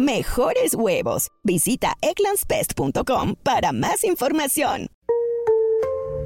mejores 0.00 0.74
huevos. 0.74 1.28
Visita 1.44 1.94
egglandsbest.com 2.00 3.36
para 3.42 3.72
más 3.72 4.04
información. 4.04 4.88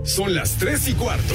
Son 0.04 0.34
las 0.34 0.56
3 0.58 0.88
y 0.88 0.94
cuarto. 0.94 1.34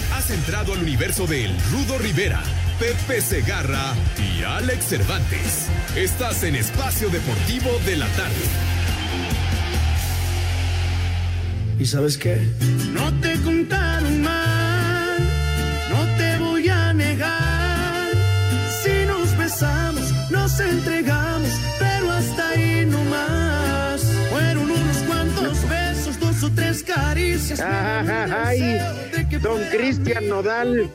Has 0.21 0.29
entrado 0.29 0.73
al 0.73 0.83
universo 0.83 1.25
de 1.25 1.45
El 1.45 1.59
Rudo 1.71 1.97
Rivera, 1.97 2.43
Pepe 2.77 3.21
Segarra 3.21 3.95
y 4.19 4.43
Alex 4.43 4.85
Cervantes. 4.85 5.67
Estás 5.95 6.43
en 6.43 6.53
Espacio 6.53 7.09
Deportivo 7.09 7.71
de 7.87 7.95
la 7.97 8.05
Tarde. 8.09 8.35
¿Y 11.79 11.85
sabes 11.87 12.19
qué? 12.19 12.37
No 12.93 13.11
te 13.19 13.33
contaron 13.41 14.21
mal, 14.21 15.17
no 15.89 16.17
te 16.17 16.37
voy 16.37 16.69
a 16.69 16.93
negar. 16.93 18.11
Si 18.83 19.07
nos 19.07 19.35
besamos, 19.39 20.29
nos 20.29 20.59
entregamos, 20.59 21.20
Ay, 27.63 28.79
don 29.41 29.61
Cristian 29.71 30.27
Nodal 30.27 30.89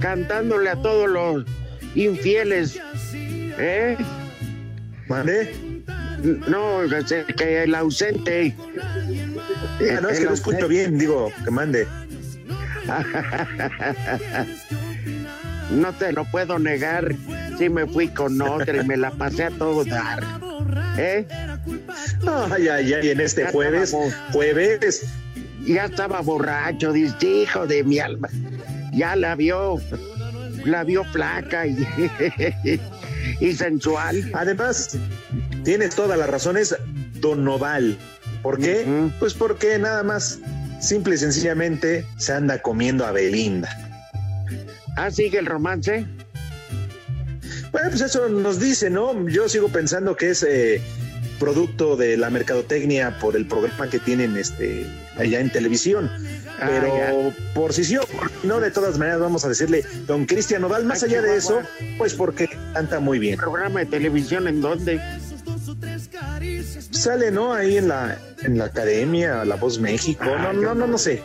cantándole 0.00 0.70
a 0.70 0.76
todos 0.76 1.08
los 1.08 1.44
infieles. 1.94 2.78
¿Eh? 3.14 3.96
¿Mande? 5.08 5.54
No, 6.48 6.80
que 7.36 7.62
el 7.64 7.74
ausente. 7.74 8.54
Ah, 8.60 10.00
no, 10.00 10.08
es 10.08 10.20
que 10.20 10.24
no 10.24 10.34
escucho 10.34 10.68
bien, 10.68 10.98
digo, 10.98 11.32
que 11.44 11.50
mande. 11.50 11.86
No 15.70 15.92
te 15.94 16.12
lo 16.12 16.24
puedo 16.26 16.58
negar. 16.58 17.14
Si 17.58 17.68
me 17.68 17.86
fui 17.86 18.08
con 18.08 18.40
otra 18.40 18.82
y 18.82 18.86
me 18.86 18.96
la 18.96 19.10
pasé 19.10 19.44
a 19.44 19.50
todo 19.50 19.84
dar. 19.84 20.22
¿Eh? 20.98 21.26
Ay, 22.50 22.68
ay, 22.68 22.92
ay, 22.94 23.10
en 23.10 23.20
este 23.20 23.46
jueves, 23.46 23.94
jueves, 24.32 25.04
Ya 25.66 25.84
estaba 25.84 26.20
borracho, 26.20 26.92
dice, 26.92 27.26
hijo 27.26 27.66
de 27.66 27.84
mi 27.84 27.98
alma. 27.98 28.28
Ya 28.92 29.16
la 29.16 29.34
vio, 29.34 29.80
la 30.64 30.84
vio 30.84 31.04
flaca 31.04 31.66
y, 31.66 31.86
y 33.40 33.52
sensual. 33.52 34.30
Además, 34.34 34.96
tienes 35.64 35.94
todas 35.94 36.18
las 36.18 36.28
razones, 36.28 36.76
Don 37.20 37.44
Noval. 37.44 37.96
¿Por 38.42 38.58
qué? 38.58 38.84
Pues 39.20 39.34
porque 39.34 39.78
nada 39.78 40.02
más, 40.02 40.40
simple 40.80 41.14
y 41.14 41.18
sencillamente, 41.18 42.04
se 42.16 42.32
anda 42.32 42.60
comiendo 42.60 43.06
a 43.06 43.12
Belinda. 43.12 43.70
Ah, 44.96 45.10
sigue 45.10 45.38
el 45.38 45.46
romance. 45.46 46.06
Bueno, 47.70 47.88
pues 47.88 48.02
eso 48.02 48.28
nos 48.28 48.58
dice, 48.58 48.90
¿no? 48.90 49.28
Yo 49.28 49.48
sigo 49.48 49.68
pensando 49.68 50.16
que 50.16 50.30
es 50.30 50.42
eh, 50.42 50.82
producto 51.42 51.96
de 51.96 52.16
la 52.16 52.30
mercadotecnia 52.30 53.18
por 53.18 53.34
el 53.34 53.46
programa 53.46 53.90
que 53.90 53.98
tienen 53.98 54.36
este 54.36 54.86
allá 55.18 55.40
en 55.40 55.50
televisión. 55.50 56.08
Ah, 56.60 56.68
Pero 56.68 57.32
por 57.52 57.72
si 57.72 57.84
sí 57.84 57.96
o 57.96 58.02
por 58.02 58.30
si 58.30 58.46
no, 58.46 58.60
de 58.60 58.70
todas 58.70 58.96
maneras 58.96 59.18
vamos 59.18 59.44
a 59.44 59.48
decirle, 59.48 59.84
don 60.06 60.24
Cristian 60.24 60.62
Noval, 60.62 60.84
más 60.84 61.02
allá 61.02 61.20
de 61.20 61.36
eso, 61.36 61.60
pues 61.98 62.14
porque 62.14 62.48
canta 62.72 63.00
muy 63.00 63.18
bien. 63.18 63.38
Programa 63.38 63.80
de 63.80 63.86
televisión 63.86 64.46
en 64.46 64.60
donde. 64.60 65.00
Sale, 66.92 67.32
¿no? 67.32 67.52
Ahí 67.52 67.78
en 67.78 67.88
la, 67.88 68.16
en 68.44 68.58
la 68.58 68.66
academia, 68.66 69.44
La 69.44 69.56
Voz 69.56 69.80
México, 69.80 70.24
Ah, 70.24 70.52
no, 70.52 70.52
no, 70.52 70.74
no, 70.76 70.86
no 70.86 70.98
sé. 70.98 71.22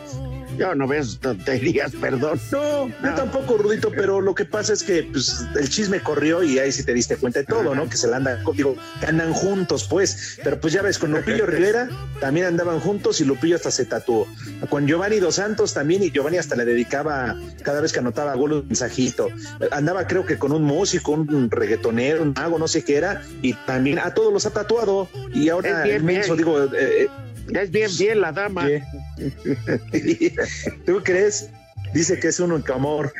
Yo 0.58 0.74
no 0.74 0.86
veo 0.86 1.04
tonterías, 1.20 1.92
perdón. 2.00 2.40
No, 2.50 2.88
yo 2.88 3.14
tampoco, 3.14 3.56
Rudito, 3.58 3.90
pero 3.90 4.20
lo 4.20 4.34
que 4.34 4.44
pasa 4.44 4.72
es 4.72 4.82
que 4.82 5.04
pues, 5.04 5.46
el 5.58 5.68
chisme 5.68 6.00
corrió 6.00 6.42
y 6.42 6.58
ahí 6.58 6.72
sí 6.72 6.84
te 6.84 6.92
diste 6.92 7.16
cuenta 7.16 7.40
de 7.40 7.46
todo, 7.46 7.74
¿no? 7.74 7.88
Que 7.88 7.96
se 7.96 8.08
la 8.08 8.16
andan, 8.16 8.40
digo, 8.54 8.76
andan 9.06 9.32
juntos, 9.32 9.86
pues. 9.88 10.38
Pero 10.42 10.60
pues 10.60 10.72
ya 10.72 10.82
ves, 10.82 10.98
con 10.98 11.12
Lupillo 11.12 11.46
Rivera 11.46 11.88
también 12.20 12.46
andaban 12.46 12.80
juntos 12.80 13.20
y 13.20 13.24
Lupillo 13.24 13.56
hasta 13.56 13.70
se 13.70 13.84
tatuó. 13.84 14.26
Con 14.68 14.86
Giovanni 14.86 15.20
Dos 15.20 15.36
Santos 15.36 15.74
también 15.74 16.02
y 16.02 16.10
Giovanni 16.10 16.38
hasta 16.38 16.56
le 16.56 16.64
dedicaba, 16.64 17.36
cada 17.62 17.80
vez 17.80 17.92
que 17.92 18.00
anotaba 18.00 18.34
gol, 18.34 18.52
un 18.52 18.66
mensajito. 18.66 19.28
Andaba 19.70 20.06
creo 20.06 20.26
que 20.26 20.38
con 20.38 20.52
un 20.52 20.64
músico, 20.64 21.12
un 21.12 21.50
reggaetonero, 21.50 22.22
un 22.22 22.32
mago, 22.32 22.58
no 22.58 22.68
sé 22.68 22.84
qué 22.84 22.96
era, 22.96 23.22
y 23.42 23.54
también 23.54 23.98
a 23.98 24.14
todos 24.14 24.32
los 24.32 24.46
ha 24.46 24.50
tatuado. 24.50 25.08
Y 25.32 25.48
ahora 25.48 25.78
Es 25.78 25.84
bien, 25.84 25.96
el 25.96 26.02
menso, 26.02 26.34
bien. 26.34 26.38
digo, 26.38 26.64
eh, 26.64 26.68
eh, 27.04 27.08
Es 27.54 27.70
bien, 27.70 27.90
bien 27.98 28.20
la 28.20 28.32
dama. 28.32 28.66
¿qué? 28.66 28.82
¿Tú 30.86 31.02
crees? 31.02 31.50
Dice 31.94 32.18
que 32.18 32.28
es 32.28 32.40
un 32.40 32.62
amor. 32.72 33.12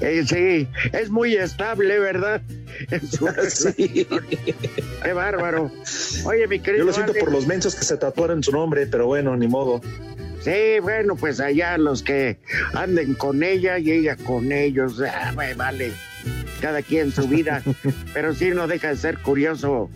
Eh, 0.00 0.24
sí, 0.26 0.68
es 0.92 1.10
muy 1.10 1.36
estable, 1.36 1.98
¿verdad? 1.98 2.42
Sí. 3.48 4.06
Qué 5.02 5.12
bárbaro. 5.12 5.70
Oye, 6.24 6.46
mi 6.48 6.58
querido. 6.58 6.82
Yo 6.82 6.86
lo 6.86 6.92
siento 6.92 7.12
por 7.14 7.30
los 7.30 7.46
mensos 7.46 7.74
que 7.74 7.84
se 7.84 7.96
tatuaron 7.96 8.42
su 8.42 8.52
nombre, 8.52 8.86
pero 8.86 9.06
bueno, 9.06 9.36
ni 9.36 9.46
modo. 9.46 9.80
Sí, 10.40 10.80
bueno, 10.82 11.16
pues 11.16 11.40
allá 11.40 11.78
los 11.78 12.02
que 12.02 12.38
anden 12.74 13.14
con 13.14 13.42
ella 13.42 13.78
y 13.78 13.92
ella 13.92 14.16
con 14.16 14.52
ellos. 14.52 15.00
Ah, 15.00 15.32
vale. 15.34 15.92
Cada 16.60 16.82
quien 16.82 17.12
su 17.12 17.26
vida. 17.28 17.62
Pero 18.14 18.34
sí 18.34 18.50
no 18.50 18.66
deja 18.66 18.88
de 18.88 18.96
ser 18.96 19.18
curioso 19.18 19.90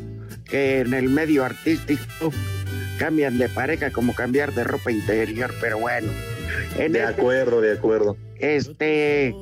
que 0.45 0.81
en 0.81 0.95
el 0.95 1.09
medio 1.11 1.45
artístico 1.45 2.33
cambian 2.99 3.39
de 3.39 3.49
pareja 3.49 3.91
como 3.91 4.15
cambiar 4.15 4.53
de 4.55 4.65
ropa 4.65 4.91
interior, 4.93 5.53
pero 5.61 5.79
bueno. 5.79 6.09
En 6.79 6.93
De 6.93 7.01
este- 7.01 7.03
acuerdo, 7.21 7.61
de 7.61 7.73
acuerdo. 7.73 8.17
Este, 8.39 9.35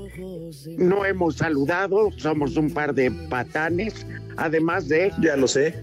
no 0.79 1.05
hemos 1.05 1.37
saludado, 1.37 2.11
somos 2.17 2.57
un 2.57 2.71
par 2.73 2.95
de 2.95 3.11
patanes, 3.11 4.07
además 4.37 4.89
de, 4.89 5.13
Ya 5.21 5.37
lo 5.37 5.49
sé. 5.49 5.83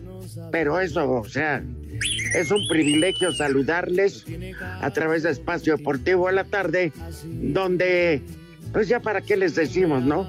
pero 0.52 0.80
eso, 0.80 1.12
o 1.12 1.26
sea, 1.28 1.64
es 2.36 2.50
un 2.50 2.68
privilegio 2.68 3.32
saludarles 3.34 4.26
a 4.82 4.90
través 4.92 5.24
de 5.24 5.30
Espacio 5.32 5.78
Deportivo 5.78 6.28
a 6.28 6.32
la 6.32 6.44
tarde, 6.44 6.92
donde, 7.26 8.22
pues 8.72 8.88
ya 8.88 9.00
para 9.00 9.22
qué 9.22 9.38
les 9.38 9.54
decimos, 9.56 10.04
¿no? 10.04 10.28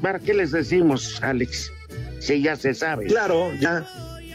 ¿Para 0.00 0.18
qué 0.18 0.34
les 0.34 0.50
decimos, 0.52 1.20
Alex? 1.22 1.72
Si 2.20 2.40
ya 2.42 2.54
se 2.56 2.74
sabe. 2.74 3.06
Claro, 3.06 3.52
ya 3.60 3.84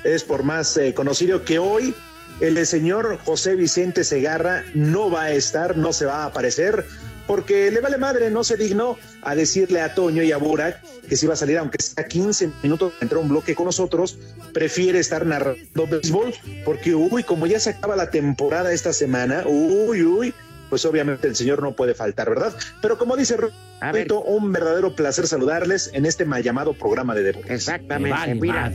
es 0.03 0.23
por 0.23 0.43
más 0.43 0.75
eh, 0.77 0.93
conocido 0.93 1.43
que 1.43 1.59
hoy 1.59 1.93
el 2.39 2.65
señor 2.65 3.17
José 3.25 3.55
Vicente 3.55 4.03
Segarra 4.03 4.63
no 4.73 5.09
va 5.09 5.23
a 5.23 5.31
estar, 5.31 5.77
no 5.77 5.91
se 5.93 6.05
va 6.05 6.23
a 6.23 6.25
aparecer, 6.25 6.85
porque 7.25 7.69
le 7.71 7.81
vale 7.81 7.97
madre, 7.97 8.29
no 8.29 8.43
se 8.43 8.57
dignó 8.57 8.97
a 9.21 9.35
decirle 9.35 9.81
a 9.81 9.93
Toño 9.93 10.23
y 10.23 10.31
a 10.31 10.37
Burak 10.37 10.81
que 11.09 11.17
si 11.17 11.27
va 11.27 11.33
a 11.33 11.37
salir, 11.37 11.57
aunque 11.57 11.81
sea 11.81 12.07
15 12.07 12.51
minutos, 12.63 12.93
entrar 13.01 13.21
un 13.21 13.29
bloque 13.29 13.55
con 13.55 13.65
nosotros, 13.65 14.17
prefiere 14.53 14.99
estar 14.99 15.25
narrando 15.25 15.87
béisbol, 15.87 16.33
porque 16.63 16.95
uy, 16.95 17.23
como 17.23 17.47
ya 17.47 17.59
se 17.59 17.71
acaba 17.71 17.95
la 17.95 18.09
temporada 18.09 18.71
esta 18.71 18.93
semana, 18.93 19.43
uy, 19.45 20.03
uy, 20.03 20.33
pues 20.69 20.85
obviamente 20.85 21.27
el 21.27 21.35
señor 21.35 21.61
no 21.61 21.73
puede 21.73 21.93
faltar, 21.93 22.29
¿verdad? 22.29 22.55
Pero 22.81 22.97
como 22.97 23.15
dice 23.15 23.35
A 23.79 23.91
ver. 23.91 24.03
Rito, 24.03 24.21
un 24.21 24.51
verdadero 24.51 24.95
placer 24.95 25.27
saludarles 25.27 25.89
en 25.93 26.05
este 26.05 26.25
mal 26.25 26.43
llamado 26.43 26.73
programa 26.73 27.15
de 27.15 27.23
deportes. 27.23 27.51
Exactamente, 27.51 28.17
Vale, 28.17 28.35
mira. 28.35 28.71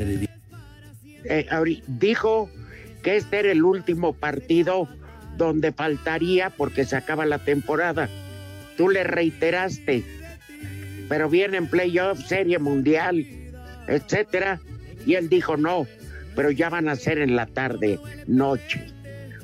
Eh, 1.24 1.46
dijo 1.86 2.50
que 3.02 3.16
este 3.16 3.40
era 3.40 3.52
el 3.52 3.64
último 3.64 4.12
partido 4.12 4.88
donde 5.36 5.72
faltaría 5.72 6.50
porque 6.50 6.84
se 6.84 6.96
acaba 6.96 7.26
la 7.26 7.38
temporada. 7.38 8.08
Tú 8.76 8.88
le 8.88 9.04
reiteraste, 9.04 10.04
pero 11.08 11.28
viene 11.28 11.56
en 11.56 11.66
playoff, 11.66 12.20
serie 12.26 12.58
mundial, 12.58 13.26
etcétera, 13.86 14.60
y 15.04 15.14
él 15.14 15.28
dijo 15.28 15.56
no, 15.56 15.86
pero 16.34 16.50
ya 16.50 16.70
van 16.70 16.88
a 16.88 16.96
ser 16.96 17.18
en 17.18 17.36
la 17.36 17.46
tarde, 17.46 17.98
noche. 18.26 18.86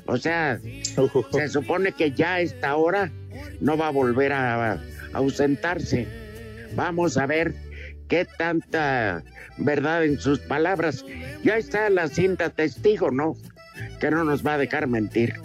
O 0.05 0.17
sea, 0.17 0.59
se 1.31 1.47
supone 1.49 1.91
que 1.91 2.11
ya 2.11 2.35
a 2.35 2.41
esta 2.41 2.75
hora 2.75 3.11
no 3.61 3.77
va 3.77 3.87
a 3.87 3.91
volver 3.91 4.33
a, 4.33 4.79
ausentarse. 5.13 6.07
Vamos 6.75 7.17
a 7.17 7.25
ver 7.25 7.55
qué 8.09 8.25
tanta 8.25 9.23
verdad 9.57 10.03
en 10.03 10.19
sus 10.19 10.39
palabras. 10.39 11.05
Ya 11.43 11.57
está 11.57 11.89
la 11.89 12.09
cinta 12.09 12.49
testigo, 12.49 13.11
¿no? 13.11 13.37
Que 14.01 14.11
no 14.11 14.25
nos 14.25 14.45
va 14.45 14.55
a 14.55 14.57
dejar 14.57 14.87
mentir. 14.87 15.35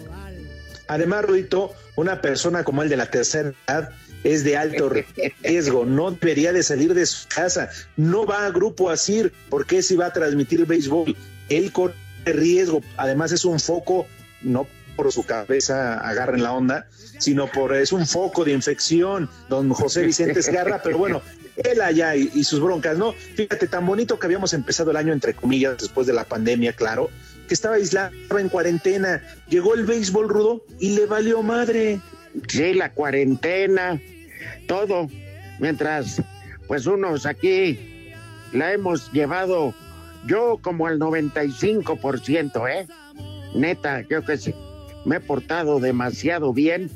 Además, 0.87 1.25
Rudito, 1.25 1.73
una 1.95 2.21
persona 2.21 2.63
como 2.63 2.83
el 2.83 2.89
de 2.89 2.97
la 2.97 3.09
tercera 3.09 3.53
edad 3.67 3.91
es 4.23 4.43
de 4.43 4.57
alto 4.57 4.89
riesgo, 5.43 5.85
no 5.85 6.11
debería 6.11 6.51
de 6.51 6.63
salir 6.63 6.93
de 6.93 7.05
su 7.05 7.27
casa, 7.27 7.69
no 7.95 8.25
va 8.25 8.45
a 8.45 8.51
grupo 8.51 8.89
así, 8.89 9.31
porque 9.49 9.81
si 9.81 9.95
va 9.95 10.07
a 10.07 10.13
transmitir 10.13 10.65
béisbol, 10.65 11.15
él 11.49 11.71
corre 11.71 11.93
riesgo, 12.25 12.81
además 12.97 13.31
es 13.31 13.45
un 13.45 13.59
foco, 13.59 14.07
no 14.41 14.67
por 14.95 15.11
su 15.11 15.23
cabeza 15.23 15.99
agarren 15.99 16.41
la 16.41 16.53
onda, 16.53 16.87
sino 17.19 17.47
por 17.47 17.75
es 17.75 17.91
un 17.91 18.07
foco 18.07 18.43
de 18.43 18.53
infección, 18.53 19.29
don 19.49 19.69
José 19.71 20.03
Vicente 20.03 20.39
Esgarra, 20.39 20.81
pero 20.81 20.97
bueno, 20.97 21.21
él 21.57 21.81
allá 21.81 22.15
y, 22.15 22.43
sus 22.43 22.59
broncas, 22.59 22.97
¿no? 22.97 23.13
Fíjate, 23.13 23.67
tan 23.67 23.85
bonito 23.85 24.19
que 24.19 24.27
habíamos 24.27 24.53
empezado 24.53 24.91
el 24.91 24.97
año, 24.97 25.13
entre 25.13 25.33
comillas, 25.33 25.77
después 25.77 26.07
de 26.07 26.13
la 26.13 26.25
pandemia, 26.25 26.73
claro, 26.73 27.09
que 27.47 27.53
estaba 27.53 27.75
aislado 27.75 28.11
en 28.37 28.49
cuarentena, 28.49 29.21
llegó 29.47 29.73
el 29.75 29.85
béisbol 29.85 30.29
rudo 30.29 30.65
y 30.79 30.95
le 30.95 31.05
valió 31.05 31.41
madre. 31.43 32.01
Sí, 32.47 32.73
la 32.73 32.91
cuarentena, 32.91 34.01
todo, 34.67 35.09
mientras 35.59 36.21
pues 36.67 36.85
unos 36.87 37.25
aquí 37.25 38.11
la 38.51 38.73
hemos 38.73 39.11
llevado 39.11 39.73
yo 40.25 40.57
como 40.61 40.87
al 40.87 40.99
95%, 40.99 42.69
¿eh? 42.69 42.87
Neta, 43.53 44.03
creo 44.03 44.25
que 44.25 44.37
sí, 44.37 44.53
me 45.05 45.17
he 45.17 45.19
portado 45.19 45.79
demasiado 45.79 46.51
bien, 46.51 46.89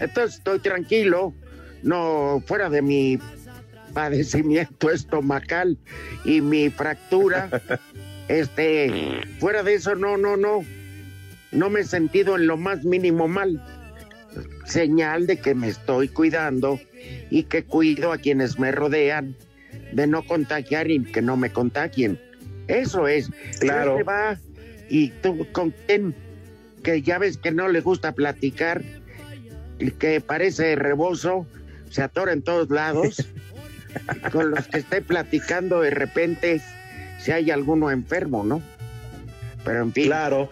entonces 0.00 0.36
estoy 0.36 0.60
tranquilo, 0.60 1.34
no 1.82 2.42
fuera 2.46 2.70
de 2.70 2.82
mi 2.82 3.18
padecimiento 3.96 4.90
estomacal 4.90 5.78
y 6.26 6.42
mi 6.42 6.68
fractura, 6.68 7.48
este, 8.28 9.22
fuera 9.38 9.62
de 9.62 9.72
eso, 9.72 9.94
no, 9.94 10.18
no, 10.18 10.36
no, 10.36 10.62
no 11.50 11.70
me 11.70 11.80
he 11.80 11.84
sentido 11.84 12.36
en 12.36 12.46
lo 12.46 12.58
más 12.58 12.84
mínimo 12.84 13.26
mal. 13.26 13.64
Señal 14.66 15.26
de 15.26 15.38
que 15.38 15.54
me 15.54 15.68
estoy 15.68 16.08
cuidando 16.08 16.78
y 17.30 17.44
que 17.44 17.64
cuido 17.64 18.12
a 18.12 18.18
quienes 18.18 18.58
me 18.58 18.70
rodean 18.70 19.34
de 19.92 20.06
no 20.06 20.26
contagiar 20.26 20.90
y 20.90 21.02
que 21.02 21.22
no 21.22 21.38
me 21.38 21.50
contagien. 21.50 22.20
Eso 22.68 23.08
es. 23.08 23.30
Claro. 23.60 24.04
Va 24.04 24.38
y 24.90 25.08
tú 25.22 25.46
con 25.52 25.72
quien 25.86 26.14
que 26.82 27.00
ya 27.00 27.16
ves 27.16 27.38
que 27.38 27.50
no 27.50 27.68
le 27.68 27.80
gusta 27.80 28.12
platicar, 28.12 28.84
y 29.78 29.90
que 29.90 30.20
parece 30.20 30.76
rebozo, 30.76 31.46
se 31.88 32.02
atora 32.02 32.34
en 32.34 32.42
todos 32.42 32.68
lados. 32.68 33.26
con 34.32 34.50
los 34.50 34.66
que 34.68 34.78
esté 34.78 35.02
platicando 35.02 35.80
de 35.80 35.90
repente 35.90 36.60
si 37.18 37.32
hay 37.32 37.50
alguno 37.50 37.90
enfermo, 37.90 38.44
¿no? 38.44 38.62
Pero 39.64 39.82
en 39.82 39.92
fin. 39.92 40.06
Claro. 40.06 40.50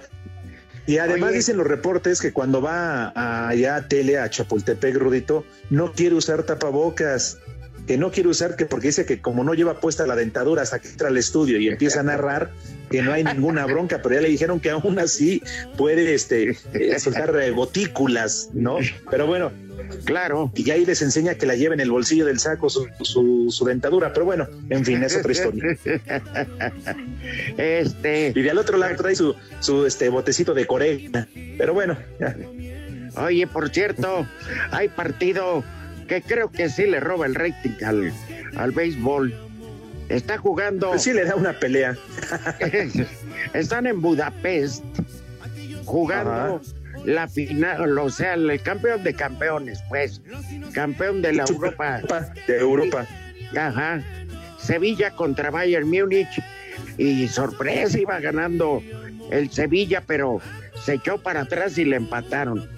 Y 0.87 0.99
además 0.99 1.31
Oye, 1.31 1.39
dicen 1.39 1.57
los 1.57 1.67
reportes 1.67 2.21
que 2.21 2.33
cuando 2.33 2.61
va 2.61 3.13
allá 3.49 3.77
a 3.77 3.89
tele, 3.89 4.19
a 4.19 4.29
Chapultepec, 4.29 4.97
Rudito, 4.97 5.45
no 5.71 5.93
quiere 5.93 6.15
usar 6.15 6.43
tapabocas, 6.43 7.39
que 7.87 7.99
no 7.99 8.11
quiere 8.11 8.29
usar 8.29 8.57
que 8.57 8.67
porque 8.67 8.89
dice 8.89 9.05
que 9.05 9.21
como 9.21 9.45
no 9.45 9.55
lleva 9.55 9.81
puesta 9.81 10.07
la 10.07 10.17
dentadura 10.17 10.63
hasta 10.63 10.79
que 10.79 10.89
entra 10.89 11.09
al 11.09 11.17
estudio 11.17 11.59
y 11.59 11.69
empieza 11.69 12.01
a 12.01 12.03
narrar, 12.03 12.51
que 12.91 13.03
no 13.03 13.13
hay 13.13 13.25
ninguna 13.25 13.67
bronca, 13.67 14.01
pero 14.03 14.17
ya 14.17 14.21
le 14.21 14.29
dijeron 14.29 14.61
que 14.61 14.71
aún 14.71 14.99
así 14.99 15.43
puede 15.77 16.15
este, 16.15 16.57
soltar 16.99 17.53
gotículas, 17.53 18.51
¿no? 18.53 18.79
Pero 19.11 19.27
bueno, 19.27 19.53
Claro. 20.05 20.53
Y 20.55 20.71
ahí 20.71 20.85
les 20.85 21.03
enseña 21.03 21.35
que 21.35 21.47
la 21.47 21.55
lleva 21.57 21.75
en 21.75 21.81
el 21.81 21.91
bolsillo 21.91 22.25
del 22.25 22.39
saco 22.39 22.71
su, 22.71 22.89
su, 23.03 23.47
su, 23.51 23.65
dentadura. 23.65 24.13
Pero 24.13 24.27
bueno, 24.27 24.49
en 24.71 24.85
fin, 24.85 25.03
es 25.03 25.17
otra 25.17 25.33
historia. 25.33 25.77
Este. 27.57 28.33
Y 28.35 28.43
del 28.43 28.59
otro 28.59 28.77
lado 28.77 28.95
trae 28.97 29.15
su, 29.15 29.35
su 29.61 29.87
este 29.87 30.09
botecito 30.09 30.55
de 30.55 30.67
Corea. 30.67 31.27
Pero 31.59 31.75
bueno. 31.75 31.97
Ya. 32.21 32.37
Oye, 33.17 33.47
por 33.47 33.71
cierto, 33.71 34.27
hay 34.71 34.89
partido 34.89 35.63
que 36.07 36.23
creo 36.23 36.51
que 36.51 36.69
sí 36.69 36.87
le 36.87 37.01
roba 37.01 37.27
el 37.27 37.35
rating 37.35 37.85
al, 37.85 38.13
al 38.57 38.73
béisbol. 38.73 39.35
Está 40.09 40.39
jugando. 40.39 40.91
Pues 40.91 41.03
sí 41.03 41.13
le 41.13 41.25
da 41.25 41.35
una 41.35 41.53
pelea. 41.55 41.97
Están 43.55 43.87
en 43.87 44.01
Budapest 44.01 44.85
jugando. 45.85 46.31
Ajá 46.31 46.61
la 47.05 47.29
final, 47.29 47.99
o 47.99 48.11
sea, 48.11 48.35
el 48.35 48.61
campeón 48.63 49.03
de 49.03 49.15
campeones, 49.15 49.83
pues, 49.89 50.21
campeón 50.73 51.23
de 51.23 51.35
la 51.35 51.45
Europa. 51.45 52.01
De 52.47 52.59
Europa. 52.59 53.07
Ajá. 53.57 54.03
Sevilla 54.59 55.11
contra 55.11 55.51
Bayern 55.51 55.89
Múnich 55.89 56.43
y 56.97 57.29
sorpresa 57.29 57.99
iba 57.99 58.19
ganando 58.21 58.83
el 59.31 59.51
Sevilla, 59.51 60.03
pero 60.07 60.41
se 60.83 60.95
echó 60.95 61.19
para 61.19 61.43
atrás 61.43 61.77
y 61.77 61.85
le 61.85 61.97
empataron. 61.97 62.69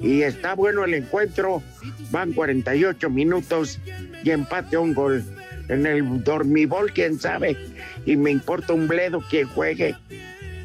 Y 0.00 0.22
está 0.22 0.54
bueno 0.54 0.84
el 0.84 0.94
encuentro, 0.94 1.62
van 2.10 2.32
48 2.32 3.08
minutos 3.10 3.78
y 4.22 4.30
empate 4.30 4.76
un 4.76 4.94
gol. 4.94 5.24
En 5.68 5.86
el 5.86 6.22
dormibol, 6.22 6.92
quién 6.92 7.18
sabe, 7.18 7.56
y 8.04 8.16
me 8.16 8.30
importa 8.30 8.74
un 8.74 8.86
bledo 8.86 9.22
quien 9.30 9.48
juegue. 9.48 9.94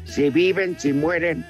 Si 0.04 0.28
viven, 0.28 0.78
si 0.78 0.92
mueren, 0.92 1.46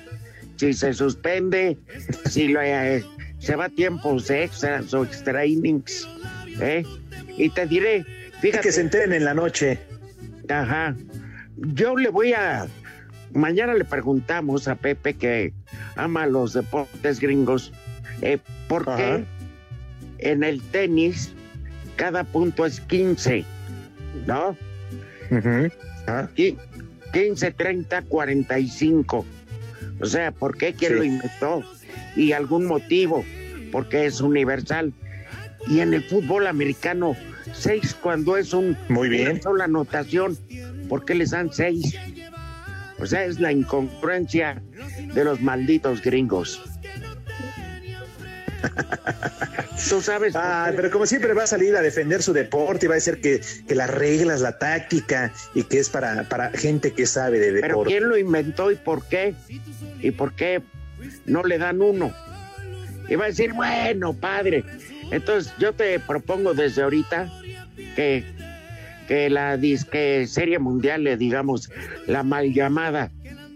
si 0.56 0.72
se 0.72 0.92
suspende, 0.92 1.78
si 2.30 2.48
lo, 2.48 2.60
eh, 2.62 3.04
se 3.38 3.56
va 3.56 3.68
tiempos 3.68 4.30
extras 4.30 4.92
o 4.94 5.04
extra 5.04 5.44
innings. 5.46 6.06
¿eh? 6.60 6.84
Y 7.36 7.48
te 7.48 7.66
diré, 7.66 8.04
fíjate. 8.40 8.68
que 8.68 8.72
se 8.72 8.82
enteren 8.82 9.12
en 9.12 9.24
la 9.24 9.34
noche. 9.34 9.78
Ajá. 10.48 10.94
Yo 11.56 11.96
le 11.96 12.10
voy 12.10 12.32
a. 12.32 12.66
Mañana 13.32 13.74
le 13.74 13.84
preguntamos 13.84 14.68
a 14.68 14.74
Pepe 14.74 15.14
que 15.14 15.52
ama 15.96 16.26
los 16.26 16.52
deportes 16.52 17.20
gringos. 17.20 17.72
Eh, 18.22 18.38
¿Por 18.68 18.88
Ajá. 18.88 18.96
qué 18.96 19.24
en 20.20 20.44
el 20.44 20.60
tenis 20.62 21.32
cada 21.96 22.24
punto 22.24 22.66
es 22.66 22.80
15? 22.80 23.44
¿No? 24.26 24.50
Uh 25.30 25.34
-huh. 25.34 25.72
ah. 26.06 26.28
15, 27.12 27.50
30, 27.52 28.02
45. 28.02 29.26
O 30.00 30.06
sea, 30.06 30.30
¿por 30.32 30.56
qué? 30.56 30.72
¿Quién 30.74 30.92
sí. 30.92 30.98
lo 30.98 31.04
inventó? 31.04 31.62
Y 32.16 32.32
algún 32.32 32.66
motivo, 32.66 33.24
porque 33.72 34.06
es 34.06 34.20
universal. 34.20 34.92
Y 35.66 35.80
en 35.80 35.92
el 35.94 36.02
fútbol 36.04 36.46
americano, 36.46 37.16
seis 37.52 37.94
cuando 38.00 38.36
es 38.36 38.52
un 38.52 38.76
muy 38.88 39.08
bien 39.08 39.32
una 39.32 39.42
sola 39.42 39.64
anotación, 39.64 40.38
¿por 40.88 41.04
qué 41.04 41.14
les 41.14 41.30
dan 41.30 41.52
seis? 41.52 41.94
O 43.00 43.06
sea, 43.06 43.24
es 43.24 43.40
la 43.40 43.52
incongruencia 43.52 44.62
de 45.14 45.24
los 45.24 45.40
malditos 45.40 46.02
gringos. 46.02 46.62
Tú 49.88 50.00
sabes. 50.00 50.34
Ah, 50.36 50.70
pero 50.76 50.90
como 50.90 51.06
siempre 51.06 51.32
va 51.32 51.44
a 51.44 51.46
salir 51.46 51.74
a 51.76 51.80
defender 51.80 52.22
su 52.22 52.32
deporte 52.32 52.86
y 52.86 52.88
va 52.88 52.94
a 52.94 52.96
decir 52.96 53.20
que, 53.20 53.40
que 53.66 53.74
las 53.74 53.90
reglas, 53.90 54.40
la 54.40 54.58
táctica 54.58 55.32
y 55.54 55.64
que 55.64 55.78
es 55.78 55.88
para, 55.88 56.24
para 56.24 56.50
gente 56.50 56.92
que 56.92 57.06
sabe 57.06 57.38
de 57.38 57.52
deporte. 57.52 57.68
Pero 57.68 57.82
¿quién 57.84 58.08
lo 58.08 58.18
inventó 58.18 58.70
y 58.70 58.76
por 58.76 59.06
qué? 59.06 59.34
¿Y 60.00 60.10
por 60.10 60.34
qué 60.34 60.62
no 61.24 61.42
le 61.42 61.58
dan 61.58 61.80
uno? 61.80 62.12
Y 63.08 63.16
va 63.16 63.24
a 63.24 63.28
decir, 63.28 63.52
bueno, 63.52 64.12
padre. 64.12 64.64
Entonces 65.10 65.52
yo 65.58 65.72
te 65.72 65.98
propongo 65.98 66.54
desde 66.54 66.82
ahorita 66.82 67.28
que, 67.96 68.24
que 69.10 69.28
la 69.28 69.56
disque 69.56 70.24
serie 70.28 70.60
mundial 70.60 71.02
le 71.02 71.16
digamos 71.16 71.68
la 72.06 72.22
mal 72.22 72.54
llamada, 72.54 73.10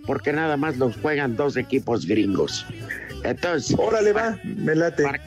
porque 0.04 0.32
nada 0.32 0.56
más 0.56 0.78
los 0.78 0.96
juegan 0.96 1.36
dos 1.36 1.56
equipos 1.56 2.06
gringos. 2.06 2.66
Entonces. 3.22 3.76
Órale, 3.78 4.12
va, 4.12 4.36
me 4.42 4.74
late. 4.74 5.04
Para, 5.04 5.20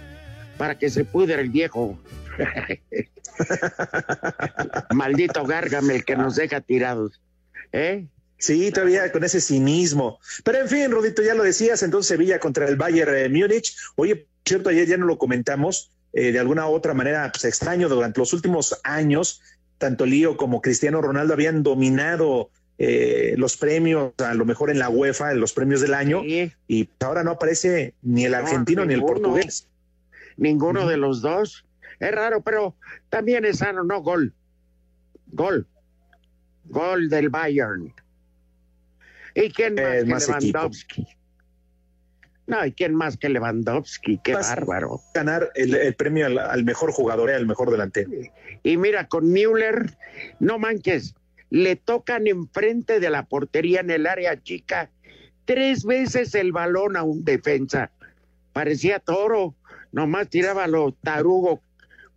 para 0.57 0.77
que 0.77 0.89
se 0.89 1.05
pudre 1.05 1.39
el 1.39 1.50
viejo. 1.50 1.98
Maldito 4.93 5.46
Gárgame, 5.46 5.96
el 5.96 6.03
que 6.03 6.17
nos 6.17 6.36
deja 6.36 6.60
tirados. 6.60 7.22
¿Eh? 7.72 8.05
Sí, 8.38 8.69
todavía 8.74 9.10
con 9.13 9.24
ese 9.24 9.39
cinismo. 9.39 10.19
Pero 10.43 10.57
en 10.57 10.67
fin, 10.67 10.91
Rodito, 10.91 11.24
ya 11.24 11.36
lo 11.36 11.43
decías, 11.43 11.84
entonces 11.84 12.10
Sevilla 12.10 12.38
contra 12.38 12.67
el 12.67 12.75
Bayern 12.75 13.15
eh, 13.15 13.29
Múnich. 13.29 13.77
Oye, 13.96 14.27
cierto, 14.46 14.72
ayer 14.72 14.89
ya 14.89 14.98
no 14.98 15.05
lo 15.05 15.17
comentamos, 15.17 15.89
eh, 16.12 16.34
de 16.34 16.39
alguna 16.39 16.67
u 16.67 16.74
otra 16.74 16.93
manera, 16.93 17.31
pues 17.31 17.46
extraño, 17.46 17.88
durante 17.88 18.19
los 18.19 18.34
últimos 18.34 18.77
años, 18.84 19.41
tanto 19.77 20.05
Lío 20.05 20.38
como 20.38 20.62
Cristiano 20.62 21.01
Ronaldo 21.01 21.34
habían 21.34 21.63
dominado 21.63 22.50
eh, 22.77 23.34
los 23.38 23.57
premios, 23.57 24.13
a 24.19 24.34
lo 24.34 24.46
mejor 24.46 24.69
en 24.69 24.79
la 24.79 24.89
UEFA, 24.89 25.31
en 25.31 25.39
los 25.39 25.53
premios 25.53 25.81
del 25.81 25.93
año, 25.93 26.22
Sí. 26.24 26.51
y 26.67 26.89
ahora 27.00 27.24
no 27.24 27.31
aparece 27.31 27.93
ni 28.01 28.25
el 28.25 28.36
argentino 28.36 28.81
No, 28.81 28.88
ni 28.88 28.93
el 28.93 29.01
portugués. 29.01 29.67
Ninguno 30.38 30.88
de 30.88 30.98
los 30.98 31.22
dos. 31.22 31.65
Es 32.00 32.12
raro, 32.12 32.41
pero 32.41 32.75
también 33.10 33.46
es 33.46 33.57
sano, 33.57 33.84
no 33.84 34.01
gol. 34.01 34.34
Gol. 35.27 35.65
Gol 36.65 37.10
del 37.10 37.29
Bayern. 37.29 37.93
¿Y 39.34 39.50
quién 39.50 39.75
más 39.75 39.84
Es 39.86 40.03
que 40.03 40.10
más 40.10 40.29
equipo. 40.29 40.69
No, 42.48 42.66
¿y 42.66 42.72
quién 42.72 42.96
más 42.96 43.18
que 43.18 43.27
Lewandowski? 43.27 44.20
Qué 44.24 44.34
bárbaro. 44.34 45.01
Ganar 45.13 45.51
el, 45.56 45.94
premio 45.96 46.25
al, 46.25 46.63
mejor 46.63 46.92
jugador, 46.92 47.30
al 47.30 47.46
mejor 47.46 47.70
delantero. 47.70 48.10
Y 48.63 48.77
mira, 48.77 49.08
con 49.08 49.32
Müller, 49.32 49.98
no 50.39 50.58
manches, 50.58 51.13
le 51.50 51.75
tocan 51.75 52.25
enfrente 52.25 53.01
de 53.01 53.10
la 53.10 53.25
portería 53.25 53.82
en 53.82 53.92
el 53.92 54.08
área 54.08 54.42
chica 54.42 54.89
tres 55.44 55.84
veces 55.84 56.36
el 56.36 56.54
balón 56.54 56.96
a 56.96 57.04
un 57.04 57.24
defensa. 57.25 57.92
Parecía 58.54 59.00
toro, 59.00 59.56
nomás 59.92 60.30
tiraba 60.30 60.68
los 60.68 60.94
tarugo 61.01 61.62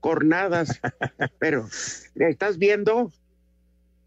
cornadas. 0.01 0.81
Pero, 1.39 1.69
¿estás 2.15 2.59
viendo? 2.59 3.13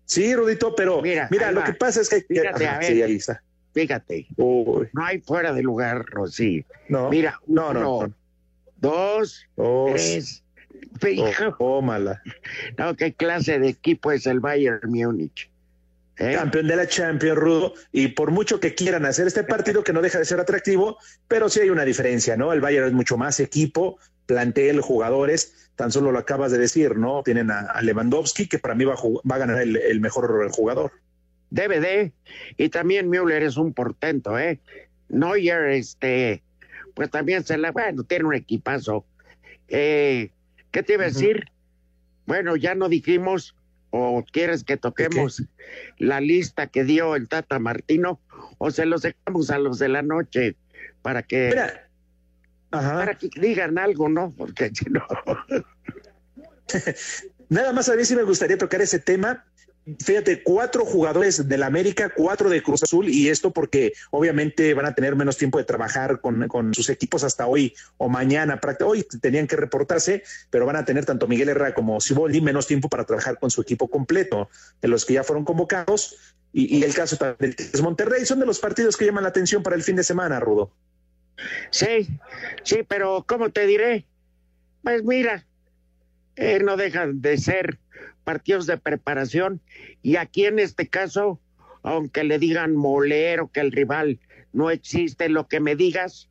Sí, 0.06 0.36
Rudito, 0.36 0.75
pero 0.75 1.01
mira, 1.01 1.30
mira 1.32 1.51
lo 1.51 1.63
que 1.63 1.74
pasa 1.74 2.01
es 2.01 2.10
que... 2.10 2.22
Fíjate, 2.22 2.68
a 2.68 2.77
ver, 2.77 3.03
ahí 3.03 3.15
está. 3.15 3.42
Fíjate, 3.74 4.27
no 4.38 4.86
hay 5.03 5.20
fuera 5.22 5.51
de 5.51 5.63
lugar, 5.63 6.06
Rosy. 6.06 6.63
No, 6.89 7.10
mira, 7.10 7.39
no, 7.48 7.74
no, 7.74 8.13
dos, 8.77 9.48
tres. 9.56 10.44
Fija. 11.00 11.56
Oh, 11.58 11.82
mala. 11.82 12.22
No, 12.77 12.96
qué 12.96 13.13
clase 13.13 13.58
de 13.58 13.70
equipo 13.70 14.12
es 14.12 14.27
el 14.27 14.39
Bayern 14.39 14.92
Múnich. 14.92 15.50
¿Eh? 16.18 16.36
Campeón 16.36 16.68
de 16.68 16.75
la 16.75 16.88
Champions, 16.88 17.38
Rudo, 17.38 17.74
y 17.92 18.10
por 18.10 18.30
mucho 18.30 18.60
que 18.60 18.75
quieran 18.75 19.06
hacer 19.06 19.25
este 19.25 19.44
partido, 19.44 19.84
que 19.84 19.94
no 19.94 20.01
deja 20.01 20.20
de 20.20 20.25
ser 20.25 20.39
atractivo, 20.39 20.98
pero 21.27 21.50
sí 21.50 21.62
hay 21.62 21.72
una 21.72 21.86
diferencia, 21.86 22.38
¿no? 22.38 22.53
El 22.53 22.62
Bayern 22.62 22.86
es 22.86 22.94
mucho 22.94 23.18
más 23.18 23.39
equipo, 23.39 23.98
plantel, 24.27 24.82
jugadores, 24.82 25.72
tan 25.75 25.92
solo 25.92 26.12
lo 26.12 26.20
acabas 26.20 26.51
de 26.51 26.60
decir, 26.60 26.98
¿no? 26.98 27.24
Tienen 27.24 27.50
a, 27.50 27.82
Lewandowski, 27.82 28.48
que 28.48 28.60
para 28.60 28.75
mí 28.75 28.86
va 28.86 28.94
a, 28.94 28.98
va 28.98 29.36
a 29.36 29.39
ganar 29.39 29.62
el, 29.62 29.75
el, 29.75 30.00
mejor 30.01 30.51
jugador. 30.51 30.92
De, 31.53 32.13
y 32.57 32.69
también 32.69 33.10
Müller 33.10 33.43
es 33.43 33.57
un 33.57 33.74
portento, 33.74 34.39
¿eh? 34.39 34.60
Neuer, 35.10 35.69
este, 35.69 36.43
pues 36.95 37.12
también 37.12 37.43
se 37.43 37.57
la, 37.57 37.72
bueno, 37.72 38.03
tiene 38.03 38.25
un 38.25 38.33
equipazo. 38.33 39.05
Eh, 39.67 40.31
¿Qué 40.72 40.83
te 40.83 40.93
iba 40.93 41.03
a 41.03 41.07
decir? 41.07 41.45
Bueno, 42.25 42.55
ya 42.55 42.74
no 42.74 42.89
dijimos 42.89 43.55
¿O 43.95 44.25
quieres 44.25 44.63
que 44.63 44.75
toquemos 44.75 45.43
la 46.00 46.19
lista 46.19 46.65
que 46.65 46.83
dio 46.83 47.15
el 47.15 47.29
Tata 47.29 47.60
Martino? 47.60 48.19
¿O 48.57 48.72
se 48.72 48.88
los 48.88 49.03
dejamos 49.03 49.51
a 49.51 49.60
los 49.60 49.77
de 49.77 49.88
la 49.88 50.01
noche 50.01 50.55
para 51.03 51.22
que, 51.22 51.53
para 52.72 53.13
que 53.13 53.29
digan 53.39 53.77
algo, 53.77 54.10
no? 54.10 54.33
Porque 54.36 54.72
si 54.74 54.86
no. 54.89 55.05
Nada 57.50 57.72
más 57.72 57.88
a 57.88 57.95
mí 57.95 58.03
sí 58.03 58.15
me 58.15 58.24
gustaría 58.24 58.57
tocar 58.57 58.81
ese 58.81 58.98
tema 58.98 59.45
Fíjate, 59.99 60.43
cuatro 60.43 60.85
jugadores 60.85 61.49
del 61.49 61.61
América, 61.61 62.13
cuatro 62.15 62.49
de 62.49 62.63
Cruz 62.63 62.83
Azul, 62.83 63.09
y 63.09 63.27
esto 63.27 63.51
porque 63.51 63.91
obviamente 64.11 64.73
van 64.73 64.85
a 64.85 64.95
tener 64.95 65.17
menos 65.17 65.37
tiempo 65.37 65.57
de 65.57 65.65
trabajar 65.65 66.21
con, 66.21 66.73
sus 66.73 66.89
equipos 66.89 67.25
hasta 67.25 67.47
hoy 67.47 67.75
o 67.97 68.07
mañana. 68.07 68.61
Hoy 68.85 69.05
tenían 69.21 69.45
que 69.45 69.57
reportarse, 69.57 70.23
pero 70.49 70.65
van 70.65 70.77
a 70.77 70.85
tener 70.85 71.05
tanto 71.05 71.27
Miguel 71.27 71.49
Herrera 71.49 71.73
como 71.73 71.99
Siboldi 71.99 72.39
menos 72.39 72.65
tiempo 72.65 72.87
para 72.87 73.05
trabajar 73.05 73.37
con 73.39 73.51
su 73.51 73.61
equipo 73.61 73.89
completo, 73.89 74.49
de 74.81 74.87
los 74.87 75.05
que 75.05 75.15
ya 75.15 75.23
fueron 75.23 75.43
convocados. 75.43 76.15
Y, 76.53 76.81
el 76.83 76.93
caso 76.93 77.17
también 77.17 77.53
de 77.57 77.81
Monterrey 77.81 78.25
son 78.25 78.39
de 78.39 78.45
los 78.45 78.59
partidos 78.59 78.95
que 78.95 79.05
llaman 79.05 79.23
la 79.23 79.29
atención 79.29 79.63
para 79.63 79.75
el 79.75 79.83
fin 79.83 79.97
de 79.97 80.03
semana, 80.03 80.39
Rudo. 80.39 80.71
Sí, 81.71 82.07
sí, 82.63 82.83
pero 82.87 83.25
¿cómo 83.27 83.49
te 83.49 83.65
diré? 83.67 84.05
Pues 84.81 85.03
mira, 85.03 85.45
eh, 86.37 86.59
no 86.63 86.77
dejan 86.77 87.21
de 87.21 87.37
ser 87.37 87.79
partidos 88.24 88.65
de 88.65 88.77
preparación. 88.77 89.62
Y 90.01 90.15
aquí 90.15 90.46
en 90.46 90.60
este 90.60 90.88
caso, 90.88 91.39
aunque 91.84 92.24
le 92.24 92.39
digan 92.39 92.75
molero 92.75 93.50
que 93.51 93.60
el 93.60 93.72
rival 93.72 94.20
no 94.53 94.70
existe, 94.70 95.30
lo 95.30 95.48
que 95.48 95.60
me 95.60 95.75
digas, 95.75 96.30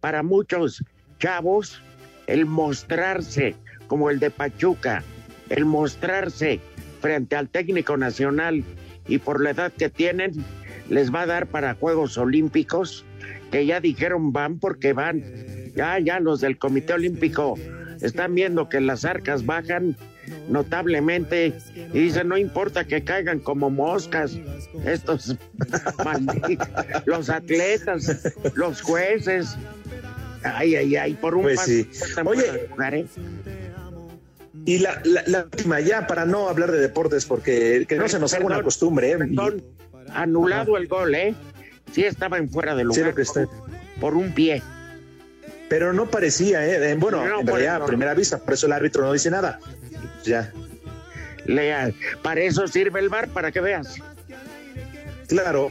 para 0.00 0.22
muchos 0.22 0.84
chavos, 1.18 1.80
el 2.26 2.46
mostrarse 2.46 3.54
como 3.86 4.10
el 4.10 4.18
de 4.18 4.30
Pachuca, 4.30 5.02
el 5.48 5.64
mostrarse 5.64 6.60
frente 7.00 7.36
al 7.36 7.48
técnico 7.48 7.96
nacional 7.96 8.64
y 9.06 9.18
por 9.18 9.42
la 9.42 9.50
edad 9.50 9.72
que 9.72 9.90
tienen, 9.90 10.32
les 10.88 11.12
va 11.12 11.22
a 11.22 11.26
dar 11.26 11.46
para 11.46 11.74
Juegos 11.74 12.18
Olímpicos, 12.18 13.04
que 13.50 13.66
ya 13.66 13.80
dijeron 13.80 14.32
van 14.32 14.58
porque 14.58 14.92
van, 14.92 15.22
ya, 15.74 15.98
ya 15.98 16.20
los 16.20 16.40
del 16.40 16.58
Comité 16.58 16.94
Olímpico 16.94 17.56
están 18.00 18.34
viendo 18.34 18.68
que 18.68 18.80
las 18.80 19.04
arcas 19.04 19.46
bajan 19.46 19.96
notablemente 20.48 21.54
y 21.74 21.98
dicen 21.98 22.28
no 22.28 22.36
importa 22.36 22.84
que 22.84 23.02
caigan 23.04 23.40
como 23.40 23.70
moscas 23.70 24.38
estos 24.84 25.36
los 27.04 27.30
atletas, 27.30 28.34
los 28.54 28.82
jueces. 28.82 29.56
Ay, 30.44 30.74
ay, 30.74 30.96
ay, 30.96 31.14
por 31.14 31.34
un 31.34 31.42
pues 31.42 31.60
sí. 31.60 31.88
Oye, 32.24 32.68
¿eh? 32.92 33.06
y 34.64 34.78
la, 34.78 35.00
la, 35.04 35.44
última 35.44 35.80
ya 35.80 36.06
para 36.06 36.24
no 36.24 36.48
hablar 36.48 36.72
de 36.72 36.80
deportes 36.80 37.26
porque 37.26 37.84
que 37.88 37.96
no 37.96 38.08
se 38.08 38.18
nos 38.18 38.34
haga 38.34 38.46
una 38.46 38.62
costumbre. 38.62 39.12
¿eh? 39.12 39.18
anulado 40.12 40.76
el 40.76 40.88
gol, 40.88 41.14
¿eh? 41.14 41.34
Sí 41.92 42.04
estaba 42.04 42.38
en 42.38 42.50
fuera 42.50 42.74
de 42.74 42.84
lugar. 42.84 43.14
por 44.00 44.16
un 44.16 44.32
pie 44.32 44.62
pero 45.72 45.94
no 45.94 46.04
parecía, 46.04 46.66
¿eh? 46.66 46.94
Bueno, 46.96 47.24
en 47.24 47.46
realidad, 47.46 47.86
primera 47.86 48.12
vista, 48.12 48.36
por 48.36 48.52
eso 48.52 48.66
el 48.66 48.72
árbitro 48.72 49.06
no 49.06 49.12
dice 49.14 49.30
nada. 49.30 49.58
Ya. 50.24 50.52
Lea, 51.46 51.92
para 52.22 52.40
eso 52.40 52.66
sirve 52.68 53.00
el 53.00 53.08
bar, 53.08 53.28
para 53.28 53.50
que 53.50 53.60
veas. 53.60 53.96
Claro. 55.28 55.70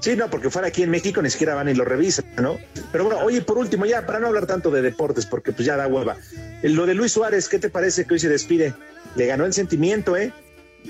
Sí, 0.00 0.16
no, 0.16 0.28
porque 0.28 0.50
fuera 0.50 0.68
aquí 0.68 0.82
en 0.82 0.90
México 0.90 1.22
ni 1.22 1.30
siquiera 1.30 1.54
van 1.54 1.68
y 1.68 1.74
lo 1.74 1.84
revisan, 1.84 2.24
¿no? 2.40 2.58
Pero 2.90 3.04
bueno, 3.04 3.20
oye, 3.20 3.40
por 3.40 3.56
último, 3.56 3.86
ya, 3.86 4.04
para 4.04 4.18
no 4.18 4.26
hablar 4.26 4.46
tanto 4.46 4.72
de 4.72 4.82
deportes, 4.82 5.26
porque 5.26 5.52
pues 5.52 5.64
ya 5.64 5.76
da 5.76 5.86
hueva. 5.86 6.16
Lo 6.62 6.86
de 6.86 6.94
Luis 6.94 7.12
Suárez, 7.12 7.48
¿qué 7.48 7.60
te 7.60 7.68
parece 7.68 8.04
que 8.04 8.14
hoy 8.14 8.18
se 8.18 8.28
despide? 8.28 8.74
Le 9.14 9.26
ganó 9.26 9.44
el 9.44 9.52
sentimiento, 9.52 10.16
¿eh? 10.16 10.32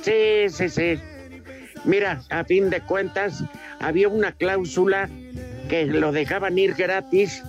Sí, 0.02 0.48
sí, 0.48 0.70
sí. 0.70 0.98
Mira, 1.84 2.22
a 2.30 2.44
fin 2.44 2.70
de 2.70 2.80
cuentas, 2.80 3.44
había 3.80 4.08
una 4.08 4.32
cláusula 4.32 5.10
que 5.68 5.84
lo 5.84 6.10
dejaban 6.10 6.56
ir 6.56 6.74
gratis 6.74 7.42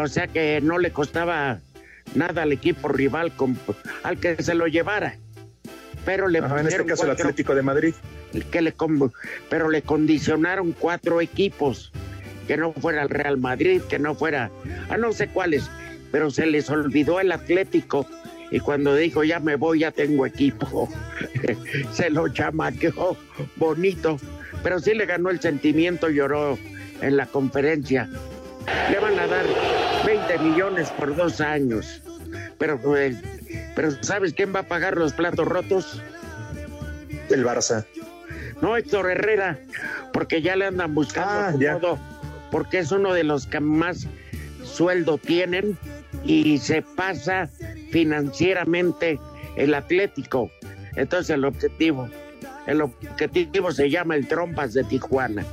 o 0.00 0.06
sea 0.06 0.26
que 0.28 0.60
no 0.62 0.78
le 0.78 0.92
costaba 0.92 1.60
nada 2.14 2.42
al 2.42 2.52
equipo 2.52 2.88
rival 2.88 3.32
al 4.02 4.18
que 4.18 4.42
se 4.42 4.54
lo 4.54 4.66
llevara. 4.66 5.18
Pero 6.04 6.28
le 6.28 6.38
en 6.38 6.66
este 6.66 6.84
caso 6.84 7.04
el 7.04 7.10
Atlético 7.10 7.54
de 7.54 7.62
Madrid. 7.62 7.94
Que 8.50 8.62
le, 8.62 8.74
pero 9.50 9.68
le 9.68 9.82
condicionaron 9.82 10.72
cuatro 10.72 11.20
equipos, 11.20 11.92
que 12.46 12.56
no 12.56 12.72
fuera 12.72 13.02
el 13.02 13.10
Real 13.10 13.36
Madrid, 13.36 13.82
que 13.82 13.98
no 13.98 14.14
fuera, 14.14 14.50
a 14.88 14.96
no 14.96 15.12
sé 15.12 15.28
cuáles, 15.28 15.70
pero 16.10 16.30
se 16.30 16.46
les 16.46 16.70
olvidó 16.70 17.20
el 17.20 17.30
Atlético 17.30 18.06
y 18.50 18.58
cuando 18.60 18.94
dijo 18.94 19.22
ya 19.22 19.38
me 19.38 19.56
voy, 19.56 19.80
ya 19.80 19.90
tengo 19.90 20.24
equipo, 20.24 20.88
se 21.92 22.08
lo 22.08 22.28
chamaqueó 22.28 23.18
bonito, 23.56 24.18
pero 24.62 24.80
sí 24.80 24.94
le 24.94 25.04
ganó 25.04 25.28
el 25.28 25.40
sentimiento, 25.40 26.08
lloró 26.08 26.58
en 27.02 27.18
la 27.18 27.26
conferencia 27.26 28.08
le 28.90 28.98
van 28.98 29.18
a 29.18 29.26
dar 29.26 29.44
20 30.38 30.44
millones 30.44 30.90
por 30.90 31.14
dos 31.14 31.40
años. 31.40 32.02
Pero, 32.58 32.80
pues, 32.80 33.16
pero 33.74 33.90
¿sabes 34.02 34.34
quién 34.34 34.54
va 34.54 34.60
a 34.60 34.62
pagar 34.64 34.96
los 34.96 35.12
platos 35.12 35.46
rotos? 35.46 36.02
El 37.28 37.44
Barça. 37.44 37.84
No, 38.60 38.76
Héctor 38.76 39.10
Herrera, 39.10 39.58
porque 40.12 40.40
ya 40.40 40.54
le 40.56 40.66
andan 40.66 40.94
buscando 40.94 41.58
ah, 41.68 41.78
todo, 41.80 41.98
porque 42.50 42.78
es 42.78 42.92
uno 42.92 43.12
de 43.12 43.24
los 43.24 43.46
que 43.46 43.60
más 43.60 44.06
sueldo 44.62 45.18
tienen 45.18 45.76
y 46.24 46.58
se 46.58 46.82
pasa 46.82 47.48
financieramente 47.90 49.18
el 49.56 49.74
Atlético. 49.74 50.50
Entonces 50.94 51.30
el 51.30 51.44
objetivo, 51.44 52.08
el 52.66 52.82
objetivo 52.82 53.72
se 53.72 53.90
llama 53.90 54.14
el 54.14 54.28
Trompas 54.28 54.74
de 54.74 54.84
Tijuana. 54.84 55.44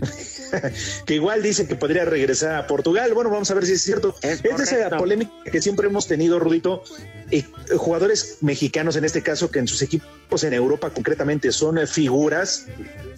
que 1.06 1.14
igual 1.14 1.42
dice 1.42 1.66
que 1.66 1.76
podría 1.76 2.04
regresar 2.04 2.54
a 2.56 2.66
Portugal. 2.66 3.12
Bueno, 3.14 3.30
vamos 3.30 3.50
a 3.50 3.54
ver 3.54 3.66
si 3.66 3.72
es 3.72 3.82
cierto. 3.82 4.14
Es, 4.22 4.44
esa 4.44 4.96
polémica 4.96 5.32
que 5.50 5.60
siempre 5.60 5.86
hemos 5.86 6.06
tenido, 6.06 6.38
Rudito. 6.38 6.82
Eh, 7.30 7.44
jugadores 7.76 8.38
mexicanos, 8.40 8.96
en 8.96 9.04
este 9.04 9.22
caso, 9.22 9.50
que 9.50 9.58
en 9.58 9.68
sus 9.68 9.82
equipos 9.82 10.44
en 10.44 10.54
Europa 10.54 10.90
concretamente 10.90 11.52
son 11.52 11.86
figuras, 11.86 12.66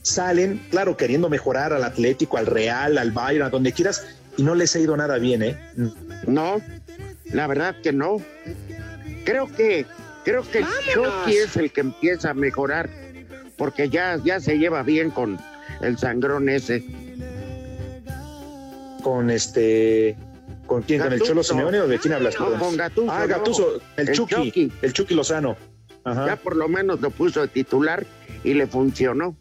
salen, 0.02 0.60
claro, 0.70 0.96
queriendo 0.96 1.28
mejorar 1.28 1.72
al 1.72 1.84
Atlético, 1.84 2.36
al 2.36 2.46
Real, 2.46 2.98
al 2.98 3.12
Bayern, 3.12 3.44
a 3.44 3.50
donde 3.50 3.72
quieras, 3.72 4.04
y 4.36 4.42
no 4.42 4.54
les 4.54 4.74
ha 4.74 4.80
ido 4.80 4.96
nada 4.96 5.18
bien, 5.18 5.42
¿eh? 5.42 5.58
No, 6.26 6.60
la 7.26 7.46
verdad 7.46 7.76
que 7.82 7.92
no. 7.92 8.16
Creo 9.24 9.46
que, 9.46 9.86
creo 10.24 10.42
que 10.50 10.64
Chucky 10.92 11.36
es 11.36 11.56
el 11.56 11.72
que 11.72 11.82
empieza 11.82 12.30
a 12.30 12.34
mejorar, 12.34 12.90
porque 13.56 13.88
ya, 13.88 14.18
ya 14.24 14.40
se 14.40 14.58
lleva 14.58 14.82
bien 14.82 15.10
con 15.10 15.38
el 15.80 15.98
sangrón 15.98 16.48
ese 16.48 16.84
con 19.00 19.30
este 19.30 20.16
con 20.66 20.82
quién 20.82 21.00
con 21.00 21.12
el 21.12 21.20
Cholo 21.20 21.42
Simeone 21.42 21.80
o 21.80 21.88
de 21.88 21.98
quién 21.98 22.14
hablas 22.14 22.38
no, 22.38 22.58
con 22.58 22.76
Gatuso 22.76 23.10
ah 23.10 23.26
Gatuso 23.26 23.80
el, 23.96 24.12
Chucky, 24.12 24.72
el 24.82 24.92
Chucky 24.92 25.14
Lozano. 25.14 25.56
Ya 26.04 26.36
por 26.36 26.56
lo 26.56 26.68
menos 26.68 27.00
lo 27.00 27.10
puso 27.10 27.42
de 27.42 27.48
titular 27.48 28.06
y 28.42 28.54
le 28.54 28.66
funcionó. 28.66 29.36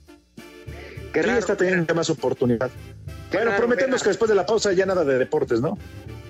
Qué 1.14 1.22
está 1.22 1.56
teniendo 1.56 1.96
más 1.96 2.10
oportunidad. 2.10 2.70
Bueno, 3.32 3.52
prometemos 3.56 4.04
que 4.04 4.10
después 4.10 4.30
de 4.30 4.36
la 4.36 4.46
pausa 4.46 4.74
ya 4.74 4.86
nada 4.86 5.04
de 5.04 5.18
deportes, 5.18 5.62
¿no? 5.62 5.78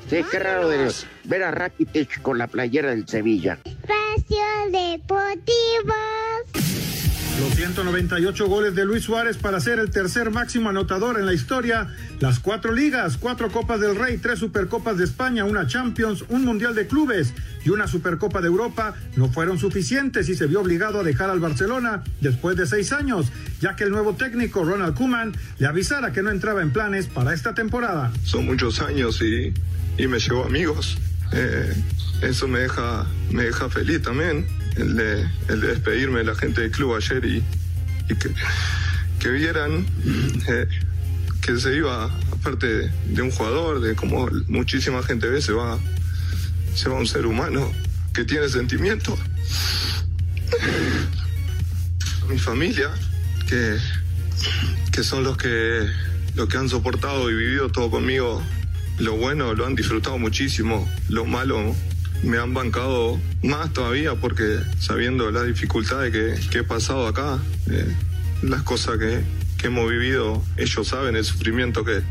Sí, 0.10 0.24
qué 0.32 0.40
raro 0.40 0.68
de 0.68 0.92
ver 1.26 1.44
a 1.44 1.52
Rakitic 1.52 2.22
con 2.22 2.38
la 2.38 2.48
playera 2.48 2.90
del 2.90 3.08
Sevilla. 3.08 3.60
Espacio 3.64 4.38
Deportivo. 4.72 5.94
Los 7.40 7.56
198 7.56 8.48
goles 8.48 8.76
de 8.76 8.84
Luis 8.84 9.06
Suárez 9.06 9.38
para 9.38 9.62
ser 9.62 9.80
el 9.80 9.90
tercer 9.90 10.30
máximo 10.30 10.70
anotador 10.70 11.18
en 11.18 11.26
la 11.26 11.34
historia, 11.34 11.88
las 12.20 12.40
cuatro 12.40 12.74
ligas, 12.74 13.16
cuatro 13.16 13.50
Copas 13.50 13.80
del 13.80 13.96
Rey, 13.96 14.18
tres 14.18 14.40
Supercopas 14.40 14.98
de 14.98 15.06
España, 15.06 15.46
una 15.46 15.66
Champions, 15.66 16.26
un 16.28 16.44
Mundial 16.44 16.76
de 16.76 16.86
Clubes 16.88 17.34
y 17.64 17.70
una 17.70 17.88
Supercopa 17.88 18.42
de 18.42 18.48
Europa 18.48 18.94
no 19.16 19.30
fueron 19.30 19.58
suficientes 19.58 20.28
y 20.28 20.36
se 20.36 20.48
vio 20.48 20.60
obligado 20.60 21.00
a 21.00 21.04
dejar 21.04 21.30
al 21.30 21.40
Barcelona 21.40 22.04
después 22.20 22.58
de 22.58 22.68
seis 22.68 22.92
años, 22.92 23.32
ya 23.62 23.78
que 23.78 23.86
el 23.86 23.92
nuevo 23.92 24.16
técnico 24.16 24.66
Ronald 24.66 24.96
Koeman 24.96 25.34
le 25.60 25.68
avisara 25.68 26.12
que 26.12 26.22
no 26.22 26.32
entraba 26.32 26.62
en 26.62 26.74
planes 26.74 27.08
para 27.08 27.34
esta 27.34 27.54
temporada. 27.54 28.12
Son 28.26 28.46
muchos 28.46 28.82
años 28.82 29.22
y, 29.22 29.54
y 29.98 30.08
me 30.08 30.20
llevo 30.20 30.44
amigos. 30.44 30.98
Eh, 31.32 31.74
eso 32.22 32.50
me 32.50 32.60
deja, 32.60 33.06
me 33.32 33.44
deja 33.44 33.70
feliz 33.70 34.02
también 34.02 34.59
el 34.82 34.96
de, 34.96 35.28
el 35.50 35.62
de 35.62 35.68
despedirme 35.68 36.20
de 36.20 36.26
la 36.26 36.36
gente 36.36 36.62
del 36.62 36.72
club 36.72 36.96
ayer 36.96 37.24
y, 37.26 37.44
que, 39.20 39.30
vieran 39.30 39.86
eh, 40.48 40.68
que 41.42 41.58
se 41.58 41.76
iba, 41.76 42.06
aparte 42.32 42.90
de 43.06 43.22
un 43.22 43.32
jugador, 43.32 43.82
de 43.82 43.96
como 43.96 44.28
muchísima 44.48 45.04
gente 45.04 45.28
ve, 45.28 45.42
se 45.42 45.52
va, 45.52 45.78
se 46.74 46.90
va 46.90 46.96
un 46.96 47.08
ser 47.08 47.26
humano 47.26 47.72
que 48.14 48.24
tiene 48.24 48.50
sentimientos. 48.50 49.20
Mi 52.28 52.38
familia, 52.38 52.90
que, 53.48 53.78
que 54.92 55.04
son 55.04 55.24
los 55.24 55.38
que, 55.38 55.88
los 56.36 56.48
que 56.48 56.58
han 56.58 56.70
soportado 56.70 57.30
y 57.30 57.36
vivido 57.36 57.70
todo 57.70 57.92
conmigo, 57.92 58.42
lo 59.00 59.16
bueno 59.16 59.54
lo 59.54 59.66
han 59.66 59.76
disfrutado 59.76 60.18
muchísimo, 60.18 60.88
lo 61.10 61.26
malo 61.26 61.76
me 62.24 62.38
han 62.38 62.54
bancado 62.54 63.20
más 63.44 63.72
todavía 63.74 64.16
porque 64.16 64.60
sabiendo 64.80 65.32
las 65.32 65.46
dificultades 65.46 66.12
que, 66.12 66.50
que 66.50 66.60
he 66.60 66.64
pasado 66.64 67.08
acá, 67.08 67.40
eh, 67.70 67.96
las 68.42 68.64
cosas 68.64 68.98
que, 68.98 69.22
que, 69.58 69.68
hemos 69.68 69.90
vivido, 69.90 70.44
ellos 70.58 70.88
saben 70.88 71.16
el 71.16 71.24
sufrimiento 71.24 71.84
que, 71.84 72.02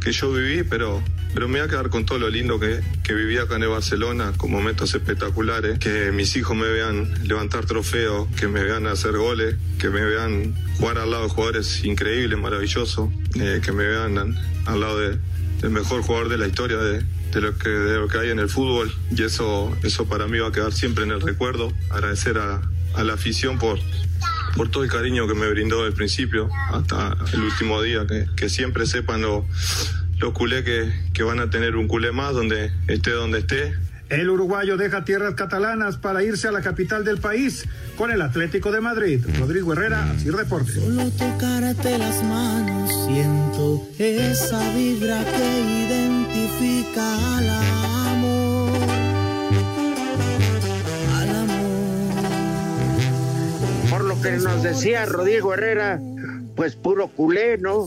que 0.00 0.12
yo 0.12 0.32
viví, 0.32 0.62
pero, 0.64 1.02
pero 1.34 1.48
me 1.48 1.58
voy 1.58 1.66
a 1.66 1.70
quedar 1.70 1.90
con 1.90 2.04
todo 2.04 2.18
lo 2.18 2.30
lindo 2.30 2.58
que, 2.58 2.80
que 3.02 3.14
viví 3.14 3.38
acá 3.38 3.56
en 3.56 3.64
el 3.64 3.68
Barcelona, 3.68 4.32
con 4.36 4.50
momentos 4.50 4.94
espectaculares, 4.94 5.78
que 5.78 6.10
mis 6.12 6.36
hijos 6.36 6.56
me 6.56 6.68
vean 6.68 7.12
levantar 7.26 7.64
trofeos, 7.64 8.28
que 8.36 8.48
me 8.48 8.62
vean 8.62 8.86
hacer 8.86 9.16
goles, 9.16 9.56
que 9.78 9.90
me 9.90 10.04
vean 10.04 10.54
jugar 10.78 10.98
al 10.98 11.10
lado 11.10 11.24
de 11.24 11.30
jugadores 11.30 11.84
increíbles, 11.84 12.38
maravillosos, 12.38 13.10
eh, 13.40 13.60
que 13.64 13.72
me 13.72 13.86
vean 13.86 14.18
al, 14.18 14.38
al 14.66 14.80
lado 14.80 14.98
de, 14.98 15.18
del 15.60 15.70
mejor 15.70 16.02
jugador 16.02 16.28
de 16.28 16.38
la 16.38 16.46
historia 16.46 16.78
de, 16.78 17.04
de 17.32 17.40
lo 17.40 17.58
que 17.58 17.68
de 17.68 17.98
lo 17.98 18.08
que 18.08 18.18
hay 18.18 18.30
en 18.30 18.38
el 18.38 18.48
fútbol 18.48 18.92
y 19.10 19.22
eso 19.22 19.74
eso 19.82 20.06
para 20.06 20.26
mí 20.28 20.38
va 20.38 20.48
a 20.48 20.52
quedar 20.52 20.72
siempre 20.72 21.04
en 21.04 21.10
el 21.10 21.20
recuerdo. 21.20 21.72
Agradecer 21.90 22.38
a, 22.38 22.60
a 22.94 23.02
la 23.02 23.14
afición 23.14 23.58
por 23.58 23.78
por 24.56 24.70
todo 24.70 24.84
el 24.84 24.90
cariño 24.90 25.26
que 25.26 25.34
me 25.34 25.48
brindó 25.48 25.78
desde 25.78 25.88
el 25.88 25.94
principio 25.94 26.50
hasta 26.72 27.16
el 27.32 27.40
último 27.40 27.80
día 27.82 28.06
que, 28.06 28.26
que 28.36 28.48
siempre 28.48 28.86
sepan 28.86 29.22
lo, 29.22 29.46
lo 30.18 30.34
culé 30.34 30.62
que, 30.62 30.92
que 31.14 31.22
van 31.22 31.40
a 31.40 31.48
tener 31.48 31.76
un 31.76 31.88
culé 31.88 32.12
más 32.12 32.34
donde 32.34 32.70
esté 32.86 33.12
donde 33.12 33.38
esté 33.38 33.74
el 34.12 34.28
uruguayo 34.28 34.76
deja 34.76 35.04
tierras 35.04 35.34
catalanas 35.34 35.96
para 35.96 36.22
irse 36.22 36.46
a 36.48 36.52
la 36.52 36.60
capital 36.60 37.04
del 37.04 37.18
país 37.18 37.64
con 37.96 38.10
el 38.10 38.20
Atlético 38.20 38.70
de 38.70 38.80
Madrid. 38.82 39.24
Rodrigo 39.38 39.72
Herrera, 39.72 40.10
así 40.10 40.26
Deportes. 40.26 40.74
Solo 40.74 41.10
tocarte 41.12 41.98
las 41.98 42.22
manos 42.24 42.90
siento 43.06 43.88
esa 43.98 44.74
vibra 44.74 45.24
que 45.24 45.60
identifica 45.86 47.38
al 47.38 47.48
amor. 47.48 48.70
Al 51.16 51.30
amor. 51.36 51.80
Por 53.90 54.04
lo 54.04 54.20
que 54.20 54.32
nos 54.32 54.62
decía 54.62 55.06
Rodrigo 55.06 55.54
Herrera, 55.54 56.00
pues 56.54 56.76
puro 56.76 57.08
culé, 57.08 57.56
¿no? 57.58 57.86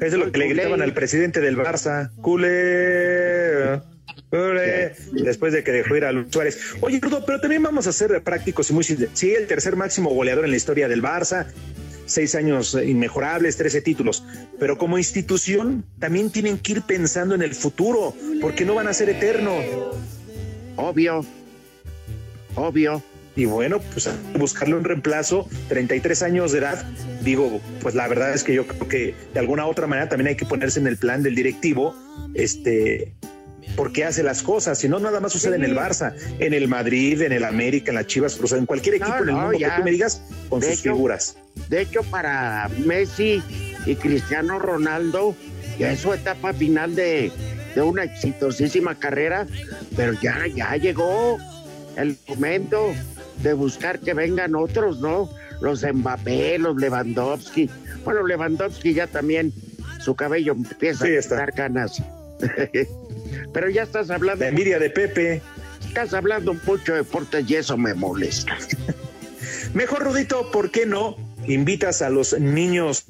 es 0.00 0.14
lo 0.14 0.30
que 0.30 0.38
le 0.38 0.48
gritaban 0.48 0.82
al 0.82 0.94
presidente 0.94 1.40
del 1.40 1.56
Barça. 1.56 2.10
Culé. 2.22 3.80
Después 4.30 5.52
de 5.52 5.64
que 5.64 5.72
dejó 5.72 5.96
ir 5.96 6.04
a 6.04 6.12
Luis 6.12 6.28
Suárez. 6.30 6.58
Oye, 6.80 7.00
Rudo, 7.00 7.24
pero 7.26 7.40
también 7.40 7.62
vamos 7.62 7.86
a 7.86 7.92
ser 7.92 8.22
prácticos 8.22 8.70
y 8.70 8.72
muy. 8.72 8.84
Sí, 8.84 9.34
el 9.34 9.46
tercer 9.46 9.76
máximo 9.76 10.10
goleador 10.10 10.44
en 10.44 10.52
la 10.52 10.56
historia 10.56 10.86
del 10.86 11.02
Barça, 11.02 11.46
seis 12.06 12.34
años 12.34 12.74
inmejorables, 12.74 13.56
trece 13.56 13.80
títulos. 13.80 14.24
Pero 14.58 14.78
como 14.78 14.98
institución 14.98 15.84
también 15.98 16.30
tienen 16.30 16.58
que 16.58 16.72
ir 16.72 16.82
pensando 16.82 17.34
en 17.34 17.42
el 17.42 17.54
futuro, 17.54 18.14
porque 18.40 18.64
no 18.64 18.74
van 18.74 18.86
a 18.86 18.94
ser 18.94 19.08
eternos. 19.08 19.64
Obvio, 20.76 21.24
obvio. 22.54 23.02
Y 23.36 23.44
bueno, 23.44 23.80
pues 23.92 24.10
buscarle 24.36 24.74
un 24.74 24.84
reemplazo, 24.84 25.48
33 25.68 26.22
años 26.22 26.52
de 26.52 26.58
edad. 26.58 26.84
Digo, 27.22 27.60
pues 27.80 27.94
la 27.94 28.08
verdad 28.08 28.34
es 28.34 28.42
que 28.42 28.54
yo 28.54 28.66
creo 28.66 28.88
que 28.88 29.14
de 29.32 29.40
alguna 29.40 29.66
otra 29.66 29.86
manera 29.86 30.08
también 30.08 30.28
hay 30.28 30.36
que 30.36 30.46
ponerse 30.46 30.80
en 30.80 30.88
el 30.88 30.96
plan 30.96 31.22
del 31.22 31.36
directivo, 31.36 31.94
este, 32.34 33.12
porque 33.76 34.04
hace 34.04 34.22
las 34.22 34.42
cosas, 34.42 34.78
si 34.78 34.88
no 34.88 34.98
nada 34.98 35.20
más 35.20 35.32
sucede 35.32 35.56
en 35.56 35.64
el 35.64 35.74
Barça, 35.76 36.14
en 36.38 36.54
el 36.54 36.68
Madrid, 36.68 37.22
en 37.22 37.32
el 37.32 37.44
América, 37.44 37.90
en 37.90 37.96
las 37.96 38.06
Chivas, 38.06 38.38
o 38.40 38.46
sea, 38.46 38.58
en 38.58 38.66
cualquier 38.66 38.96
equipo 38.96 39.10
No, 39.10 39.22
en 39.22 39.28
el 39.28 39.34
no, 39.34 39.40
mundo 39.42 39.58
ya. 39.58 39.70
que 39.70 39.76
tú 39.76 39.84
me 39.84 39.90
digas 39.92 40.22
con 40.48 40.60
De 40.60 40.66
sus 40.70 40.80
hecho- 40.80 40.92
figuras. 40.94 41.36
De 41.68 41.80
hecho, 41.82 42.02
para 42.04 42.68
Messi 42.84 43.42
y 43.86 43.94
Cristiano 43.96 44.58
Ronaldo, 44.58 45.34
ya 45.78 45.92
es 45.92 46.00
su 46.00 46.12
etapa 46.12 46.52
final 46.52 46.94
de, 46.94 47.32
de 47.74 47.82
una 47.82 48.04
exitosísima 48.04 48.94
carrera, 48.98 49.46
pero 49.96 50.12
ya, 50.20 50.46
ya 50.54 50.76
llegó 50.76 51.38
el 51.96 52.16
momento 52.28 52.92
de 53.42 53.52
buscar 53.54 53.98
que 54.00 54.14
vengan 54.14 54.54
otros, 54.54 55.00
¿no? 55.00 55.30
Los 55.60 55.82
Mbappé, 55.84 56.58
los 56.58 56.76
Lewandowski. 56.76 57.68
Bueno, 58.04 58.26
Lewandowski 58.26 58.94
ya 58.94 59.06
también, 59.06 59.52
su 60.00 60.14
cabello 60.14 60.52
empieza 60.52 61.04
Sí, 61.06 61.12
a 61.12 61.18
está. 61.18 61.36
dar 61.36 61.52
canas. 61.54 62.02
pero 63.52 63.68
ya 63.68 63.82
estás 63.82 64.10
hablando, 64.10 64.44
La 64.44 64.48
envidia 64.50 64.78
de 64.78 64.90
Pepe. 64.90 65.42
estás 65.86 66.14
hablando 66.14 66.54
mucho 66.54 66.92
de 66.92 66.98
deportes 66.98 67.48
y 67.48 67.56
eso 67.56 67.76
me 67.76 67.94
molesta. 67.94 68.56
Mejor, 69.74 70.04
Rudito, 70.04 70.50
¿por 70.50 70.70
qué 70.70 70.86
no 70.86 71.16
invitas 71.46 72.02
a 72.02 72.10
los 72.10 72.38
niños 72.38 73.04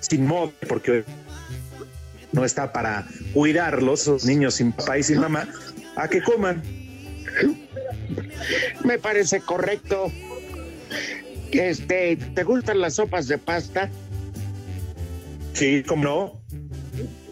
sin 0.00 0.26
móvil? 0.26 0.54
Porque 0.68 1.04
no 2.32 2.44
está 2.44 2.72
para 2.72 3.06
cuidarlos, 3.32 4.02
esos 4.02 4.24
niños 4.24 4.54
sin 4.54 4.72
papá 4.72 4.98
y 4.98 5.02
sin 5.02 5.20
mamá, 5.20 5.48
a 5.96 6.08
que 6.08 6.22
coman. 6.22 6.62
Me 8.84 8.98
parece 8.98 9.40
correcto. 9.40 10.12
Este, 11.50 12.16
¿te 12.16 12.42
gustan 12.44 12.80
las 12.80 12.94
sopas 12.94 13.28
de 13.28 13.38
pasta? 13.38 13.90
Sí, 15.54 15.82
¿cómo 15.86 16.04
no? 16.04 16.45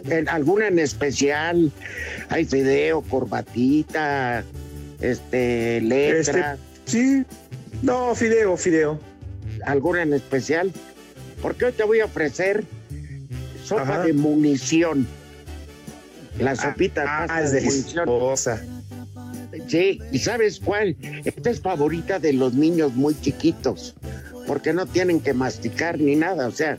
¿En 0.08 0.28
alguna 0.28 0.68
en 0.68 0.78
especial? 0.78 1.70
Hay 2.28 2.44
fideo, 2.44 3.02
corbatita, 3.02 4.44
este, 5.00 5.80
letra, 5.80 6.58
Sí. 6.84 7.24
No, 7.82 8.14
fideo, 8.14 8.56
fideo. 8.56 9.00
alguna 9.64 10.02
en 10.02 10.12
especial. 10.12 10.72
Porque 11.40 11.66
hoy 11.66 11.72
te 11.72 11.84
voy 11.84 12.00
a 12.00 12.04
ofrecer 12.06 12.64
sopa 13.64 13.82
Ajá. 13.82 14.02
de 14.04 14.12
munición. 14.12 15.06
La 16.38 16.56
sopita 16.56 17.02
de 17.02 17.06
Ah, 17.08 17.24
pasta 17.26 17.42
es 17.44 17.52
de 17.52 17.60
munición. 17.62 18.08
Sí, 19.68 20.00
¿y 20.10 20.18
sabes 20.18 20.60
cuál? 20.60 20.96
Esta 21.24 21.50
es 21.50 21.60
favorita 21.60 22.18
de 22.18 22.32
los 22.32 22.54
niños 22.54 22.94
muy 22.94 23.18
chiquitos, 23.18 23.94
porque 24.46 24.72
no 24.72 24.84
tienen 24.86 25.20
que 25.20 25.32
masticar 25.32 25.98
ni 25.98 26.16
nada, 26.16 26.48
o 26.48 26.50
sea, 26.52 26.78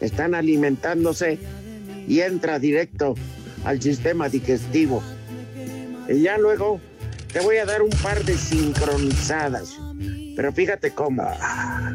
están 0.00 0.34
alimentándose 0.34 1.38
y 2.06 2.20
entra 2.20 2.58
directo 2.58 3.14
al 3.64 3.80
sistema 3.80 4.28
digestivo. 4.28 5.02
Y 6.08 6.22
ya 6.22 6.38
luego 6.38 6.80
te 7.32 7.40
voy 7.40 7.56
a 7.58 7.64
dar 7.64 7.82
un 7.82 7.90
par 8.02 8.24
de 8.24 8.36
sincronizadas, 8.36 9.76
pero 10.36 10.52
fíjate 10.52 10.90
cómo. 10.90 11.22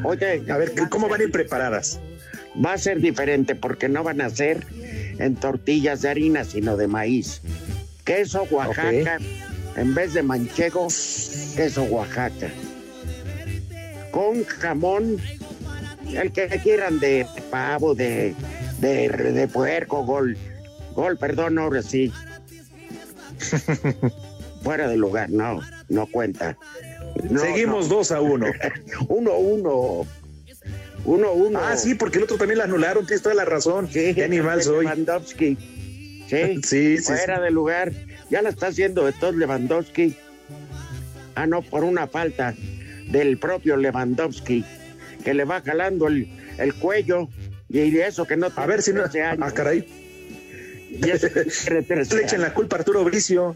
Oye, 0.03 0.43
A 0.49 0.57
ver, 0.57 0.73
¿cómo 0.89 1.09
van 1.09 1.21
a 1.21 1.23
ir 1.23 1.31
preparadas? 1.31 1.99
va 2.63 2.73
a 2.73 2.77
ser 2.77 2.99
diferente 2.99 3.55
porque 3.55 3.89
no 3.89 4.03
van 4.03 4.21
a 4.21 4.29
ser 4.29 4.65
en 5.19 5.35
tortillas 5.35 6.01
de 6.01 6.09
harina, 6.09 6.43
sino 6.43 6.77
de 6.77 6.87
maíz. 6.87 7.41
Queso 8.03 8.47
Oaxaca, 8.49 9.17
en 9.75 9.93
vez 9.93 10.13
de 10.13 10.23
manchego, 10.23 10.87
queso 11.55 11.83
Oaxaca. 11.83 12.49
Con 14.11 14.45
jamón, 14.45 15.17
el 16.13 16.31
que 16.31 16.47
quieran 16.63 16.99
de 16.99 17.27
pavo, 17.51 17.93
de, 17.93 18.33
de, 18.79 19.09
de 19.09 19.47
puerco, 19.47 20.03
gol. 20.05 20.37
Gol, 20.95 21.17
perdón, 21.17 21.59
ahora 21.59 21.81
sí. 21.81 22.11
Fuera 24.63 24.87
de 24.87 24.97
lugar, 24.97 25.29
no, 25.29 25.61
no 25.89 26.07
cuenta. 26.07 26.57
No, 27.29 27.39
Seguimos 27.39 27.89
no. 27.89 27.95
dos 27.95 28.11
a 28.11 28.21
uno. 28.21 28.47
Uno, 29.07 29.37
uno. 29.37 30.05
1-1. 31.05 31.57
Ah, 31.61 31.77
sí, 31.77 31.95
porque 31.95 32.17
el 32.17 32.25
otro 32.25 32.37
también 32.37 32.57
la 32.57 32.65
anularon, 32.65 33.05
tienes 33.05 33.21
toda 33.21 33.33
la 33.33 33.45
razón. 33.45 33.87
Qué 33.87 34.21
animal 34.23 34.61
soy. 34.61 34.85
Lewandowski. 34.85 35.57
Sí, 36.27 36.59
sí, 36.61 36.97
sí, 36.97 37.03
fuera 37.05 37.39
de 37.39 37.51
lugar. 37.51 37.93
Ya 38.29 38.41
la 38.41 38.49
está 38.49 38.67
haciendo 38.67 39.05
de 39.05 39.13
todo 39.13 39.31
Lewandowski. 39.31 40.13
Ah, 41.35 41.47
no, 41.47 41.61
por 41.61 41.85
una 41.85 42.05
falta 42.05 42.53
del 43.09 43.37
propio 43.37 43.77
Lewandowski, 43.77 44.65
que 45.23 45.33
le 45.33 45.45
va 45.45 45.61
jalando 45.61 46.07
el, 46.09 46.27
el 46.57 46.73
cuello. 46.73 47.29
Y 47.69 47.97
eso 47.99 48.25
que 48.25 48.37
no 48.37 48.47
A 48.55 48.65
ver 48.65 48.81
si 48.81 48.93
no. 48.93 49.03
Ah, 49.03 49.51
caray. 49.51 49.85
Y 50.89 51.09
eso 51.09 51.27
que 51.31 51.43
tiene 51.65 51.81
13 51.83 52.15
Le 52.15 52.23
echen 52.23 52.41
la 52.41 52.53
culpa 52.53 52.77
a 52.77 52.79
Arturo 52.79 53.03
Bricio, 53.03 53.55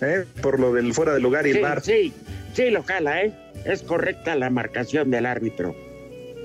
¿eh? 0.00 0.24
por 0.40 0.58
lo 0.58 0.72
del 0.72 0.92
fuera 0.94 1.14
de 1.14 1.20
lugar 1.20 1.46
y 1.46 1.50
el 1.50 1.56
Sí, 1.56 1.62
bar. 1.62 1.80
sí, 1.82 2.12
sí, 2.54 2.70
lo 2.70 2.82
jala, 2.82 3.22
¿eh? 3.22 3.32
Es 3.64 3.82
correcta 3.82 4.34
la 4.34 4.50
marcación 4.50 5.10
del 5.10 5.26
árbitro. 5.26 5.76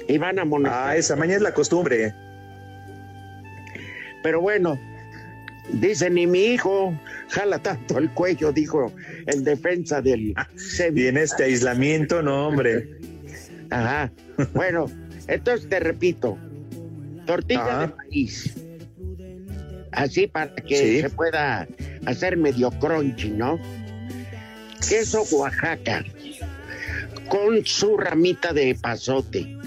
Y 0.07 0.17
van 0.19 0.39
a 0.39 0.43
amonestar. 0.43 0.89
Ah, 0.89 0.95
esa 0.95 1.15
mañana 1.15 1.37
es 1.37 1.41
la 1.41 1.53
costumbre. 1.53 2.13
Pero 4.23 4.41
bueno, 4.41 4.79
dice 5.73 6.09
ni 6.09 6.27
mi 6.27 6.45
hijo 6.45 6.97
jala 7.29 7.59
tanto 7.59 7.97
el 7.97 8.09
cuello, 8.11 8.51
dijo 8.51 8.93
el 9.25 9.43
defensa 9.43 10.01
del 10.01 10.33
Y 10.95 11.07
en 11.07 11.17
este 11.17 11.45
aislamiento, 11.45 12.21
no, 12.21 12.47
hombre. 12.47 12.87
Ajá. 13.69 14.11
Bueno, 14.53 14.85
entonces 15.27 15.67
te 15.67 15.79
repito, 15.79 16.37
tortilla 17.27 17.61
Ajá. 17.67 17.87
de 17.87 17.93
maíz. 17.93 18.55
Así 19.91 20.25
para 20.27 20.55
que 20.55 20.75
Sí. 20.77 21.01
se 21.01 21.09
pueda 21.11 21.67
hacer 22.05 22.37
medio 22.37 22.71
crunchy, 22.71 23.29
¿no? 23.29 23.59
Queso 24.87 25.23
Oaxaca 25.31 26.03
con 27.29 27.65
su 27.65 27.97
ramita 27.97 28.53
de 28.53 28.75
pasote. 28.75 29.57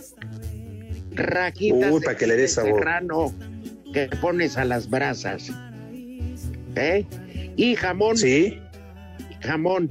Rajitas 1.12 1.90
Uy, 1.92 2.00
de 2.00 2.16
que 2.16 2.26
le 2.26 2.48
sabor. 2.48 2.78
serrano 2.78 3.34
que 3.92 4.08
pones 4.20 4.56
a 4.56 4.64
las 4.64 4.88
brasas. 4.88 5.50
¿Eh? 6.76 7.04
Y 7.56 7.74
jamón. 7.74 8.16
Sí. 8.16 8.58
Jamón. 9.42 9.90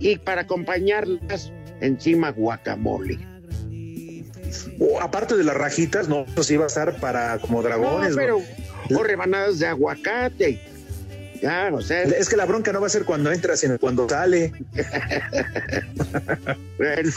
Y 0.00 0.16
para 0.16 0.42
acompañarlas, 0.42 1.52
encima 1.80 2.30
guacamole. 2.30 3.18
O, 4.80 5.00
aparte 5.00 5.36
de 5.36 5.44
las 5.44 5.56
rajitas, 5.56 6.08
no, 6.08 6.24
eso 6.26 6.42
sí 6.42 6.56
va 6.56 6.64
a 6.64 6.68
estar 6.68 6.96
para 6.96 7.38
como 7.38 7.62
dragones. 7.62 8.10
No, 8.10 8.16
pero 8.16 8.40
o 8.90 9.02
rebanadas 9.02 9.58
de 9.58 9.66
aguacate. 9.66 10.60
Ya, 11.42 11.70
o 11.72 11.82
sea, 11.82 12.04
Es 12.04 12.28
que 12.28 12.36
la 12.36 12.46
bronca 12.46 12.72
no 12.72 12.80
va 12.80 12.86
a 12.86 12.90
ser 12.90 13.04
cuando 13.04 13.30
entra, 13.30 13.56
sino 13.56 13.78
cuando 13.78 14.08
sale. 14.08 14.52
bueno, 16.78 17.10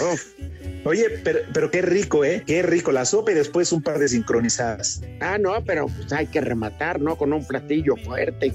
Oye, 0.84 1.10
pero, 1.24 1.40
pero 1.54 1.72
qué 1.72 1.82
rico, 1.82 2.26
¿eh? 2.26 2.44
Qué 2.46 2.62
rico. 2.62 2.92
La 2.92 3.06
sopa 3.06 3.32
y 3.32 3.36
después 3.36 3.72
un 3.72 3.82
par 3.82 4.00
de 4.00 4.08
sincronizadas. 4.08 5.02
ah, 5.22 5.38
no, 5.38 5.64
pero 5.66 5.88
pues 5.88 6.12
hay 6.14 6.28
que 6.28 6.42
rematar, 6.42 7.00
¿no? 7.00 7.18
Con 7.18 7.34
un 7.34 7.46
platillo 7.46 7.96
fuerte. 7.98 8.54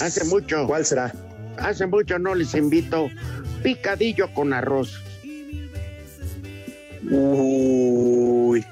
Hace 0.00 0.24
mucho, 0.24 0.66
¿Cuál 0.66 0.86
será? 0.86 1.12
hace 1.58 1.86
mucho 1.86 2.18
no 2.18 2.34
les 2.34 2.54
invito 2.54 3.10
picadillo 3.62 4.32
con 4.32 4.52
arroz. 4.52 5.00
Uy. 7.10 8.64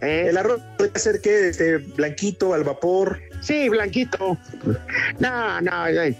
¿eh? 0.00 0.26
El 0.28 0.36
arroz 0.36 0.60
puede 0.78 0.98
ser 0.98 1.20
que 1.20 1.48
este 1.48 1.78
blanquito 1.78 2.54
al 2.54 2.64
vapor. 2.64 3.20
Sí, 3.40 3.68
blanquito. 3.68 4.38
No, 5.18 5.60
no, 5.60 5.86
el, 5.86 6.16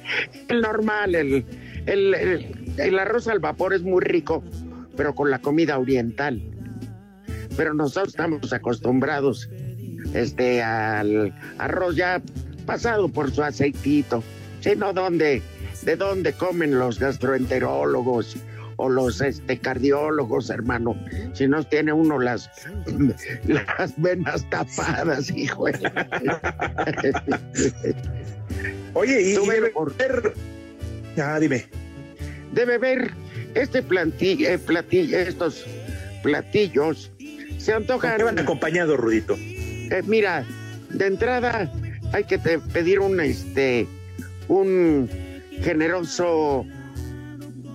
el 0.49 0.61
normal, 0.61 1.15
el, 1.15 1.45
el, 1.87 2.15
el- 2.15 2.57
el 2.79 2.99
arroz 2.99 3.29
al 3.29 3.39
vapor 3.39 3.75
es 3.75 3.83
muy 3.83 4.01
rico, 4.03 4.43
pero 4.97 5.15
con 5.15 5.31
la 5.31 5.41
comida 5.41 5.79
oriental. 5.79 6.41
Pero 7.55 7.75
nosotros 7.75 8.09
estamos 8.15 8.51
acostumbrados 8.53 9.51
este, 10.15 10.63
al 10.63 11.35
arroz 11.59 11.97
ya 11.97 12.23
pasado 12.65 13.09
por 13.11 13.31
su 13.31 13.43
aceitito. 13.43 14.23
Si 14.61 14.75
no, 14.75 14.95
¿dónde, 14.95 15.43
¿de 15.83 15.97
dónde 15.97 16.33
comen 16.33 16.79
los 16.79 16.99
gastroenterólogos 16.99 18.37
o 18.83 18.89
los 18.89 19.21
este, 19.21 19.59
cardiólogos, 19.59 20.51
hermano? 20.51 20.97
Si 21.35 21.47
no 21.47 21.63
tiene 21.63 21.93
uno 21.93 22.19
las, 22.19 22.51
las 23.47 23.95
venas 24.01 24.45
tapadas, 24.51 25.31
hijo. 25.31 25.67
Oye, 28.95 29.31
y, 29.33 29.35
Tú 29.35 29.47
debe 29.47 29.71
por- 29.71 29.93
haber- 29.95 30.35
Ah, 31.17 31.39
dime. 31.39 31.67
debe 32.53 32.79
ver 32.79 33.13
este 33.55 33.83
plantillo, 33.83 34.49
estos 34.49 35.65
platillos 36.23 37.11
se 37.59 37.73
¿Con 37.73 37.83
antojan. 37.83 38.17
qué 38.17 38.25
van 38.25 38.39
acompañados, 38.39 38.99
Rudito? 38.99 39.37
eh, 39.39 40.03
mira, 40.07 40.45
de 40.91 41.07
entrada 41.07 41.71
hay 42.13 42.25
que 42.25 42.39
te- 42.39 42.59
pedir 42.59 42.99
un 43.01 43.21
este 43.21 43.87
un 44.49 45.09
generoso 45.63 46.67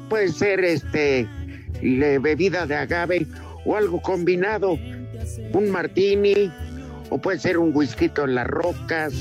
puede 0.10 0.30
ser 0.30 0.64
este 0.64 1.28
le- 1.82 2.20
bebida 2.20 2.66
de 2.66 2.76
agave 2.76 3.28
o 3.66 3.76
algo 3.76 4.02
combinado, 4.02 4.78
un 5.54 5.70
martini 5.70 6.52
o 7.10 7.18
puede 7.18 7.40
ser 7.40 7.58
un 7.58 7.72
whisky 7.76 8.12
en 8.18 8.36
las 8.36 8.48
rocas, 8.48 9.14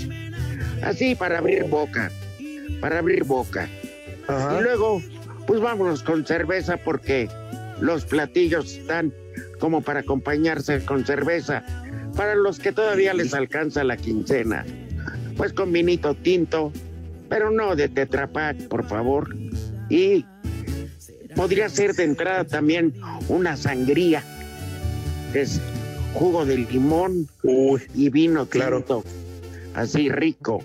así 0.82 1.14
para 1.14 1.38
abrir 1.38 1.64
boca, 1.64 2.10
para 2.80 2.98
abrir 2.98 3.24
boca. 3.24 3.68
Ajá. 4.28 4.58
Y 4.58 4.62
luego, 4.62 5.02
pues 5.46 5.60
vámonos 5.60 6.02
con 6.02 6.26
cerveza 6.26 6.76
porque 6.78 7.28
los 7.80 8.04
platillos 8.04 8.76
están 8.76 9.12
como 9.60 9.80
para 9.82 10.00
acompañarse 10.00 10.84
con 10.84 11.04
cerveza. 11.04 11.64
Para 12.16 12.34
los 12.34 12.58
que 12.58 12.72
todavía 12.72 13.12
les 13.12 13.34
alcanza 13.34 13.84
la 13.84 13.96
quincena, 13.96 14.64
pues 15.36 15.52
con 15.52 15.70
vinito 15.70 16.14
tinto, 16.14 16.72
pero 17.28 17.50
no 17.50 17.76
de 17.76 17.88
Tetra 17.88 18.26
Pak, 18.26 18.68
por 18.68 18.88
favor. 18.88 19.36
Y 19.90 20.24
podría 21.36 21.68
ser 21.68 21.94
de 21.94 22.04
entrada 22.04 22.44
también 22.44 22.94
una 23.28 23.56
sangría, 23.56 24.24
que 25.32 25.42
es 25.42 25.60
jugo 26.14 26.44
de 26.46 26.56
limón 26.56 27.28
Uy, 27.42 27.82
y 27.94 28.08
vino 28.08 28.46
Claro. 28.46 28.78
tinto, 28.78 29.04
así 29.74 30.08
rico, 30.08 30.64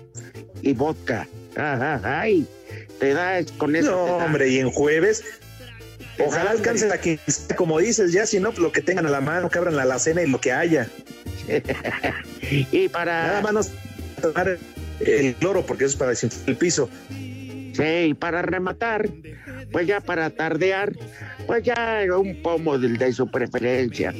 y 0.62 0.72
vodka. 0.72 1.28
Ajá, 1.54 2.00
ay, 2.04 2.46
te 2.98 3.12
da 3.12 3.44
con 3.58 3.76
eso. 3.76 3.90
no, 3.90 4.16
hombre, 4.16 4.48
y 4.48 4.58
en 4.58 4.70
jueves. 4.70 5.22
Ojalá 6.18 6.50
alcance 6.50 6.86
la 6.88 7.00
quincena, 7.00 7.56
como 7.56 7.78
dices, 7.78 8.12
ya 8.12 8.26
si 8.26 8.38
no, 8.38 8.50
pues 8.50 8.60
lo 8.60 8.72
que 8.72 8.80
tengan 8.82 9.06
a 9.06 9.10
la 9.10 9.20
mano, 9.20 9.50
que 9.50 9.58
abran 9.58 9.76
la 9.76 9.82
alacena 9.82 10.22
y 10.22 10.28
lo 10.28 10.40
que 10.40 10.52
haya. 10.52 10.88
y 12.50 12.88
para 12.88 13.26
Nada 13.26 13.40
más 13.42 13.52
nos 13.52 13.70
tomar 14.20 14.58
el 15.00 15.34
cloro, 15.34 15.66
porque 15.66 15.84
eso 15.84 15.92
es 15.92 15.98
para 15.98 16.10
desinfectar 16.10 16.50
el 16.50 16.56
piso. 16.56 16.88
Sí, 17.72 18.08
y 18.08 18.14
para 18.14 18.42
rematar, 18.42 19.08
pues 19.70 19.86
ya 19.86 20.00
para 20.00 20.30
tardear, 20.30 20.92
pues 21.46 21.62
ya 21.62 22.04
un 22.16 22.42
pomo 22.42 22.78
del 22.78 22.96
de 22.96 23.12
su 23.12 23.30
preferencia. 23.30 24.14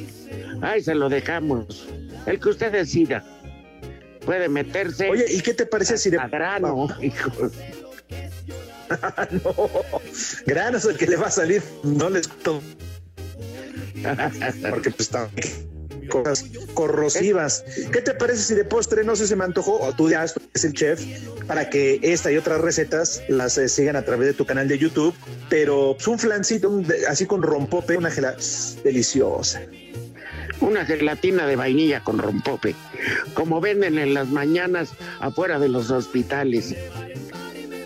Ahí 0.61 0.81
se 0.81 0.95
lo 0.95 1.09
dejamos. 1.09 1.87
El 2.25 2.39
que 2.39 2.49
usted 2.49 2.71
decida. 2.71 3.23
Puede 4.25 4.47
meterse 4.47 5.09
Oye, 5.09 5.25
¿y 5.29 5.41
qué 5.41 5.53
te 5.53 5.65
parece 5.65 5.97
si 5.97 6.09
de 6.09 6.17
grano, 6.31 6.87
hijo. 7.01 7.31
no, 9.43 9.69
granos 10.45 10.85
el 10.85 10.97
que 10.97 11.07
le 11.07 11.17
va 11.17 11.27
a 11.27 11.31
salir, 11.31 11.61
no 11.83 12.09
les 12.09 12.29
porque 14.69 14.89
pues 14.91 14.99
está 14.99 15.29
cosas 16.07 16.45
corrosivas. 16.73 17.63
¿Qué 17.91 18.01
te 18.01 18.13
parece 18.13 18.43
si 18.43 18.55
de 18.55 18.65
postre 18.65 19.03
no 19.03 19.15
sé 19.15 19.27
se 19.27 19.35
me 19.35 19.43
antojó 19.43 19.79
o 19.79 19.93
tú 19.93 20.09
ya 20.09 20.23
es 20.23 20.63
el 20.63 20.73
chef 20.73 21.01
para 21.47 21.69
que 21.69 21.99
esta 22.01 22.31
y 22.31 22.37
otras 22.37 22.61
recetas 22.61 23.21
las 23.27 23.57
eh, 23.57 23.69
sigan 23.69 23.95
a 23.95 24.03
través 24.03 24.27
de 24.27 24.33
tu 24.33 24.45
canal 24.45 24.67
de 24.67 24.77
YouTube, 24.77 25.13
pero 25.49 25.93
pues, 25.95 26.07
un 26.07 26.19
flancito 26.19 26.81
así 27.07 27.25
con 27.25 27.41
rompope, 27.41 27.97
una 27.97 28.11
gela 28.11 28.35
deliciosa. 28.83 29.61
una 30.61 30.85
gelatina 30.85 31.45
de 31.45 31.55
vainilla 31.55 32.01
con 32.03 32.17
rompope, 32.17 32.75
como 33.33 33.59
venden 33.59 33.97
en 33.97 34.13
las 34.13 34.29
mañanas 34.29 34.89
afuera 35.19 35.59
de 35.59 35.69
los 35.69 35.91
hospitales. 35.91 36.73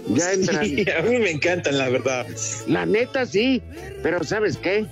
Ya 0.09 0.33
entran. 0.33 0.65
Sí, 0.65 0.85
a 0.97 1.01
mí 1.01 1.17
me 1.19 1.31
encantan, 1.31 1.77
la 1.77 1.89
verdad. 1.89 2.25
La 2.67 2.85
neta 2.85 3.25
sí, 3.25 3.61
pero 4.03 4.23
¿sabes 4.23 4.57
qué? 4.57 4.85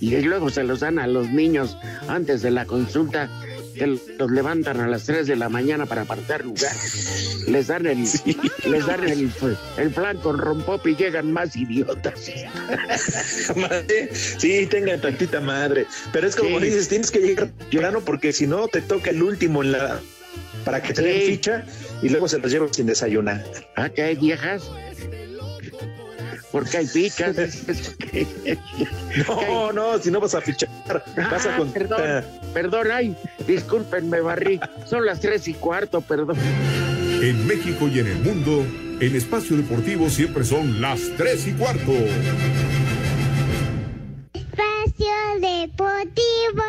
Y 0.00 0.16
luego 0.22 0.50
se 0.50 0.64
los 0.64 0.80
dan 0.80 0.98
a 0.98 1.06
los 1.06 1.28
niños 1.28 1.76
antes 2.08 2.42
de 2.42 2.50
la 2.50 2.64
consulta, 2.64 3.30
que 3.74 3.86
los 3.86 4.30
levantan 4.30 4.80
a 4.80 4.88
las 4.88 5.04
3 5.04 5.26
de 5.26 5.36
la 5.36 5.48
mañana 5.48 5.86
para 5.86 6.02
apartar 6.02 6.44
lugar. 6.44 6.72
Les 7.48 7.66
dan 7.68 7.86
el, 7.86 7.98
les 8.66 8.86
dan 8.86 9.08
el, 9.08 9.30
el 9.78 9.90
plan 9.90 10.16
con 10.18 10.38
rompope 10.38 10.90
y 10.90 10.96
llegan 10.96 11.32
más 11.32 11.56
idiotas. 11.56 12.30
Madre, 13.56 14.10
sí, 14.14 14.66
tengan 14.66 15.00
tantita 15.00 15.40
madre. 15.40 15.86
Pero 16.12 16.26
es 16.26 16.36
como 16.36 16.58
Sí. 16.60 16.66
dices, 16.66 16.88
tienes 16.88 17.10
que 17.10 17.20
llegar 17.20 17.48
temprano 17.70 18.00
porque 18.04 18.32
si 18.32 18.46
no 18.46 18.68
te 18.68 18.80
toca 18.82 19.10
el 19.10 19.22
último 19.22 19.62
en 19.62 19.72
la 19.72 20.00
para 20.64 20.82
que 20.82 20.92
te 20.92 21.02
den 21.02 21.20
Sí. 21.20 21.26
ficha 21.32 21.64
y 22.02 22.08
luego 22.08 22.28
se 22.28 22.38
los 22.38 22.50
llevan 22.50 22.72
sin 22.74 22.86
desayunar. 22.86 23.44
¿Ah, 23.76 23.88
que 23.88 24.02
hay 24.02 24.16
viejas? 24.16 24.70
porque 26.52 26.76
hay 26.76 26.86
fichas. 26.86 27.34
no, 29.28 29.72
no, 29.72 29.98
si 29.98 30.10
no 30.10 30.20
vas 30.20 30.34
a 30.34 30.42
fichar, 30.42 30.68
vas 31.16 31.46
a 31.46 31.56
ah, 31.56 31.66
Perdón, 31.72 32.24
perdón, 32.52 32.88
ay, 32.92 33.16
discúlpenme, 33.46 34.20
Barrí. 34.20 34.60
Son 34.86 35.04
las 35.04 35.18
tres 35.20 35.48
y 35.48 35.54
cuarto, 35.54 36.02
perdón. 36.02 36.36
En 37.22 37.46
México 37.46 37.88
y 37.88 38.00
en 38.00 38.06
el 38.06 38.18
mundo, 38.18 38.64
en 39.00 39.16
espacio 39.16 39.56
deportivo 39.56 40.10
siempre 40.10 40.44
son 40.44 40.80
las 40.80 41.00
tres 41.16 41.46
y 41.46 41.52
cuarto. 41.52 41.92
Espacio 44.34 45.14
Deportivo. 45.40 46.62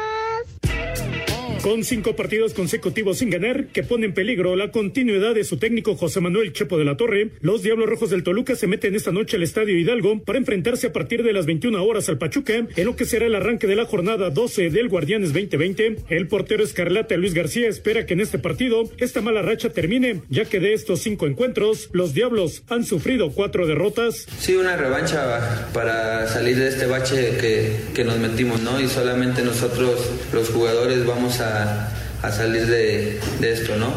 Con 1.63 1.85
cinco 1.85 2.13
partidos 2.17 2.53
consecutivos 2.53 3.19
sin 3.19 3.29
ganar, 3.29 3.67
que 3.67 3.83
pone 3.83 4.07
en 4.07 4.13
peligro 4.13 4.57
la 4.57 4.69
continuidad 4.69 5.33
de 5.33 5.45
su 5.45 5.55
técnico 5.55 5.95
José 5.95 6.19
Manuel 6.19 6.51
Chepo 6.51 6.77
de 6.77 6.83
la 6.83 6.97
Torre, 6.97 7.29
los 7.39 7.63
Diablos 7.63 7.87
Rojos 7.87 8.09
del 8.09 8.23
Toluca 8.23 8.57
se 8.57 8.67
meten 8.67 8.95
esta 8.95 9.13
noche 9.13 9.37
al 9.37 9.43
Estadio 9.43 9.77
Hidalgo 9.77 10.21
para 10.25 10.39
enfrentarse 10.39 10.87
a 10.87 10.91
partir 10.91 11.23
de 11.23 11.31
las 11.31 11.45
21 11.45 11.81
horas 11.81 12.09
al 12.09 12.17
Pachuca, 12.17 12.67
en 12.75 12.85
lo 12.85 12.97
que 12.97 13.05
será 13.05 13.27
el 13.27 13.35
arranque 13.35 13.65
de 13.65 13.77
la 13.77 13.85
jornada 13.85 14.29
12 14.29 14.71
del 14.71 14.89
Guardianes 14.89 15.31
2020. 15.31 15.99
El 16.09 16.27
portero 16.27 16.65
escarlata 16.65 17.15
Luis 17.15 17.33
García 17.33 17.69
espera 17.69 18.05
que 18.05 18.11
en 18.11 18.19
este 18.19 18.39
partido 18.39 18.83
esta 18.97 19.21
mala 19.21 19.41
racha 19.41 19.69
termine, 19.69 20.19
ya 20.29 20.43
que 20.43 20.59
de 20.59 20.73
estos 20.73 20.99
cinco 20.99 21.27
encuentros, 21.27 21.89
los 21.93 22.13
Diablos 22.13 22.63
han 22.67 22.83
sufrido 22.83 23.31
cuatro 23.31 23.65
derrotas. 23.65 24.27
Sí, 24.37 24.57
una 24.57 24.75
revancha 24.75 25.69
para 25.73 26.27
salir 26.27 26.57
de 26.57 26.67
este 26.67 26.87
bache 26.87 27.37
que, 27.39 27.71
que 27.95 28.03
nos 28.03 28.17
metimos, 28.17 28.59
¿no? 28.59 28.81
Y 28.81 28.89
solamente 28.89 29.43
nosotros, 29.43 30.11
los 30.33 30.49
jugadores, 30.49 31.05
vamos 31.05 31.39
a 31.39 31.52
a, 31.53 32.31
salir 32.31 32.65
de, 32.67 33.19
esto, 33.41 33.75
¿no? 33.75 33.91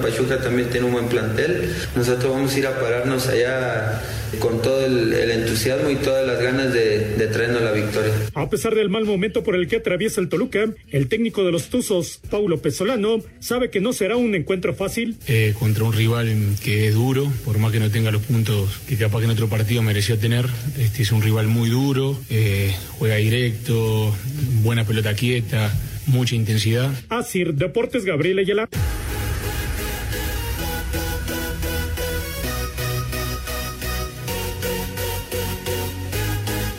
Pachuca 0.00 0.38
también 0.40 0.70
tiene 0.70 0.86
un 0.86 0.92
buen 0.92 1.08
plantel. 1.08 1.74
Nosotros 1.94 2.32
vamos 2.32 2.54
a 2.54 2.58
ir 2.58 2.66
a 2.66 2.80
pararnos 2.80 3.26
allá 3.26 4.00
con 4.38 4.62
todo 4.62 4.86
el, 4.86 5.12
entusiasmo 5.30 5.90
y 5.90 5.96
todas 5.96 6.26
las 6.26 6.40
ganas 6.40 6.72
de, 6.72 7.28
traernos 7.32 7.62
la 7.62 7.72
victoria. 7.72 8.12
A 8.34 8.48
pesar 8.48 8.74
del 8.74 8.88
mal 8.88 9.04
momento 9.04 9.42
por 9.42 9.54
el 9.54 9.68
que 9.68 9.76
atraviesa 9.76 10.20
el 10.20 10.28
Toluca, 10.28 10.64
el 10.90 11.08
técnico 11.08 11.44
de 11.44 11.52
los 11.52 11.68
Tuzos, 11.68 12.20
Paulo 12.30 12.58
Pesolano, 12.62 13.18
sabe 13.40 13.70
que 13.70 13.80
no 13.80 13.92
será 13.92 14.16
un 14.16 14.34
encuentro 14.34 14.74
fácil. 14.74 15.16
Eh, 15.26 15.54
contra 15.58 15.84
un 15.84 15.92
rival 15.92 16.34
que 16.62 16.88
es 16.88 16.94
duro, 16.94 17.30
por 17.44 17.58
más 17.58 17.72
que 17.72 17.80
no 17.80 17.90
tenga 17.90 18.10
los 18.10 18.22
puntos 18.22 18.80
que 18.88 18.96
capaz 18.96 19.18
que 19.18 19.24
en 19.26 19.32
otro 19.32 19.48
partido 19.48 19.82
mereció 19.82 20.18
tener. 20.18 20.46
Este 20.78 21.02
es 21.02 21.12
un 21.12 21.22
rival 21.22 21.48
muy 21.48 21.68
duro, 21.68 22.18
eh, 22.30 22.74
juega 22.98 23.16
directo, 23.16 24.14
buena 24.62 24.84
pelota 24.86 25.14
quieta 25.14 25.70
mucha 26.06 26.34
intensidad. 26.34 26.90
Así, 27.08 27.44
Deportes 27.44 28.04
Gabriel 28.04 28.38
Ayala. 28.38 28.68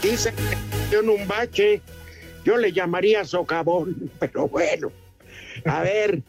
Dice 0.01 0.33
que 0.89 0.97
en 0.97 1.09
un 1.09 1.27
bache 1.27 1.81
yo 2.43 2.57
le 2.57 2.71
llamaría 2.71 3.25
socavón, 3.25 4.11
pero 4.19 4.47
bueno. 4.47 4.91
A 5.65 5.81
ver, 5.81 6.21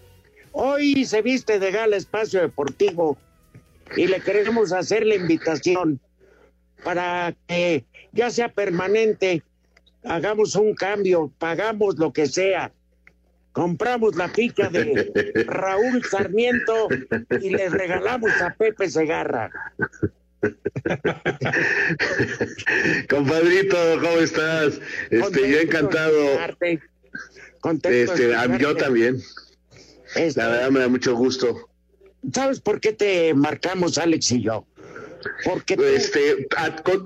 hoy 0.52 1.04
se 1.04 1.22
viste 1.22 1.58
de 1.58 1.70
gala 1.70 1.96
espacio 1.96 2.40
deportivo 2.40 3.18
y 3.96 4.06
le 4.06 4.20
queremos 4.20 4.72
hacer 4.72 5.04
la 5.04 5.16
invitación 5.16 6.00
para 6.82 7.34
que 7.46 7.84
ya 8.12 8.30
sea 8.30 8.48
permanente, 8.48 9.42
hagamos 10.04 10.54
un 10.54 10.74
cambio, 10.74 11.32
pagamos 11.38 11.98
lo 11.98 12.12
que 12.12 12.26
sea 12.26 12.72
compramos 13.54 14.16
la 14.16 14.28
ficha 14.28 14.68
de 14.68 15.44
Raúl 15.46 16.04
Sarmiento 16.04 16.88
y 17.40 17.50
le 17.50 17.70
regalamos 17.70 18.30
a 18.42 18.52
Pepe 18.52 18.90
Segarra. 18.90 19.50
Compadrito, 23.08 23.76
¿cómo 24.00 24.18
estás? 24.18 24.80
Este, 25.08 25.50
yo 25.50 25.60
encantado. 25.60 26.38
Este, 27.84 28.34
yo 28.58 28.76
también. 28.76 29.22
Este, 30.16 30.40
la 30.40 30.48
verdad 30.48 30.70
me 30.70 30.80
da 30.80 30.88
mucho 30.88 31.14
gusto. 31.14 31.70
¿Sabes 32.32 32.60
por 32.60 32.80
qué 32.80 32.92
te 32.92 33.32
marcamos 33.34 33.96
Alex 33.96 34.32
y 34.32 34.42
yo? 34.42 34.66
Porque 35.44 35.76
este, 35.96 36.46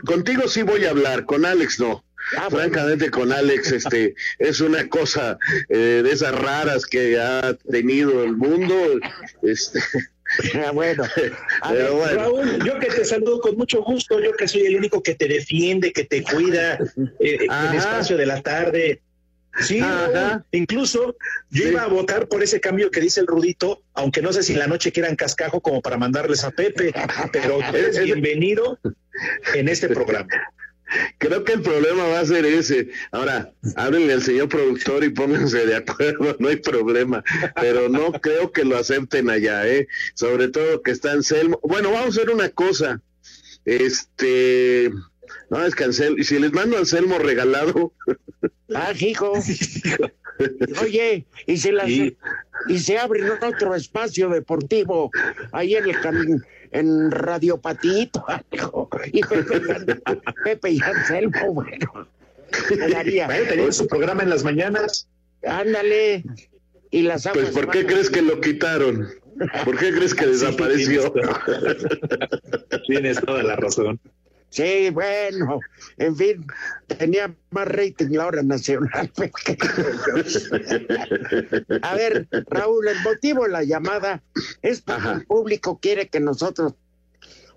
contigo 0.04 0.48
sí 0.48 0.62
voy 0.62 0.86
a 0.86 0.90
hablar, 0.90 1.26
con 1.26 1.44
Alex 1.44 1.78
no. 1.78 2.02
Ah, 2.36 2.48
Francamente, 2.50 3.10
con 3.10 3.32
Alex, 3.32 3.72
este, 3.72 4.14
es 4.38 4.60
una 4.60 4.88
cosa 4.88 5.38
eh, 5.68 6.02
de 6.04 6.10
esas 6.10 6.34
raras 6.34 6.86
que 6.86 7.18
ha 7.18 7.56
tenido 7.70 8.22
el 8.24 8.36
mundo. 8.36 8.76
Este. 9.42 9.80
Ah, 10.54 10.70
bueno. 10.74 11.04
Raúl, 11.62 12.62
yo 12.62 12.78
que 12.78 12.88
te 12.88 13.02
saludo 13.04 13.40
con 13.40 13.56
mucho 13.56 13.82
gusto, 13.82 14.20
yo 14.20 14.32
que 14.32 14.46
soy 14.46 14.66
el 14.66 14.76
único 14.76 15.02
que 15.02 15.14
te 15.14 15.26
defiende, 15.26 15.90
que 15.90 16.04
te 16.04 16.22
cuida 16.22 16.74
eh, 17.18 17.38
en 17.40 17.50
el 17.50 17.74
espacio 17.74 18.18
de 18.18 18.26
la 18.26 18.42
tarde. 18.42 19.00
Sí, 19.60 19.82
incluso 20.52 21.16
yo 21.50 21.68
iba 21.68 21.82
a 21.82 21.88
votar 21.88 22.28
por 22.28 22.42
ese 22.42 22.60
cambio 22.60 22.90
que 22.90 23.00
dice 23.00 23.20
el 23.20 23.26
Rudito, 23.26 23.82
aunque 23.94 24.22
no 24.22 24.32
sé 24.32 24.42
si 24.42 24.52
en 24.52 24.58
la 24.58 24.66
noche 24.66 24.92
quieran 24.92 25.16
cascajo 25.16 25.60
como 25.60 25.80
para 25.80 25.96
mandarles 25.96 26.44
a 26.44 26.50
Pepe, 26.50 26.92
pero 27.32 27.60
eres 27.74 27.98
bienvenido 27.98 28.78
en 29.54 29.68
este 29.68 29.88
programa. 29.88 30.28
Creo 31.18 31.44
que 31.44 31.52
el 31.52 31.62
problema 31.62 32.06
va 32.06 32.20
a 32.20 32.26
ser 32.26 32.44
ese. 32.46 32.88
Ahora, 33.10 33.52
háblenle 33.76 34.14
al 34.14 34.22
señor 34.22 34.48
productor 34.48 35.04
y 35.04 35.10
pónganse 35.10 35.66
de 35.66 35.76
acuerdo, 35.76 36.36
no 36.38 36.48
hay 36.48 36.56
problema. 36.56 37.22
Pero 37.60 37.88
no 37.88 38.12
creo 38.12 38.52
que 38.52 38.64
lo 38.64 38.76
acepten 38.76 39.30
allá, 39.30 39.66
¿eh? 39.66 39.88
Sobre 40.14 40.48
todo 40.48 40.82
que 40.82 40.90
está 40.90 41.12
Anselmo. 41.12 41.60
Bueno, 41.62 41.90
vamos 41.90 42.06
a 42.16 42.20
hacer 42.20 42.30
una 42.30 42.48
cosa. 42.48 43.00
Este. 43.64 44.90
No, 45.50 45.64
es 45.64 45.74
que 45.74 45.84
Anselmo. 45.84 46.18
Y 46.18 46.24
si 46.24 46.38
les 46.38 46.52
mando 46.52 46.76
a 46.76 46.80
Anselmo 46.80 47.18
regalado. 47.18 47.92
Ah, 48.74 48.92
hijo. 48.98 49.32
Oye, 50.82 51.26
y 51.46 51.56
si, 51.56 51.72
las, 51.72 51.88
y... 51.88 52.14
se 52.78 52.98
abre 52.98 53.28
otro 53.30 53.74
espacio 53.74 54.28
deportivo 54.28 55.10
ahí 55.52 55.74
en 55.74 55.88
el 55.88 55.98
camino 56.00 56.36
en 56.72 57.10
Radio 57.10 57.58
Patito, 57.58 58.24
y 59.12 59.20
Pepe, 59.22 59.60
Pepe 60.44 60.70
y 60.70 60.80
Anselmo, 60.80 61.54
bueno. 61.54 62.08
Bueno, 63.26 63.72
su 63.72 63.86
programa 63.86 64.22
en 64.22 64.30
las 64.30 64.44
mañanas. 64.44 65.08
Ándale. 65.46 66.24
Y 66.90 67.02
las 67.02 67.28
Pues, 67.32 67.50
¿por 67.50 67.70
qué 67.70 67.84
crees 67.86 68.08
que 68.08 68.22
lo 68.22 68.40
quitaron? 68.40 69.06
¿Por 69.64 69.78
qué 69.78 69.92
crees 69.92 70.14
que 70.14 70.26
desapareció? 70.32 71.12
tienes 72.86 73.20
toda 73.20 73.42
la 73.42 73.56
razón. 73.56 74.00
Sí, 74.50 74.90
bueno, 74.90 75.60
en 75.98 76.16
fin, 76.16 76.46
tenía 76.86 77.34
más 77.50 77.68
rating 77.68 78.08
la 78.10 78.26
hora 78.26 78.42
nacional. 78.42 79.12
A 81.82 81.94
ver, 81.94 82.26
Raúl, 82.48 82.88
el 82.88 83.00
motivo 83.02 83.44
de 83.44 83.50
la 83.50 83.62
llamada 83.62 84.22
es 84.62 84.80
porque 84.80 85.08
el 85.08 85.26
público 85.26 85.78
quiere 85.80 86.08
que 86.08 86.20
nosotros 86.20 86.74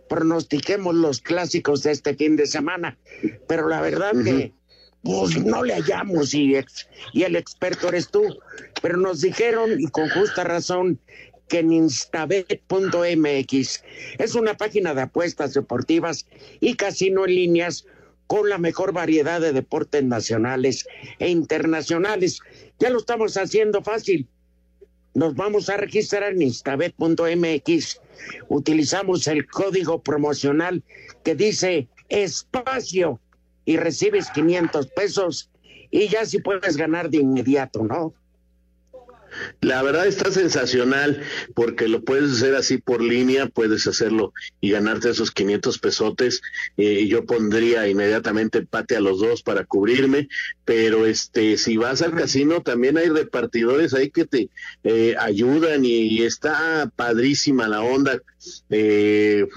pronostiquemos 0.09 0.93
los 0.93 1.21
clásicos 1.21 1.83
de 1.83 1.91
este 1.91 2.15
fin 2.15 2.35
de 2.35 2.45
semana, 2.45 2.97
pero 3.47 3.69
la 3.69 3.79
verdad 3.79 4.11
que 4.23 4.53
pues 5.03 5.43
no 5.43 5.63
le 5.63 5.73
hallamos 5.73 6.33
y, 6.33 6.53
y 7.13 7.23
el 7.23 7.37
experto 7.37 7.87
eres 7.87 8.09
tú, 8.09 8.23
pero 8.81 8.97
nos 8.97 9.21
dijeron 9.21 9.79
y 9.79 9.87
con 9.87 10.09
justa 10.09 10.43
razón 10.43 10.99
que 11.51 11.59
en 11.59 11.73
instabet.mx 11.73 13.83
es 14.17 14.35
una 14.35 14.55
página 14.55 14.93
de 14.93 15.01
apuestas 15.01 15.53
deportivas 15.53 16.25
y 16.61 16.75
casino 16.75 17.25
en 17.25 17.35
líneas 17.35 17.85
con 18.25 18.47
la 18.47 18.57
mejor 18.57 18.93
variedad 18.93 19.41
de 19.41 19.51
deportes 19.51 20.01
nacionales 20.01 20.87
e 21.19 21.27
internacionales. 21.27 22.39
Ya 22.79 22.89
lo 22.89 22.99
estamos 22.99 23.35
haciendo 23.35 23.83
fácil. 23.83 24.29
Nos 25.13 25.35
vamos 25.35 25.67
a 25.67 25.75
registrar 25.75 26.31
en 26.31 26.41
instabet.mx. 26.41 27.99
Utilizamos 28.47 29.27
el 29.27 29.45
código 29.45 30.01
promocional 30.01 30.85
que 31.25 31.35
dice 31.35 31.89
espacio 32.07 33.19
y 33.65 33.75
recibes 33.75 34.29
500 34.29 34.87
pesos 34.87 35.49
y 35.89 36.07
ya 36.07 36.25
si 36.25 36.39
puedes 36.39 36.77
ganar 36.77 37.09
de 37.09 37.17
inmediato, 37.17 37.83
¿no? 37.83 38.13
La 39.61 39.81
verdad 39.83 40.07
está 40.07 40.31
sensacional 40.31 41.21
porque 41.53 41.87
lo 41.87 42.03
puedes 42.03 42.31
hacer 42.31 42.55
así 42.55 42.77
por 42.77 43.01
línea, 43.01 43.47
puedes 43.47 43.87
hacerlo 43.87 44.33
y 44.59 44.71
ganarte 44.71 45.09
esos 45.09 45.31
500 45.31 45.79
pesotes. 45.79 46.41
Eh, 46.77 47.07
yo 47.07 47.25
pondría 47.25 47.87
inmediatamente 47.87 48.59
empate 48.59 48.95
a 48.95 49.01
los 49.01 49.19
dos 49.19 49.43
para 49.43 49.65
cubrirme, 49.65 50.27
pero 50.65 51.05
este 51.05 51.57
si 51.57 51.77
vas 51.77 52.01
al 52.01 52.15
casino 52.15 52.61
también 52.61 52.97
hay 52.97 53.09
repartidores 53.09 53.93
ahí 53.93 54.09
que 54.09 54.25
te 54.25 54.49
eh, 54.83 55.15
ayudan 55.19 55.85
y, 55.85 56.21
está 56.21 56.91
padrísima 56.95 57.67
la 57.67 57.81
onda. 57.81 58.21
Eh, 58.69 59.47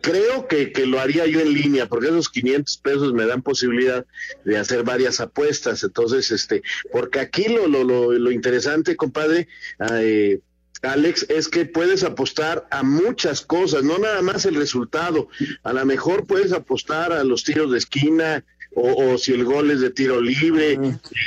creo 0.00 0.48
que, 0.48 0.72
que, 0.72 0.86
lo 0.86 1.00
haría 1.00 1.26
yo 1.26 1.40
en 1.40 1.52
línea, 1.52 1.86
porque 1.86 2.08
esos 2.08 2.28
500 2.28 2.76
pesos 2.78 3.12
me 3.12 3.26
dan 3.26 3.42
posibilidad 3.42 4.06
de 4.44 4.58
hacer 4.58 4.82
varias 4.82 5.20
apuestas. 5.20 5.82
Entonces, 5.84 6.30
este, 6.30 6.62
porque 6.92 7.20
aquí 7.20 7.48
lo, 7.48 7.66
lo, 7.66 7.84
lo, 7.84 8.12
lo 8.12 8.30
interesante, 8.30 8.96
compadre, 8.96 9.48
eh, 9.90 10.40
Alex, 10.82 11.26
es 11.28 11.48
que 11.48 11.66
puedes 11.66 12.04
apostar 12.04 12.66
a 12.70 12.82
muchas 12.82 13.42
cosas, 13.42 13.84
no 13.84 13.98
nada 13.98 14.22
más 14.22 14.46
el 14.46 14.54
resultado. 14.54 15.28
A 15.62 15.72
lo 15.72 15.84
mejor 15.84 16.26
puedes 16.26 16.52
apostar 16.52 17.12
a 17.12 17.22
los 17.22 17.44
tiros 17.44 17.70
de 17.70 17.78
esquina 17.78 18.44
o, 18.74 19.12
o 19.12 19.18
si 19.18 19.32
el 19.32 19.44
gol 19.44 19.70
es 19.70 19.80
de 19.80 19.90
tiro 19.90 20.20
libre. 20.20 20.78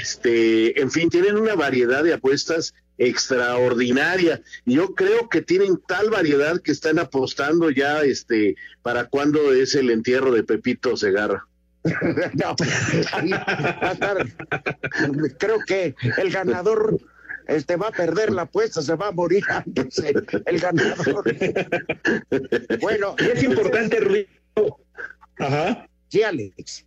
Este, 0.02 0.82
en 0.82 0.90
fin, 0.90 1.10
tienen 1.10 1.38
una 1.38 1.56
variedad 1.56 2.04
de 2.04 2.14
apuestas 2.14 2.74
extraordinaria. 2.98 4.42
Yo 4.66 4.94
creo 4.96 5.30
que 5.30 5.42
tienen 5.42 5.78
tal 5.88 6.10
variedad 6.10 6.62
que 6.62 6.72
están 6.72 7.00
apostando 7.00 7.70
ya 7.70 8.02
este 8.02 8.56
para 8.82 9.06
cuándo 9.06 9.54
es 9.54 9.76
el 9.76 9.90
entierro 9.90 10.32
de 10.32 10.44
Pepito 10.44 10.96
Segarra. 10.98 11.46
no, 11.84 12.56
estar- 13.92 14.26
creo 15.38 15.60
que 15.68 15.96
el 16.18 16.32
ganador 16.32 16.98
este 17.48 17.76
va 17.76 17.90
a 17.90 17.92
perder 17.92 18.32
la 18.32 18.44
apuesta, 18.44 18.82
se 18.82 18.96
va 18.96 19.10
a 19.10 19.12
morir 19.12 19.44
antes 19.50 19.98
el, 20.00 20.26
el 20.46 20.60
ganador. 20.60 21.24
Bueno, 22.80 23.16
Y 23.20 23.38
es 23.38 23.44
importante, 23.44 24.00
Rudito. 24.00 24.80
Ajá. 25.40 25.90
Sí, 26.08 26.24
Alex. 26.24 26.86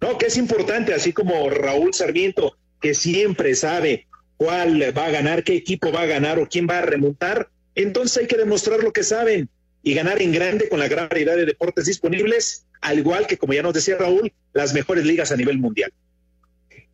No, 0.00 0.18
que 0.18 0.26
es 0.26 0.36
importante, 0.36 0.92
así 0.92 1.12
como 1.12 1.48
Raúl 1.50 1.94
Sarmiento, 1.94 2.56
que 2.80 2.94
siempre 2.94 3.54
sabe 3.54 4.07
cuál 4.38 4.80
va 4.96 5.06
a 5.06 5.10
ganar, 5.10 5.44
qué 5.44 5.54
equipo 5.54 5.92
va 5.92 6.02
a 6.02 6.06
ganar 6.06 6.38
o 6.38 6.48
quién 6.48 6.66
va 6.66 6.78
a 6.78 6.82
remontar. 6.82 7.50
Entonces 7.74 8.16
hay 8.18 8.26
que 8.26 8.38
demostrar 8.38 8.82
lo 8.82 8.92
que 8.92 9.02
saben 9.02 9.50
y 9.82 9.94
ganar 9.94 10.22
en 10.22 10.32
grande 10.32 10.68
con 10.68 10.78
la 10.78 10.88
gran 10.88 11.08
variedad 11.08 11.36
de 11.36 11.44
deportes 11.44 11.84
disponibles, 11.84 12.64
al 12.80 12.98
igual 12.98 13.26
que, 13.26 13.36
como 13.36 13.52
ya 13.52 13.62
nos 13.62 13.74
decía 13.74 13.98
Raúl, 13.98 14.32
las 14.54 14.72
mejores 14.72 15.04
ligas 15.04 15.30
a 15.32 15.36
nivel 15.36 15.58
mundial. 15.58 15.92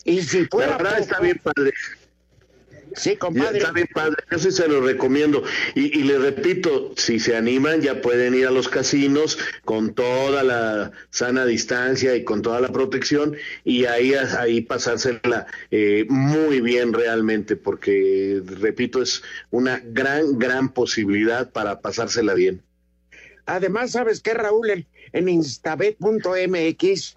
Y 0.04 0.22
si 0.22 0.42
La 0.42 0.48
fuera 0.50 0.76
verdad 0.76 0.98
está 0.98 1.20
bien 1.20 1.40
padre. 1.42 1.72
Sí, 2.94 3.16
compadre. 3.16 3.59
Está 3.59 3.72
bien 3.72 3.88
padre, 3.92 4.16
yo 4.30 4.38
sí 4.38 4.50
se 4.50 4.68
lo 4.68 4.80
recomiendo. 4.80 5.42
Y, 5.74 5.98
y 5.98 6.02
le 6.04 6.18
repito, 6.18 6.92
si 6.96 7.18
se 7.18 7.37
animan 7.37 7.80
ya 7.80 8.00
pueden 8.00 8.35
ir 8.35 8.46
a 8.46 8.50
los 8.50 8.68
casinos 8.68 9.38
con 9.64 9.94
toda 9.94 10.42
la 10.42 10.92
sana 11.11 11.44
distancia 11.46 12.14
y 12.16 12.24
con 12.24 12.42
toda 12.42 12.61
la 12.61 12.68
protección 12.72 13.37
y 13.64 13.85
ahí, 13.87 14.14
ahí 14.14 14.61
pasársela 14.61 15.46
eh, 15.70 16.07
muy 16.09 16.61
bien 16.61 16.92
realmente, 16.92 17.57
porque 17.57 18.42
repito, 18.61 19.02
es 19.02 19.22
una 19.50 19.83
gran, 19.85 20.38
gran 20.38 20.72
posibilidad 20.72 21.50
para 21.50 21.80
pasársela 21.80 22.35
bien. 22.35 22.62
Además, 23.46 23.92
¿sabes 23.92 24.20
qué, 24.20 24.35
Raúl? 24.35 24.70
En, 24.70 24.87
en 25.12 25.28
instabet.mx 25.28 27.16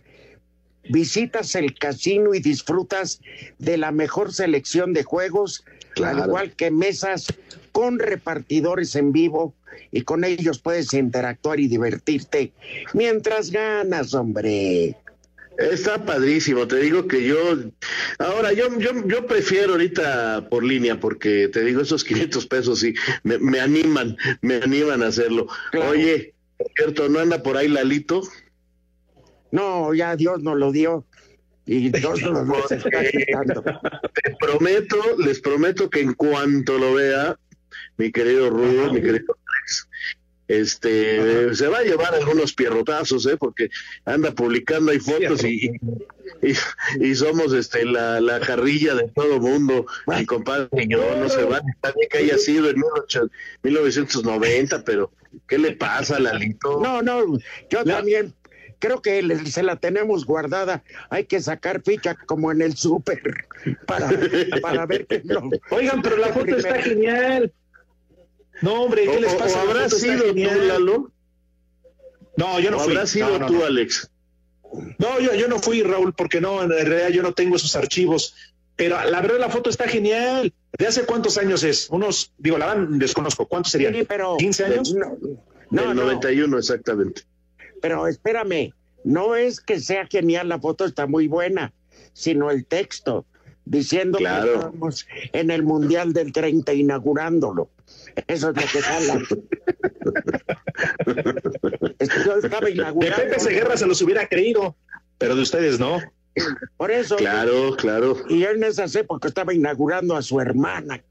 visitas 0.90 1.56
el 1.56 1.78
casino 1.78 2.34
y 2.34 2.40
disfrutas 2.40 3.22
de 3.60 3.78
la 3.78 3.92
mejor 3.92 4.34
selección 4.34 4.94
de 4.94 5.04
juegos, 5.04 5.64
Claro. 5.94 6.22
al 6.24 6.28
igual 6.30 6.52
que 6.52 6.70
mesas 6.70 7.26
con 7.72 7.98
repartidores 8.00 8.96
en 8.96 9.12
vivo 9.12 9.56
y 9.92 10.02
con 10.02 10.24
ellos 10.24 10.60
puedes 10.60 10.94
interactuar 10.94 11.60
y 11.60 11.68
divertirte 11.68 12.52
mientras 12.94 13.50
ganas, 13.52 14.14
hombre. 14.14 14.96
Está 15.58 16.06
padrísimo, 16.06 16.68
te 16.68 16.76
digo 16.76 17.08
que 17.08 17.24
yo, 17.24 17.58
ahora 18.20 18.54
yo, 18.54 18.78
yo, 18.80 18.92
yo 19.08 19.26
prefiero 19.26 19.72
ahorita 19.72 20.50
por 20.52 20.64
línea 20.64 21.00
porque 21.00 21.48
te 21.48 21.64
digo 21.64 21.82
esos 21.82 22.04
500 22.04 22.46
pesos 22.46 22.80
sí, 22.80 22.94
me, 23.24 23.40
me 23.40 23.60
animan, 23.60 24.16
me 24.42 24.58
animan 24.58 25.02
a 25.02 25.08
hacerlo. 25.08 25.48
Oye, 25.90 26.36
por 26.58 26.68
cierto, 26.76 27.10
¿no 27.10 27.20
anda 27.20 27.42
por 27.42 27.58
ahí 27.58 27.68
Lalito? 27.70 28.22
No, 29.52 29.94
ya 29.94 30.16
Dios 30.16 30.42
nos 30.44 30.58
lo 30.58 30.72
dio. 30.72 31.06
Y 31.66 31.90
Dios 31.90 32.22
nos 32.22 32.48
lo 32.48 32.70
está 32.70 33.04
quitando. 33.12 33.62
Te 33.62 34.36
prometo, 34.40 34.98
les 35.18 35.40
prometo 35.40 35.90
que 35.90 36.02
en 36.02 36.14
cuanto 36.14 36.78
lo 36.78 36.94
vea, 36.94 37.38
mi 37.98 38.12
querido 38.12 38.50
Rudo, 38.50 38.94
mi 38.94 39.02
querido 39.02 39.36
Alex, 39.60 39.90
este, 40.48 41.54
se 41.54 41.68
va 41.68 41.80
a 41.80 41.84
llevar 41.84 42.16
algunos 42.16 42.54
pierrotazos, 42.54 43.26
¿eh? 43.26 43.36
Porque 43.38 43.70
anda 44.06 44.32
publicando 44.32 44.92
ahí 44.92 45.00
fotos 45.00 45.44
y, 45.44 45.72
y, 46.42 46.54
y 47.06 47.16
somos 47.16 47.52
este 47.52 47.84
la, 47.84 48.22
la 48.22 48.40
carrilla 48.40 48.96
de 48.96 49.10
todo 49.14 49.42
mundo, 49.42 49.86
mi 50.06 50.26
compadre 50.26 50.70
y 50.84 50.88
yo, 50.88 51.04
no 51.18 51.28
se 51.28 51.44
va, 51.44 51.60
bien 51.60 52.10
que 52.10 52.18
haya 52.20 52.38
sido 52.38 52.70
en 52.70 52.76
18 52.76 53.30
1990, 53.64 54.86
pero 54.86 55.12
¿qué 55.48 55.58
le 55.58 55.74
pasa, 55.74 56.18
Lalito? 56.18 56.80
No, 56.82 57.02
no, 57.02 57.38
yo 57.70 57.84
también 57.84 58.34
creo 58.80 59.02
que 59.02 59.24
se 59.46 59.64
la 59.64 59.76
tenemos 59.76 60.26
guardada. 60.26 60.84
Hay 61.10 61.26
que 61.26 61.42
sacar 61.42 61.82
ficha 61.84 62.16
como 62.16 62.52
en 62.52 62.62
el 62.62 62.76
súper 62.78 63.22
para, 63.86 64.10
para 64.62 64.86
ver 64.86 65.06
que 65.08 65.22
no. 65.24 65.50
Oigan, 65.72 66.02
pero 66.02 66.18
la 66.18 66.28
foto 66.30 66.56
está 66.56 66.82
genial. 66.82 67.52
No, 68.62 68.84
hombre, 68.84 69.04
¿qué 69.04 69.18
O- 69.18 69.20
les 69.20 69.34
pasa? 69.36 69.64
o 69.64 69.72
está 69.78 69.96
sido 69.96 70.34
tú. 70.34 70.36
Lalo? 70.68 71.12
No, 72.38 72.60
yo 72.60 72.72
no 72.72 72.78
¿O 72.78 72.80
fui. 72.82 72.94
habrás 72.94 73.10
sido 73.10 73.30
No, 73.30 73.40
no, 73.40 73.48
tú, 73.48 73.54
no. 73.54 73.66
Alex? 73.66 74.10
No, 75.00 75.20
yo, 75.20 75.34
yo 75.34 75.48
no 75.48 75.60
fui, 75.60 75.82
Raúl, 75.82 76.14
porque 76.14 76.42
no, 76.42 76.62
en 76.64 76.70
realidad 76.70 77.10
yo 77.10 77.24
no 77.24 77.34
tengo 77.34 77.56
esos 77.56 77.76
archivos. 77.76 78.36
Pero 78.76 78.96
la 79.10 79.22
verdad 79.22 79.40
la 79.40 79.50
foto 79.50 79.70
está 79.72 79.88
genial. 79.88 80.54
¿De 80.78 80.86
hace 80.86 81.04
cuántos 81.06 81.38
años 81.40 81.64
es? 81.64 81.90
Unos, 81.90 82.32
digo, 82.38 82.58
la 82.60 82.68
verdad 82.76 82.88
desconozco. 82.92 83.48
¿Cuántos 83.48 83.72
serían? 83.72 83.94
Sí, 83.96 84.04
pero- 84.08 84.38
¿15 84.38 84.66
años? 84.66 84.94
No, 84.94 85.18
no, 85.72 85.94
no. 85.94 86.04
91, 86.04 86.58
exactamente. 86.60 87.24
Pero 87.82 88.08
espérame, 88.08 88.74
no 89.04 89.36
es 89.36 89.60
que 89.60 89.80
sea 89.80 90.06
genial, 90.08 90.50
la 90.50 90.60
foto 90.60 90.86
está 90.86 91.08
muy 91.08 91.28
buena, 91.28 91.74
sino 92.14 92.52
el 92.52 92.66
texto 92.66 93.26
diciendo 93.66 94.18
Claro. 94.18 94.46
que 94.46 94.54
estamos 94.56 95.08
en 95.34 95.52
el 95.52 95.64
Mundial 95.64 96.14
del 96.14 96.32
30 96.32 96.74
inaugurándolo. 96.74 97.70
Eso 98.28 98.50
es 98.50 98.56
lo 98.56 98.62
que 98.62 98.82
sale. 98.82 99.24
Yo 102.26 102.36
estaba 102.38 102.66
De 102.68 102.72
inaugurando. 102.72 103.24
Pepe 103.24 103.40
Seguerra 103.40 103.78
se 103.78 103.86
los 103.88 104.02
hubiera 104.02 104.28
creído, 104.28 104.76
pero 105.18 105.36
de 105.36 105.42
ustedes 105.42 105.80
no. 105.80 106.00
Por 106.78 106.92
eso. 106.92 107.16
Claro, 107.18 107.76
claro. 107.78 108.16
Y 108.30 108.40
yo 108.40 108.50
en 108.50 108.64
esas 108.64 108.96
épocas 108.96 109.30
estaba 109.30 109.54
inaugurando 109.54 110.16
a 110.16 110.22
su 110.22 110.40
hermana. 110.40 111.04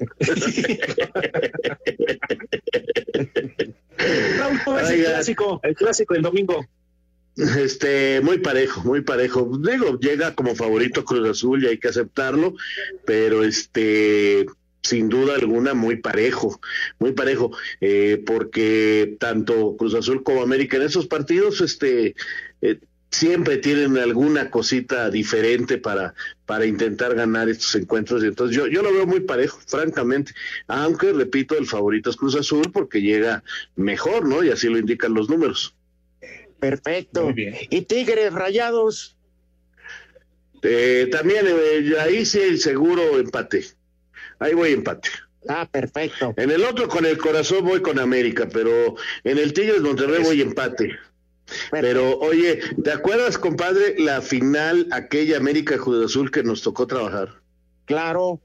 Raúl, 4.38 4.60
¿cómo 4.64 4.78
es 4.78 4.90
el 4.90 5.04
clásico? 5.04 5.60
El 5.62 5.74
clásico 5.74 6.14
del 6.14 6.22
domingo. 6.22 6.66
Este, 7.36 8.20
muy 8.20 8.38
parejo, 8.38 8.82
muy 8.82 9.02
parejo. 9.02 9.50
Digo, 9.58 9.98
llega 9.98 10.34
como 10.34 10.54
favorito 10.54 11.04
Cruz 11.04 11.28
Azul 11.28 11.64
y 11.64 11.68
hay 11.68 11.78
que 11.78 11.88
aceptarlo, 11.88 12.54
pero 13.06 13.44
este, 13.44 14.46
sin 14.82 15.08
duda 15.08 15.36
alguna, 15.36 15.74
muy 15.74 15.96
parejo, 15.96 16.60
muy 16.98 17.12
parejo, 17.12 17.52
eh, 17.80 18.22
porque 18.26 19.16
tanto 19.18 19.76
Cruz 19.76 19.94
Azul 19.94 20.22
como 20.22 20.42
América 20.42 20.76
en 20.76 20.82
esos 20.84 21.06
partidos, 21.06 21.60
este, 21.60 22.14
eh, 22.62 22.80
siempre 23.10 23.58
tienen 23.58 23.98
alguna 23.98 24.50
cosita 24.50 25.10
diferente 25.10 25.78
para, 25.78 26.14
para 26.46 26.64
intentar 26.64 27.14
ganar 27.14 27.48
estos 27.48 27.74
encuentros. 27.74 28.22
Y 28.22 28.28
entonces 28.28 28.56
yo, 28.56 28.66
yo 28.66 28.82
lo 28.82 28.92
veo 28.92 29.06
muy 29.06 29.20
parejo, 29.20 29.58
francamente. 29.66 30.32
Aunque, 30.68 31.12
repito, 31.12 31.56
el 31.58 31.66
favorito 31.66 32.10
es 32.10 32.16
Cruz 32.16 32.36
Azul 32.36 32.70
porque 32.72 33.02
llega 33.02 33.42
mejor, 33.76 34.26
¿no? 34.26 34.44
Y 34.44 34.50
así 34.50 34.68
lo 34.68 34.78
indican 34.78 35.14
los 35.14 35.28
números. 35.28 35.74
Perfecto. 36.58 37.24
Muy 37.24 37.32
bien. 37.32 37.56
Y 37.70 37.82
Tigres 37.82 38.32
Rayados. 38.32 39.16
Eh, 40.62 41.08
también 41.10 41.46
eh, 41.48 41.94
ahí 41.98 42.26
sí 42.26 42.58
seguro 42.58 43.18
empate. 43.18 43.64
Ahí 44.38 44.54
voy 44.54 44.72
empate. 44.72 45.08
Ah, 45.48 45.66
perfecto. 45.70 46.34
En 46.36 46.50
el 46.50 46.64
otro 46.64 46.86
con 46.86 47.06
el 47.06 47.16
corazón 47.16 47.64
voy 47.64 47.80
con 47.80 47.98
América, 47.98 48.46
pero 48.52 48.94
en 49.24 49.38
el 49.38 49.54
Tigres 49.54 49.80
Monterrey 49.80 50.22
voy 50.22 50.42
empate. 50.42 50.98
Pero 51.70 52.18
oye, 52.18 52.60
¿te 52.82 52.92
acuerdas, 52.92 53.38
compadre, 53.38 53.96
la 53.98 54.20
final 54.20 54.86
aquella 54.90 55.36
América 55.36 55.78
Cruz 55.78 56.04
Azul 56.04 56.30
que 56.30 56.42
nos 56.42 56.62
tocó 56.62 56.86
trabajar? 56.86 57.40
Claro. 57.84 58.40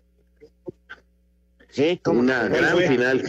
Sí, 1.69 1.99
como 2.03 2.21
Una 2.21 2.47
gran 2.47 2.77
final. 2.77 3.23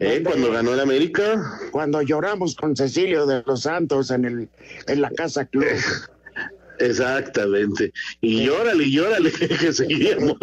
¿Eh? 0.00 0.22
Cuando 0.24 0.52
ganó 0.52 0.74
el 0.74 0.80
América. 0.80 1.58
cuando 1.72 2.00
lloramos 2.02 2.54
con 2.54 2.76
Cecilio 2.76 3.26
de 3.26 3.42
los 3.44 3.62
Santos 3.62 4.12
en 4.12 4.24
el 4.24 4.48
en 4.86 5.00
la 5.00 5.10
casa 5.10 5.44
club. 5.44 5.64
Exactamente. 6.78 7.92
Y 8.20 8.46
llórale, 8.46 8.84
y 8.84 8.92
llórale, 8.92 9.32
que 9.60 9.72
seguíamos. 9.72 10.36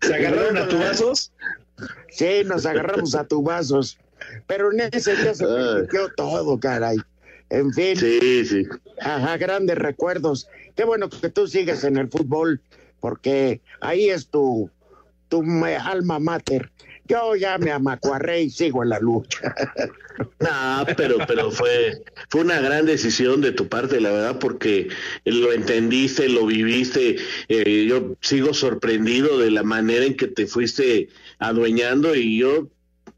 ¿Se 0.00 0.14
agarraron 0.14 0.56
a 0.56 0.68
tubazos? 0.68 1.32
Sí, 2.10 2.42
nos 2.44 2.64
agarramos 2.66 3.14
a 3.14 3.26
tubazos. 3.26 3.98
Pero 4.46 4.72
en 4.72 4.80
ese 4.92 5.16
día 5.16 5.34
se 5.34 5.44
permitió 5.46 6.08
todo, 6.16 6.58
caray. 6.58 6.96
En 7.50 7.72
fin, 7.72 7.96
Sí, 7.96 8.44
sí. 8.44 8.66
ajá, 9.00 9.36
grandes 9.38 9.78
recuerdos. 9.78 10.48
Qué 10.76 10.84
bueno 10.84 11.08
que 11.08 11.28
tú 11.30 11.46
sigues 11.46 11.82
en 11.84 11.96
el 11.96 12.08
fútbol, 12.08 12.60
porque 13.00 13.60
ahí 13.80 14.10
es 14.10 14.28
tu, 14.28 14.70
tu 15.28 15.42
alma 15.64 16.18
mater. 16.18 16.70
Yo 17.06 17.34
ya 17.36 17.56
me 17.56 17.70
amacuarré 17.70 18.42
y 18.42 18.50
sigo 18.50 18.82
en 18.82 18.90
la 18.90 19.00
lucha. 19.00 19.54
No, 20.40 20.84
pero, 20.96 21.16
pero 21.28 21.52
fue, 21.52 22.02
fue 22.28 22.40
una 22.40 22.60
gran 22.60 22.86
decisión 22.86 23.40
de 23.40 23.52
tu 23.52 23.68
parte, 23.68 24.00
la 24.00 24.10
verdad, 24.10 24.38
porque 24.40 24.88
lo 25.24 25.52
entendiste, 25.52 26.28
lo 26.28 26.46
viviste. 26.46 27.16
Eh, 27.48 27.86
yo 27.88 28.16
sigo 28.20 28.52
sorprendido 28.52 29.38
de 29.38 29.52
la 29.52 29.62
manera 29.62 30.04
en 30.04 30.16
que 30.16 30.26
te 30.26 30.48
fuiste 30.48 31.08
adueñando 31.38 32.16
y 32.16 32.38
yo, 32.38 32.66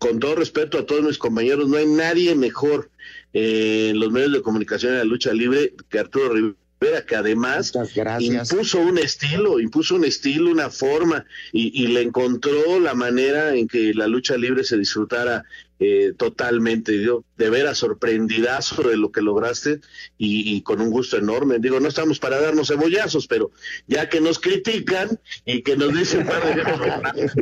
con 0.01 0.18
todo 0.18 0.34
respeto 0.34 0.78
a 0.78 0.86
todos 0.86 1.03
mis 1.03 1.18
compañeros, 1.18 1.68
no 1.68 1.76
hay 1.76 1.84
nadie 1.84 2.34
mejor 2.34 2.90
eh, 3.34 3.88
en 3.90 4.01
los 4.01 4.11
medios 4.11 4.32
de 4.32 4.40
comunicación 4.40 4.92
en 4.92 4.98
la 4.98 5.05
lucha 5.05 5.30
libre 5.34 5.74
que 5.90 5.98
Arturo 5.98 6.30
Rivera 6.30 6.59
que 7.07 7.14
además 7.14 7.74
impuso 8.20 8.81
un 8.81 8.97
estilo, 8.97 9.61
impuso 9.61 9.97
un 9.97 10.05
estilo, 10.07 10.51
una 10.51 10.70
forma, 10.70 11.26
y, 11.53 11.87
le 11.89 12.01
encontró 12.01 12.81
la 12.81 12.95
manera 12.95 13.55
en 13.55 13.68
que 13.68 13.93
la 13.93 14.07
lucha 14.07 14.39
libre 14.39 14.64
se 14.64 14.78
disfrutara 14.78 15.45
eh, 15.78 16.14
totalmente. 16.16 17.03
Yo 17.03 17.22
de 17.37 17.51
veras 17.51 17.76
sorprendidazo 17.78 18.89
de 18.89 18.97
lo 18.97 19.12
que 19.12 19.20
lograste 19.20 19.81
y, 20.16 20.62
con 20.62 20.81
un 20.81 20.91
gusto 20.91 21.18
enorme. 21.18 21.59
Digo, 21.59 21.81
no 21.81 21.89
estamos 21.89 22.18
para 22.18 22.41
darnos 22.41 22.68
cebollazos, 22.68 23.26
pero 23.26 23.51
ya 23.87 24.09
que 24.09 24.22
nos 24.22 24.39
critican 24.39 25.20
y 25.45 25.62
que 25.62 25.76
nos 25.76 25.93
dicen 25.93 26.26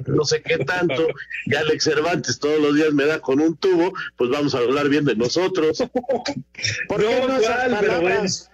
no 0.09 0.25
sé 0.25 0.43
qué 0.43 0.59
tanto, 0.59 1.07
y 1.47 1.55
Alex 1.55 1.85
Cervantes 1.85 2.41
todos 2.41 2.61
los 2.61 2.75
días 2.75 2.93
me 2.93 3.05
da 3.05 3.21
con 3.21 3.41
un 3.41 3.57
tubo, 3.57 3.93
pues 4.17 4.31
vamos 4.31 4.57
a 4.57 4.59
hablar 4.59 4.89
bien 4.89 5.05
de 5.05 5.15
nosotros. 5.15 5.79
¿Por 6.89 7.01
qué 7.01 7.27
no, 7.29 7.39
esas 7.39 8.51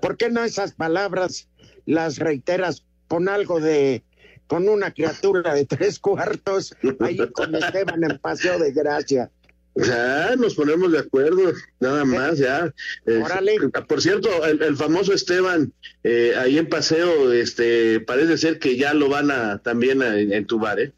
¿Por 0.00 0.16
qué 0.16 0.30
no 0.30 0.44
esas 0.44 0.72
palabras 0.72 1.48
las 1.86 2.18
reiteras 2.18 2.84
con 3.08 3.28
algo 3.28 3.60
de, 3.60 4.04
con 4.46 4.68
una 4.68 4.92
criatura 4.92 5.54
de 5.54 5.66
tres 5.66 5.98
cuartos 5.98 6.74
ahí 7.00 7.18
con 7.32 7.54
Esteban 7.54 8.04
en 8.04 8.18
Paseo 8.18 8.58
de 8.58 8.72
Gracia? 8.72 9.30
Ya, 9.76 10.34
nos 10.36 10.54
ponemos 10.56 10.90
de 10.90 10.98
acuerdo, 10.98 11.52
nada 11.78 12.04
más, 12.04 12.38
ya. 12.38 12.72
Órale. 13.06 13.56
por 13.86 14.02
cierto, 14.02 14.44
el, 14.44 14.76
famoso 14.76 15.12
Esteban, 15.12 15.72
eh, 16.02 16.34
ahí 16.36 16.58
en 16.58 16.68
paseo, 16.68 17.32
este, 17.32 18.00
parece 18.00 18.36
ser 18.36 18.58
que 18.58 18.76
ya 18.76 18.92
lo 18.94 19.08
van 19.08 19.30
a 19.30 19.58
también 19.58 20.02
a, 20.02 20.18
entubar, 20.18 20.80
¿eh? 20.80 20.92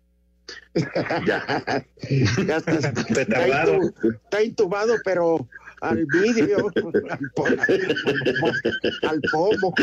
ya. 1.26 1.84
ya 2.46 2.56
está, 2.56 2.92
está, 3.20 4.42
intubado, 4.42 4.94
pero 5.04 5.46
al 5.82 6.06
vídeo, 6.06 6.72
al, 9.02 9.20
pomo. 9.30 9.74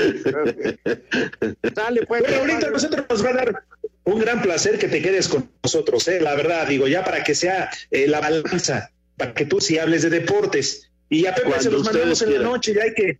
Dale, 1.73 2.05
pues. 2.07 2.23
Pero 2.25 2.39
ahorita 2.39 2.71
nosotros 2.71 3.05
nos 3.09 3.25
va 3.25 3.29
a 3.29 3.33
dar 3.33 3.63
un 4.05 4.19
gran 4.19 4.41
placer 4.41 4.79
que 4.79 4.87
te 4.87 5.01
quedes 5.01 5.27
con 5.27 5.49
nosotros, 5.63 6.07
¿eh? 6.07 6.19
la 6.19 6.35
verdad, 6.35 6.67
digo, 6.67 6.87
ya 6.87 7.03
para 7.03 7.23
que 7.23 7.35
sea 7.35 7.69
eh, 7.91 8.07
la 8.07 8.19
balanza, 8.19 8.91
para 9.17 9.33
que 9.33 9.45
tú 9.45 9.61
sí 9.61 9.77
hables 9.77 10.03
de 10.03 10.09
deportes. 10.09 10.89
Y 11.09 11.25
a 11.25 11.35
Pepe 11.35 11.59
se 11.59 11.71
los 11.71 11.83
mandamos 11.83 12.21
en 12.21 12.33
la 12.33 12.39
noche, 12.39 12.73
ya 12.73 12.83
hay 12.83 12.93
que 12.93 13.19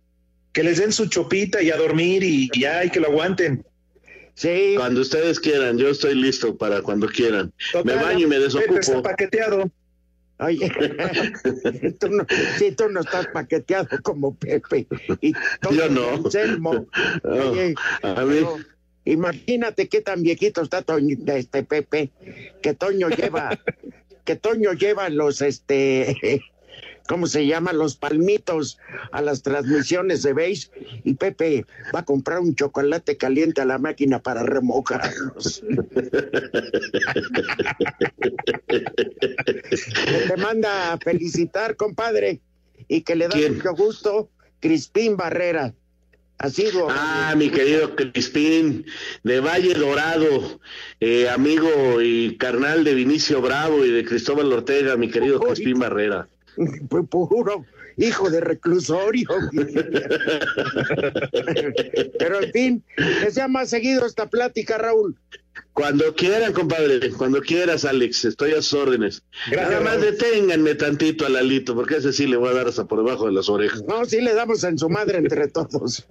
que 0.52 0.64
les 0.64 0.78
den 0.78 0.92
su 0.92 1.06
chopita 1.06 1.62
y 1.62 1.70
a 1.70 1.76
dormir 1.76 2.24
y 2.24 2.50
ya 2.58 2.78
hay 2.78 2.90
que 2.90 3.00
lo 3.00 3.08
aguanten. 3.08 3.64
Sí. 4.34 4.74
Cuando 4.76 5.00
ustedes 5.00 5.38
quieran, 5.38 5.78
yo 5.78 5.88
estoy 5.88 6.14
listo 6.14 6.56
para 6.56 6.82
cuando 6.82 7.08
quieran. 7.08 7.52
me 7.84 7.94
baño 7.94 8.20
y 8.20 8.26
me 8.26 8.38
desocupo. 8.38 8.74
Pepe 8.74 8.80
está 8.80 9.02
paqueteado. 9.02 9.70
Oye, 10.40 10.70
tú 12.00 12.08
no, 12.08 12.26
si 12.58 12.72
tú 12.72 12.88
no 12.88 13.00
estás 13.00 13.26
paqueteado 13.28 13.88
como 14.02 14.34
Pepe 14.34 14.86
y 15.20 15.32
Yo 15.70 15.88
no. 15.90 16.86
Oye, 17.24 17.74
a 18.02 18.24
mí... 18.24 18.38
imagínate 19.04 19.88
qué 19.88 20.00
tan 20.00 20.22
viejito 20.22 20.62
está 20.62 20.82
Toño, 20.82 21.16
este 21.26 21.62
Pepe, 21.62 22.10
que 22.62 22.74
Toño 22.74 23.10
lleva, 23.10 23.58
que 24.24 24.36
Toño 24.36 24.72
lleva 24.72 25.08
los 25.10 25.42
este 25.42 26.42
¿cómo 27.10 27.26
se 27.26 27.44
llaman? 27.44 27.76
Los 27.76 27.96
palmitos 27.96 28.78
a 29.10 29.20
las 29.20 29.42
transmisiones 29.42 30.22
de 30.22 30.32
beige 30.32 30.70
y 31.02 31.14
Pepe 31.14 31.66
va 31.92 31.98
a 32.00 32.04
comprar 32.04 32.38
un 32.38 32.54
chocolate 32.54 33.16
caliente 33.16 33.60
a 33.60 33.64
la 33.64 33.78
máquina 33.78 34.22
para 34.22 34.44
remojarlos. 34.44 35.64
te 40.28 40.36
manda 40.36 40.92
a 40.92 40.98
felicitar, 40.98 41.74
compadre, 41.74 42.38
y 42.86 43.00
que 43.00 43.16
le 43.16 43.26
da 43.26 43.36
mucho 43.36 43.74
gusto, 43.74 44.30
Crispín 44.60 45.16
Barrera. 45.16 45.74
Así 46.38 46.68
Ah, 46.90 47.34
mi 47.36 47.50
querido 47.50 47.96
Crispín, 47.96 48.86
de 49.24 49.40
Valle 49.40 49.74
Dorado, 49.74 50.60
eh, 51.00 51.28
amigo 51.28 52.00
y 52.00 52.36
carnal 52.36 52.84
de 52.84 52.94
Vinicio 52.94 53.42
Bravo 53.42 53.84
y 53.84 53.90
de 53.90 54.04
Cristóbal 54.04 54.52
Ortega, 54.52 54.96
mi 54.96 55.10
querido 55.10 55.40
Crispín 55.40 55.80
Barrera. 55.80 56.28
Puro 57.08 57.64
hijo 57.96 58.30
de 58.30 58.40
reclusorio. 58.40 59.28
Pero 62.18 62.42
en 62.42 62.52
fin, 62.52 62.84
que 62.96 63.30
sea 63.30 63.48
más 63.48 63.70
seguido 63.70 64.06
esta 64.06 64.28
plática, 64.28 64.78
Raúl. 64.78 65.16
Cuando 65.72 66.14
quieran, 66.14 66.52
compadre, 66.52 67.10
cuando 67.12 67.40
quieras, 67.40 67.84
Alex, 67.84 68.24
estoy 68.24 68.52
a 68.52 68.62
sus 68.62 68.74
órdenes. 68.74 69.22
Nada 69.54 69.80
más 69.80 70.00
deténganme 70.00 70.74
tantito 70.74 71.26
al 71.26 71.34
Lalito, 71.34 71.74
porque 71.74 71.96
ese 71.96 72.12
sí 72.12 72.26
le 72.26 72.36
voy 72.36 72.50
a 72.50 72.54
dar 72.54 72.68
hasta 72.68 72.84
por 72.86 73.04
debajo 73.04 73.26
de 73.26 73.32
las 73.32 73.48
orejas. 73.48 73.82
No, 73.84 74.04
sí 74.04 74.20
le 74.20 74.34
damos 74.34 74.64
en 74.64 74.78
su 74.78 74.88
madre 74.88 75.18
entre 75.18 75.48
todos. 75.48 76.06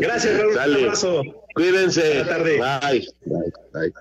Gracias, 0.00 0.38
Raúl. 0.38 0.52
Un 0.52 0.58
abrazo. 0.58 1.22
Cuídense. 1.54 2.24
Tarde. 2.24 2.58
Bye. 2.58 3.08
Bye. 3.24 3.52
Bye. 3.72 3.92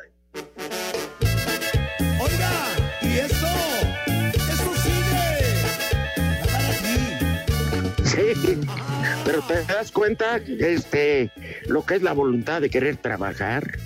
Pero 9.25 9.41
te 9.41 9.63
das 9.65 9.91
cuenta, 9.91 10.37
este, 10.37 11.31
lo 11.67 11.85
que 11.85 11.95
es 11.95 12.01
la 12.01 12.13
voluntad 12.13 12.61
de 12.61 12.69
querer 12.69 12.97
trabajar, 12.97 13.77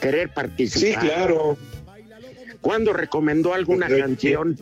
querer 0.00 0.28
participar. 0.30 1.02
Sí, 1.02 1.08
claro. 1.08 1.56
¿Cuándo 2.60 2.92
recomendó 2.92 3.54
alguna 3.54 3.88
canción? 3.88 4.56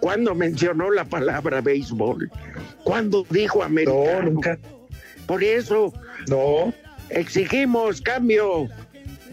¿Cuándo 0.00 0.34
mencionó 0.34 0.90
la 0.90 1.04
palabra 1.04 1.60
béisbol? 1.60 2.30
¿Cuándo 2.84 3.26
dijo 3.30 3.62
americano? 3.62 4.22
No, 4.22 4.30
nunca. 4.30 4.58
Por 5.26 5.42
eso. 5.42 5.92
No. 6.28 6.72
Exigimos 7.08 8.00
cambio 8.00 8.68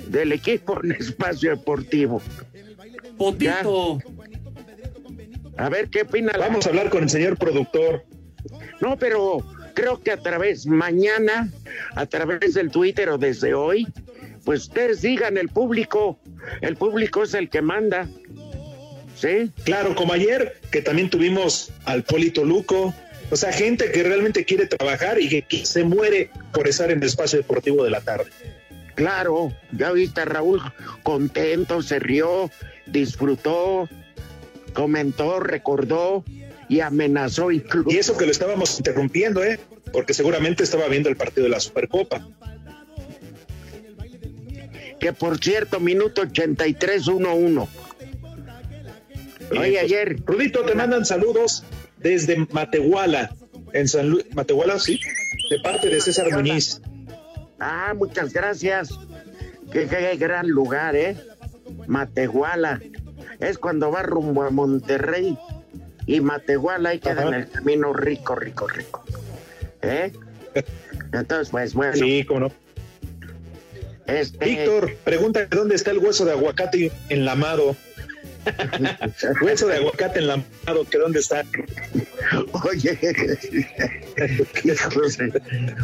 del 0.08 0.32
equipo 0.32 0.80
en 0.84 0.94
espacio 0.94 1.52
deportivo. 1.52 2.22
Potito. 3.18 4.00
A 5.58 5.70
ver 5.70 5.90
qué 5.90 6.04
opina. 6.04 6.32
Vamos 6.38 6.66
a 6.66 6.70
hablar 6.70 6.90
con 6.90 7.04
el 7.04 7.10
señor 7.10 7.38
productor. 7.38 8.06
No, 8.82 8.98
pero 8.98 9.46
creo 9.74 10.02
que 10.02 10.12
a 10.12 10.18
través 10.18 10.66
mañana, 10.66 11.50
a 11.96 12.06
través 12.06 12.54
del 12.54 12.72
Twitter 12.72 13.10
o 13.10 13.18
desde 13.18 13.54
hoy, 13.54 13.88
pues 14.44 14.64
ustedes 14.64 15.02
digan 15.02 15.38
el 15.38 15.50
público, 15.50 16.20
el 16.62 16.76
público 16.76 17.24
es 17.24 17.34
el 17.34 17.50
que 17.50 17.62
manda. 17.62 18.08
¿Sí? 19.16 19.52
Claro, 19.64 19.96
como 19.96 20.12
ayer, 20.14 20.60
que 20.72 20.82
también 20.82 21.10
tuvimos 21.10 21.72
al 21.86 22.04
Polito 22.04 22.44
Luco, 22.44 22.94
o 23.30 23.36
sea, 23.36 23.54
gente 23.54 23.92
que 23.92 24.04
realmente 24.04 24.44
quiere 24.44 24.68
trabajar 24.68 25.20
y 25.20 25.42
que, 25.42 25.66
se 25.66 25.84
muere 25.84 26.30
por 26.52 26.68
estar 26.68 26.92
en 26.92 27.00
el 27.00 27.08
espacio 27.08 27.40
deportivo 27.40 27.84
de 27.84 27.90
la 27.90 28.02
tarde. 28.02 28.30
Claro, 28.96 29.52
ya 29.72 29.92
viste 29.92 30.22
a 30.22 30.26
Raúl 30.26 30.62
contento, 31.04 31.82
se 31.82 32.00
rió, 32.00 32.52
disfrutó, 32.86 33.90
comentó, 34.74 35.40
recordó 35.40 36.24
y 36.70 36.80
amenazó 36.82 37.52
incluso. 37.52 37.90
Y 37.92 37.98
eso 37.98 38.18
que 38.18 38.26
lo 38.26 38.32
estábamos 38.32 38.78
interrumpiendo, 38.78 39.44
¿eh? 39.44 39.60
Porque 39.92 40.14
seguramente 40.14 40.64
estaba 40.64 40.88
viendo 40.88 41.10
el 41.10 41.16
partido 41.16 41.44
de 41.44 41.50
la 41.50 41.60
Supercopa. 41.60 42.28
Que 45.00 45.14
por 45.14 45.38
cierto, 45.38 45.80
minuto 45.80 46.24
83-1-1. 46.24 47.68
Oye, 49.52 49.80
ayer. 49.80 50.18
Rudito, 50.26 50.64
te 50.64 50.74
mandan 50.74 51.06
saludos 51.06 51.64
desde 51.98 52.38
Matehuala, 52.52 53.36
en 53.74 53.88
San 53.88 54.10
Luis. 54.10 54.26
Matehuala, 54.34 54.80
sí, 54.80 55.00
de 55.50 55.60
parte 55.60 55.90
de 55.90 56.02
César 56.02 56.32
Muñiz. 56.32 56.82
Ah, 57.60 57.94
muchas 57.96 58.34
gracias. 58.34 58.90
Qué, 59.72 59.88
qué 59.88 60.16
gran 60.18 60.48
lugar, 60.48 60.96
¿eh? 60.96 61.18
Matehuala 61.88 62.82
es 63.44 63.58
cuando 63.58 63.92
va 63.92 64.04
rumbo 64.04 64.44
a 64.44 64.50
Monterrey 64.50 65.38
y 66.06 66.22
Matehuala 66.22 66.90
ahí 66.90 67.00
queda 67.00 67.24
en 67.28 67.34
el 67.34 67.50
camino 67.50 67.94
rico, 67.94 68.36
rico, 68.36 68.68
rico. 68.68 69.04
¿Eh? 69.82 70.12
Entonces, 71.14 71.50
pues 71.50 71.74
bueno. 71.74 71.94
Sí, 71.94 72.24
cómo 72.26 72.40
no. 72.42 72.52
Este... 74.08 74.46
Víctor, 74.46 74.96
pregunta 75.04 75.46
dónde 75.46 75.76
está 75.76 75.92
el 75.92 76.00
hueso 76.00 76.26
de 76.26 76.32
aguacate 76.32 76.92
enlamado. 77.10 77.76
hueso 79.42 79.68
de 79.68 79.78
aguacate 79.78 80.20
enlamado, 80.20 80.86
que 80.90 80.98
dónde 80.98 81.20
está. 81.20 81.44
Oye, 82.66 82.98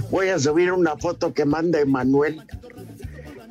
voy 0.10 0.30
a 0.30 0.40
subir 0.40 0.72
una 0.72 0.98
foto 0.98 1.34
que 1.34 1.46
manda 1.46 1.80
Emanuel 1.80 2.42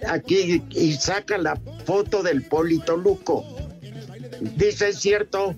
aquí 0.07 0.63
y 0.71 0.93
saca 0.95 1.39
la 1.39 1.59
foto 1.85 2.23
del 2.23 2.43
Polito 2.43 2.97
Luco. 2.97 3.68
Dice, 4.41 4.89
es 4.89 4.99
cierto 4.99 5.55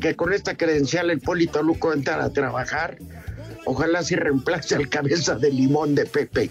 que 0.00 0.16
con 0.16 0.32
esta 0.32 0.56
credencial 0.56 1.10
el 1.10 1.20
Polito 1.20 1.62
Luco 1.62 1.92
entra 1.92 2.24
a 2.24 2.30
trabajar. 2.30 2.96
Ojalá 3.66 4.02
se 4.02 4.16
reemplace 4.16 4.74
al 4.74 4.88
cabeza 4.88 5.36
de 5.36 5.50
limón 5.50 5.94
de 5.94 6.06
Pepe. 6.06 6.48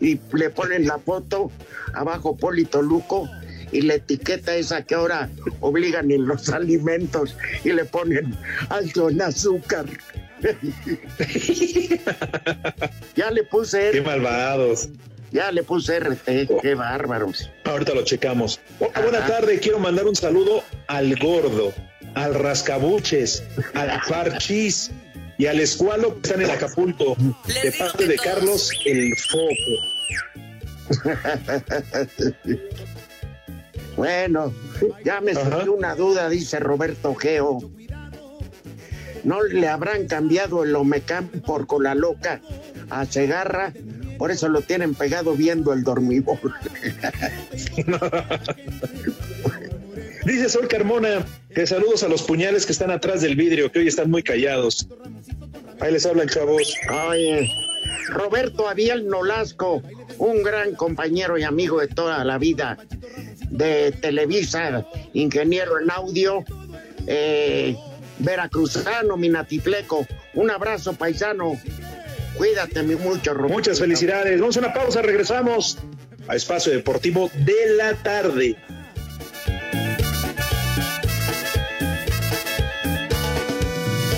Y 0.00 0.20
le 0.32 0.50
ponen 0.50 0.86
la 0.86 0.98
foto 0.98 1.50
abajo 1.94 2.36
Polito 2.36 2.82
Luco 2.82 3.26
y 3.70 3.80
la 3.82 3.94
etiqueta 3.94 4.54
esa 4.54 4.82
que 4.82 4.94
ahora 4.94 5.30
obligan 5.60 6.10
en 6.10 6.26
los 6.26 6.50
alimentos 6.50 7.36
y 7.64 7.72
le 7.72 7.86
ponen 7.86 8.36
alto 8.68 9.08
en 9.08 9.22
azúcar. 9.22 9.86
ya 13.16 13.30
le 13.30 13.44
puse. 13.44 13.92
Qué 13.92 14.02
malvados. 14.02 14.90
Ya 15.32 15.50
le 15.50 15.62
puse 15.62 15.98
RT, 15.98 16.60
qué 16.60 16.74
bárbaros. 16.74 17.50
Ahorita 17.64 17.94
lo 17.94 18.04
checamos. 18.04 18.60
buena 18.78 19.26
tarde, 19.26 19.58
quiero 19.60 19.78
mandar 19.78 20.06
un 20.06 20.14
saludo 20.14 20.62
al 20.88 21.16
gordo, 21.16 21.72
al 22.14 22.34
rascabuches, 22.34 23.42
al 23.72 23.98
parchis 24.08 24.90
y 25.38 25.46
al 25.46 25.58
escualo 25.60 26.20
que 26.20 26.28
están 26.28 26.42
en 26.42 26.50
Acapulco, 26.50 27.16
de 27.46 27.72
parte 27.72 28.06
de 28.06 28.16
Carlos 28.16 28.70
el 28.84 29.16
Foco. 29.16 29.92
bueno, 33.96 34.52
ya 35.02 35.22
me 35.22 35.32
surgió 35.32 35.72
una 35.72 35.94
duda, 35.94 36.28
dice 36.28 36.60
Roberto 36.60 37.14
Geo. 37.14 37.58
¿No 39.24 39.42
le 39.42 39.68
habrán 39.68 40.08
cambiado 40.08 40.62
el 40.62 40.74
Omecam 40.76 41.28
por 41.28 41.66
cola 41.66 41.94
loca 41.94 42.42
a 42.90 43.06
Segarra? 43.06 43.72
Por 44.22 44.30
eso 44.30 44.48
lo 44.48 44.60
tienen 44.60 44.94
pegado 44.94 45.34
viendo 45.34 45.72
el 45.72 45.82
dormibol. 45.82 46.38
Dice 50.24 50.48
Sol 50.48 50.68
Carmona 50.68 51.26
que 51.52 51.66
saludos 51.66 52.04
a 52.04 52.08
los 52.08 52.22
puñales 52.22 52.64
que 52.64 52.70
están 52.70 52.92
atrás 52.92 53.22
del 53.22 53.34
vidrio, 53.34 53.72
que 53.72 53.80
hoy 53.80 53.88
están 53.88 54.12
muy 54.12 54.22
callados. 54.22 54.86
Ahí 55.80 55.92
les 55.92 56.06
hablan, 56.06 56.28
chavos. 56.28 56.72
Oye, 57.08 57.50
Roberto 58.10 58.68
Abiel 58.68 59.08
Nolasco, 59.08 59.82
un 60.18 60.44
gran 60.44 60.76
compañero 60.76 61.36
y 61.36 61.42
amigo 61.42 61.80
de 61.80 61.88
toda 61.88 62.24
la 62.24 62.38
vida 62.38 62.78
de 63.50 63.90
Televisa, 63.90 64.86
ingeniero 65.14 65.80
en 65.80 65.90
audio, 65.90 66.44
eh, 67.08 67.76
veracruzano, 68.20 69.16
minatipleco. 69.16 70.06
Un 70.34 70.52
abrazo, 70.52 70.92
paisano. 70.92 71.58
Cuídate 72.42 72.82
mucho, 72.82 73.34
Roberto. 73.34 73.54
Muchas 73.54 73.78
felicidades. 73.78 74.40
Vamos 74.40 74.56
a 74.56 74.58
una 74.58 74.72
pausa, 74.72 75.00
regresamos 75.00 75.78
a 76.26 76.34
Espacio 76.34 76.72
Deportivo 76.72 77.30
de 77.34 77.76
la 77.76 77.94
tarde. 77.94 78.56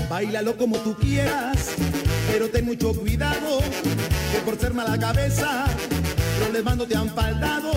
Bailalo 0.08 0.56
como 0.56 0.78
tú 0.78 0.96
quieras, 0.96 1.74
pero 2.32 2.48
ten 2.48 2.64
mucho 2.64 2.94
cuidado, 2.94 3.58
que 3.58 4.38
por 4.42 4.58
ser 4.58 4.72
mala 4.72 4.98
cabeza, 4.98 5.66
problemas 6.40 6.78
te 6.88 6.96
han 6.96 7.14
faltado 7.14 7.72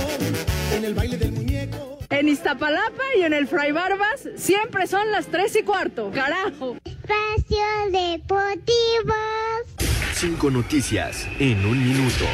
en 0.74 0.86
el 0.86 0.93
baile 0.93 1.18
del 1.18 1.34
muñeco. 1.34 2.00
En 2.10 2.30
Iztapalapa 2.30 3.04
y 3.20 3.24
en 3.24 3.34
el 3.34 3.50
Fray 3.50 3.74
Barbas 3.74 4.30
siempre 4.38 4.88
son 4.88 5.12
las 5.12 5.28
tres 5.28 5.58
y 5.58 5.64
cuarto, 5.64 6.10
carajo. 6.14 6.78
Espacio 6.86 7.91
Deportivo. 7.91 9.14
Cinco 10.20 10.49
noticias 10.49 11.28
en 11.38 11.63
un 11.63 11.78
minuto. 11.78 12.26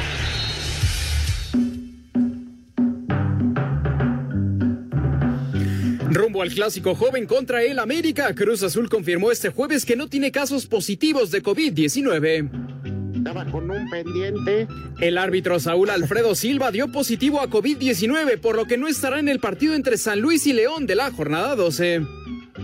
Rumbo 6.09 6.43
al 6.43 6.53
clásico 6.53 6.95
joven 6.95 7.25
contra 7.25 7.61
el 7.61 7.79
América, 7.79 8.34
Cruz 8.36 8.63
Azul 8.63 8.88
confirmó 8.88 9.34
este 9.34 9.49
jueves 9.49 9.84
que 9.84 9.97
no 9.97 10.07
tiene 10.07 10.31
casos 10.31 10.65
positivos 10.65 11.29
de 11.29 11.43
COVID-19. 11.43 13.17
Estaba 13.17 13.51
con 13.51 13.69
un 13.69 13.89
pendiente. 13.89 14.65
El 15.01 15.17
árbitro 15.17 15.59
Saúl 15.59 15.89
Alfredo 15.89 16.36
Silva 16.36 16.71
dio 16.71 16.89
positivo 16.89 17.41
a 17.41 17.49
COVID-19, 17.49 18.39
por 18.39 18.55
lo 18.55 18.63
que 18.63 18.77
no 18.77 18.88
estará 18.88 19.19
en 19.19 19.27
el 19.27 19.41
partido 19.41 19.73
entre 19.73 19.97
San 19.97 20.21
Luis 20.21 20.47
y 20.47 20.53
León 20.53 20.88
de 20.88 20.95
la 20.95 21.11
jornada 21.11 21.57
12. 21.57 22.22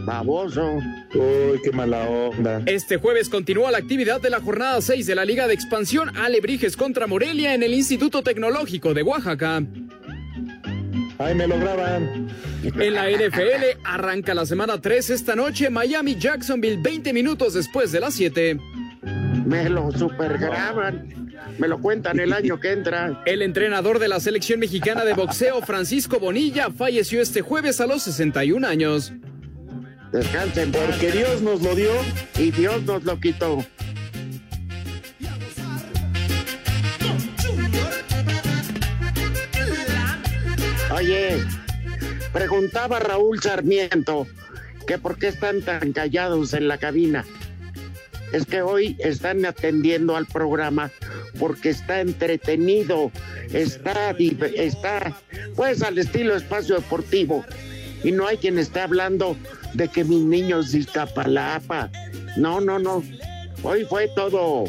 Baboso. 0.10 0.80
Uy, 1.14 1.60
qué 1.64 1.72
mala 1.72 2.02
onda. 2.10 2.64
Este 2.66 2.98
jueves 2.98 3.30
continúa 3.30 3.70
la 3.70 3.78
actividad 3.78 4.20
de 4.20 4.32
la 4.32 4.42
jornada 4.42 4.82
6 4.82 5.06
de 5.06 5.14
la 5.14 5.24
Liga 5.24 5.48
de 5.48 5.54
Expansión 5.54 6.18
Alebrijes 6.18 6.76
contra 6.76 7.06
Morelia 7.06 7.54
en 7.54 7.62
el 7.62 7.76
Instituto 7.76 8.24
Tecnológico 8.24 8.96
de 8.96 9.04
Oaxaca. 9.04 9.64
Ay, 11.20 11.36
me 11.36 11.48
lo 11.48 11.60
graban. 11.60 12.28
En 12.64 12.94
la 12.96 13.08
NFL 13.08 13.82
arranca 13.84 14.34
la 14.34 14.48
semana 14.48 14.82
3 14.82 15.12
esta 15.12 15.36
noche 15.36 15.70
Miami 15.70 16.16
Jacksonville 16.16 16.82
20 16.82 17.14
minutos 17.14 17.54
después 17.54 17.92
de 17.92 18.00
las 18.00 18.16
7. 18.16 18.60
Me 19.46 19.70
lo 19.70 19.92
supergraban. 19.92 21.30
Me 21.60 21.68
lo 21.68 21.80
cuentan 21.80 22.20
el 22.20 22.34
año 22.34 22.60
que 22.60 22.72
entra. 22.72 23.22
El 23.28 23.44
entrenador 23.44 24.00
de 24.00 24.08
la 24.08 24.20
selección 24.20 24.60
mexicana 24.60 25.06
de 25.06 25.14
boxeo 25.14 25.62
Francisco 25.62 26.18
Bonilla 26.18 26.72
falleció 26.72 27.22
este 27.22 27.42
jueves 27.42 27.80
a 27.80 27.86
los 27.86 28.02
61 28.02 28.66
años. 28.66 29.14
Descansen. 30.12 30.72
Porque 30.72 31.12
Dios 31.12 31.42
nos 31.42 31.62
lo 31.62 31.76
dio 31.76 31.92
y 32.38 32.52
Dios 32.52 32.84
nos 32.84 33.04
lo 33.04 33.20
quitó. 33.20 33.64
Oye, 40.92 41.38
preguntaba 42.34 43.00
Raúl 43.00 43.42
Sarmiento 43.42 44.28
que 44.86 44.98
por 44.98 45.18
qué 45.18 45.28
están 45.28 45.62
tan 45.62 45.94
callados 45.94 46.54
en 46.54 46.68
la 46.68 46.78
cabina. 46.78 47.24
Es 48.34 48.46
que 48.46 48.62
hoy 48.62 48.96
están 49.00 49.46
atendiendo 49.46 50.16
al 50.16 50.26
programa 50.26 50.92
porque 51.40 51.70
está 51.70 52.02
entretenido, 52.02 53.12
está, 53.54 54.12
está 54.12 55.16
pues 55.56 55.82
al 55.84 55.98
estilo 55.98 56.36
espacio 56.36 56.76
deportivo. 56.76 57.46
Y 58.04 58.12
no 58.12 58.28
hay 58.28 58.38
quien 58.38 58.60
esté 58.60 58.82
hablando 58.82 59.38
de 59.74 59.88
que 59.88 60.04
mis 60.04 60.22
niños 60.22 60.74
Iztapalapa. 60.74 61.92
No, 62.38 62.60
no, 62.62 62.80
no. 62.80 63.04
Hoy 63.64 63.86
fue 63.86 64.08
todo 64.16 64.66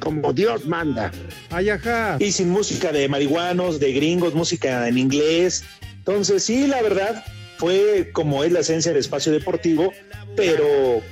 como 0.00 0.32
Dios 0.32 0.66
manda. 0.66 1.10
Ay, 1.50 1.70
ajá. 1.70 2.16
Y 2.18 2.32
sin 2.32 2.50
música 2.50 2.92
de 2.92 3.08
marihuanos, 3.08 3.80
de 3.80 3.92
gringos, 3.92 4.34
música 4.34 4.86
en 4.88 4.98
inglés. 4.98 5.64
Entonces, 5.98 6.44
sí, 6.44 6.66
la 6.66 6.80
verdad, 6.82 7.24
fue 7.58 8.10
como 8.12 8.44
es 8.44 8.52
la 8.52 8.60
esencia 8.60 8.92
del 8.92 9.00
espacio 9.00 9.32
deportivo, 9.32 9.92
pero. 10.36 11.02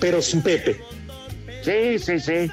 Pero 0.00 0.20
sin 0.20 0.42
Pepe. 0.42 0.80
Sí, 1.62 1.98
sí, 1.98 2.20
sí. 2.20 2.50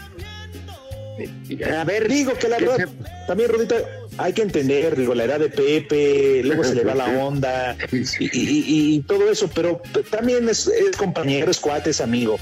A 1.63 1.83
ver, 1.83 2.07
digo 2.07 2.33
que 2.33 2.47
la 2.47 2.57
verdad, 2.57 2.89
también, 3.27 3.49
Rodita, 3.51 3.75
hay 4.17 4.33
que 4.33 4.41
entender, 4.41 4.95
digo, 4.95 5.15
la 5.15 5.25
edad 5.25 5.39
de 5.39 5.49
Pepe, 5.49 6.41
luego 6.43 6.63
se 6.63 6.75
le 6.75 6.83
va 6.83 6.93
la 6.93 7.05
onda 7.23 7.75
y, 8.19 8.99
todo 9.01 9.29
eso, 9.29 9.49
pero 9.53 9.81
también 10.09 10.47
es, 10.49 10.67
es 10.67 10.95
compañero, 10.95 11.49
es 11.49 11.59
cuate, 11.59 11.89
es 11.89 12.01
amigo. 12.01 12.37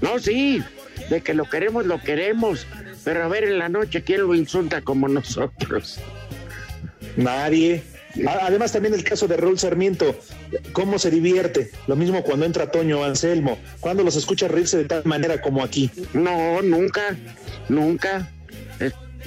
No, 0.00 0.18
sí, 0.18 0.62
de 1.10 1.20
que 1.20 1.34
lo 1.34 1.48
queremos, 1.48 1.86
lo 1.86 2.00
queremos, 2.00 2.66
pero 3.04 3.24
a 3.24 3.28
ver 3.28 3.44
en 3.44 3.58
la 3.58 3.68
noche, 3.68 4.02
¿quién 4.02 4.22
lo 4.22 4.34
insulta 4.34 4.80
como 4.82 5.08
nosotros? 5.08 5.98
Nadie. 7.16 7.82
Además 8.42 8.70
también 8.72 8.94
el 8.94 9.02
caso 9.02 9.26
de 9.26 9.36
Raúl 9.36 9.58
Sarmiento, 9.58 10.14
cómo 10.72 11.00
se 11.00 11.10
divierte, 11.10 11.70
lo 11.88 11.96
mismo 11.96 12.22
cuando 12.22 12.46
entra 12.46 12.70
Toño 12.70 13.02
Anselmo, 13.02 13.58
cuando 13.80 14.04
los 14.04 14.14
escucha 14.14 14.46
reírse 14.46 14.78
de 14.78 14.84
tal 14.84 15.02
manera 15.04 15.40
como 15.40 15.64
aquí. 15.64 15.90
No, 16.12 16.62
nunca, 16.62 17.16
nunca. 17.68 18.30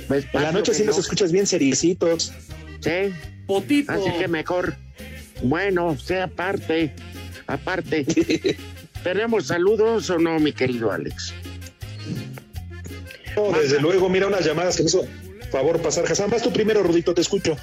En 0.09 0.43
la 0.43 0.51
noche 0.51 0.73
sí 0.73 0.83
los 0.83 0.97
escuchas 0.97 1.31
bien 1.31 1.47
seriecitos. 1.47 2.33
Sí. 2.79 3.13
Potito. 3.45 3.91
Así 3.91 4.11
que 4.17 4.27
mejor. 4.27 4.75
Bueno, 5.43 5.97
sea 5.97 6.25
aparte, 6.25 6.93
aparte. 7.47 8.05
¿Tenemos 9.03 9.47
saludos 9.47 10.09
o 10.09 10.17
no, 10.17 10.39
mi 10.39 10.51
querido 10.51 10.91
Alex? 10.91 11.33
desde 13.61 13.79
luego, 13.79 14.09
mira 14.09 14.25
unas 14.25 14.43
llamadas 14.43 14.75
que 14.75 14.83
me 14.83 14.89
hizo 14.89 15.07
favor 15.51 15.79
pasar. 15.79 16.05
Hassan, 16.11 16.29
vas 16.29 16.41
tú 16.41 16.51
primero, 16.51 16.81
Rudito, 16.81 17.13
te 17.13 17.21
escucho 17.21 17.55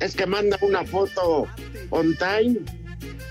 es 0.00 0.14
que 0.14 0.26
manda 0.26 0.56
una 0.60 0.84
foto 0.84 1.46
on 1.90 2.16
time, 2.16 2.58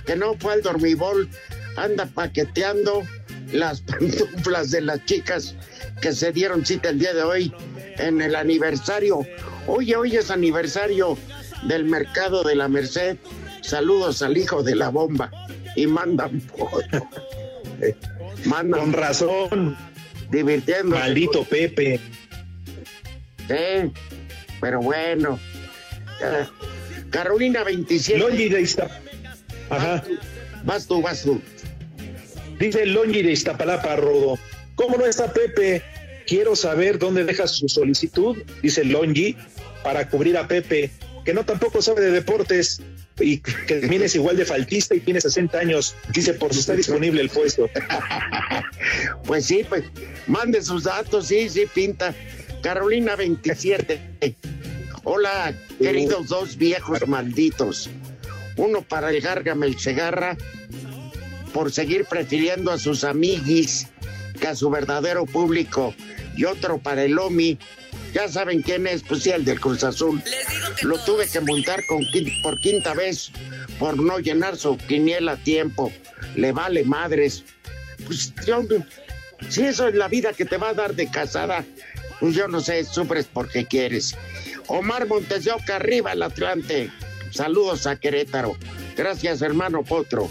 que 0.05 0.15
no 0.15 0.35
fue 0.37 0.53
al 0.53 0.61
dormibol, 0.61 1.29
anda 1.75 2.05
paqueteando 2.05 3.03
las 3.51 3.81
pantuflas 3.81 4.71
de 4.71 4.81
las 4.81 5.03
chicas 5.05 5.55
que 6.01 6.13
se 6.13 6.31
dieron 6.31 6.65
cita 6.65 6.89
el 6.89 6.99
día 6.99 7.13
de 7.13 7.23
hoy 7.23 7.53
en 7.97 8.21
el 8.21 8.35
aniversario. 8.35 9.25
Oye, 9.67 9.95
hoy 9.95 10.15
es 10.15 10.31
aniversario 10.31 11.17
del 11.63 11.85
mercado 11.85 12.43
de 12.43 12.55
la 12.55 12.67
Merced. 12.67 13.17
Saludos 13.61 14.21
al 14.21 14.37
hijo 14.37 14.63
de 14.63 14.75
la 14.75 14.89
bomba. 14.89 15.31
Y 15.75 15.87
mandan 15.87 16.41
foto. 16.41 17.07
Con 18.49 18.93
razón. 18.93 19.77
Divirtiendo. 20.29 20.95
Maldito 20.95 21.43
Pepe. 21.43 21.99
Sí, 23.47 23.91
pero 24.59 24.81
bueno. 24.81 25.39
Ah, 26.21 26.49
Carolina 27.09 27.63
27. 27.63 28.19
Longi 28.19 28.49
de 28.49 28.61
Iztapalapa. 28.61 29.07
Ajá. 29.69 30.03
Vas 30.63 30.87
tú, 30.87 31.01
vas 31.01 31.23
tú. 31.23 31.41
Dice 32.59 32.85
Longi 32.85 33.21
de 33.21 33.31
Iztapalapa, 33.31 33.95
Rodo. 33.95 34.39
¿Cómo 34.75 34.97
no 34.97 35.05
está 35.05 35.31
Pepe? 35.31 35.83
Quiero 36.25 36.55
saber 36.55 36.99
dónde 36.99 37.23
deja 37.23 37.47
su 37.47 37.69
solicitud, 37.69 38.37
dice 38.61 38.83
Longi, 38.83 39.37
para 39.83 40.09
cubrir 40.09 40.37
a 40.37 40.47
Pepe, 40.47 40.91
que 41.23 41.33
no 41.33 41.45
tampoco 41.45 41.81
sabe 41.81 42.01
de 42.01 42.11
deportes 42.11 42.81
y 43.19 43.39
que 43.39 43.79
es 43.79 44.15
igual 44.15 44.37
de 44.37 44.45
faltista 44.45 44.95
y 44.95 44.99
tiene 44.99 45.21
60 45.21 45.57
años. 45.57 45.95
Dice, 46.13 46.33
por 46.33 46.53
si 46.53 46.59
está 46.59 46.73
disponible 46.73 47.21
el 47.21 47.29
puesto. 47.29 47.69
pues 49.25 49.45
sí, 49.45 49.65
pues 49.67 49.85
mande 50.27 50.61
sus 50.61 50.83
datos, 50.83 51.27
sí, 51.27 51.49
sí, 51.49 51.65
pinta. 51.73 52.13
Carolina 52.61 53.15
27. 53.15 54.35
Hola, 55.03 55.53
queridos 55.79 56.27
dos 56.27 56.57
viejos 56.57 57.07
malditos. 57.07 57.89
Uno 58.57 58.81
para 58.81 59.11
el 59.11 59.21
Gargamel 59.21 59.79
Segarra 59.79 60.35
por 61.53 61.71
seguir 61.71 62.05
prefiriendo 62.05 62.71
a 62.71 62.77
sus 62.77 63.03
amiguis 63.03 63.87
que 64.39 64.47
a 64.47 64.55
su 64.55 64.69
verdadero 64.69 65.25
público. 65.25 65.93
Y 66.35 66.45
otro 66.45 66.77
para 66.77 67.03
el 67.03 67.17
Omi. 67.17 67.57
Ya 68.13 68.27
saben 68.27 68.61
quién 68.61 68.87
es, 68.87 69.03
pues 69.03 69.23
sí, 69.23 69.31
el 69.31 69.43
del 69.43 69.59
Cruz 69.59 69.83
Azul. 69.83 70.21
Lo 70.81 70.97
tuve 71.03 71.27
que 71.27 71.41
montar 71.41 71.79
con, 71.87 72.03
por 72.41 72.59
quinta 72.59 72.93
vez 72.93 73.31
por 73.79 74.01
no 74.01 74.19
llenar 74.19 74.57
su 74.57 74.77
quiniela 74.77 75.33
a 75.33 75.37
tiempo. 75.37 75.91
Le 76.35 76.51
vale 76.51 76.83
madres. 76.83 77.43
Pues 78.05 78.33
yo, 78.45 78.63
si 79.49 79.63
eso 79.63 79.87
es 79.87 79.95
la 79.95 80.07
vida 80.07 80.33
que 80.33 80.45
te 80.45 80.57
va 80.57 80.69
a 80.69 80.73
dar 80.73 80.95
de 80.95 81.09
casada, 81.09 81.65
pues 82.19 82.35
yo 82.35 82.47
no 82.47 82.61
sé, 82.61 82.83
sufres 82.85 83.27
porque 83.31 83.65
quieres. 83.65 84.15
Omar 84.67 85.07
Montes 85.07 85.45
de 85.45 85.51
Oca, 85.51 85.75
arriba 85.75 86.13
el 86.13 86.23
Atlante. 86.23 86.89
Saludos 87.31 87.85
a 87.87 87.99
Querétaro. 87.99 88.55
Gracias, 88.95 89.41
hermano 89.41 89.83
Potro. 89.83 90.29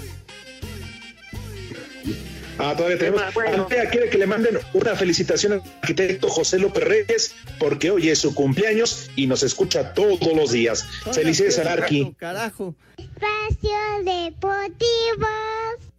Ah, 2.58 2.74
todavía 2.76 2.98
tenemos. 2.98 3.22
Andrea 3.36 3.90
quiere 3.90 4.08
que 4.08 4.18
le 4.18 4.26
manden 4.26 4.58
una 4.72 4.94
felicitación 4.94 5.54
al 5.54 5.62
arquitecto 5.82 6.28
José 6.28 6.58
López 6.58 6.84
Reyes, 6.84 7.34
porque 7.58 7.90
hoy 7.90 8.08
es 8.08 8.18
su 8.20 8.34
cumpleaños 8.34 9.10
y 9.16 9.26
nos 9.26 9.42
escucha 9.42 9.94
todos 9.94 10.34
los 10.34 10.52
días. 10.52 10.84
Felicidades 11.12 11.58
al 11.58 11.68
Arqui. 11.68 12.14
Carajo. 12.18 12.74
Espacio 12.96 13.78
Deportivo. 14.04 15.26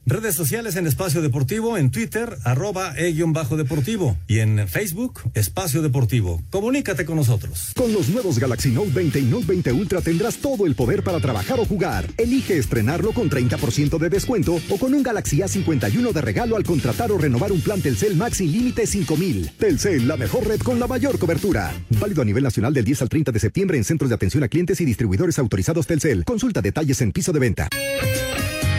Redes 0.10 0.36
sociales 0.36 0.78
en 0.78 0.88
Espacio 0.88 1.22
Deportivo, 1.22 1.78
en 1.78 1.91
Twitter, 1.91 2.38
arroba 2.45 2.93
e-deportivo 2.95 4.18
y 4.26 4.39
en 4.39 4.66
Facebook, 4.66 5.20
Espacio 5.34 5.82
Deportivo. 5.82 6.41
Comunícate 6.49 7.03
con 7.03 7.18
nosotros. 7.18 7.74
Con 7.76 7.91
los 7.91 8.08
nuevos 8.08 8.39
Galaxy 8.39 8.72
Note 8.72 8.91
20 8.93 9.20
y 9.20 9.24
Note 9.24 9.47
20 9.47 9.74
Ultra 9.74 9.99
tendrás 9.99 10.38
todo 10.38 10.66
el 10.66 10.76
poder 10.76 11.03
para 11.03 11.20
trabajar 11.20 11.60
o 11.60 11.66
jugar. 11.66 12.08
Elige 12.18 12.58
estrenarlo 12.58 13.12
con 13.12 13.30
30% 13.30 13.97
de 13.97 14.08
descuento 14.08 14.58
o 14.70 14.78
con 14.78 14.93
un 14.93 15.03
Galaxy 15.03 15.39
A51 15.39 16.14
de 16.14 16.22
regalo 16.22 16.55
al 16.55 16.64
contratar 16.64 17.12
o 17.12 17.18
renovar 17.18 17.51
un 17.51 17.60
plan 17.60 17.82
Telcel 17.82 18.16
Max 18.16 18.39
límite 18.39 18.88
5000. 18.88 19.51
Telcel, 19.58 20.08
la 20.08 20.16
mejor 20.16 20.47
red 20.47 20.62
con 20.62 20.80
la 20.80 20.88
mayor 20.88 21.20
cobertura. 21.20 21.74
Válido 21.99 22.22
a 22.22 22.26
nivel 22.26 22.45
nacional 22.45 22.74
del 22.74 22.86
10 22.86 23.01
al 23.01 23.10
30 23.10 23.34
de 23.34 23.39
septiembre 23.41 23.78
en 23.78 23.84
centros 23.84 24.08
de 24.08 24.16
atención 24.16 24.41
a 24.41 24.47
clientes 24.47 24.80
y 24.80 24.86
distribuidores 24.86 25.38
autorizados 25.38 25.86
Telcel. 25.86 26.24
Consulta 26.24 26.62
detalles 26.62 27.01
en 27.01 27.12
piso 27.12 27.34
de 27.34 27.39
venta. 27.39 27.68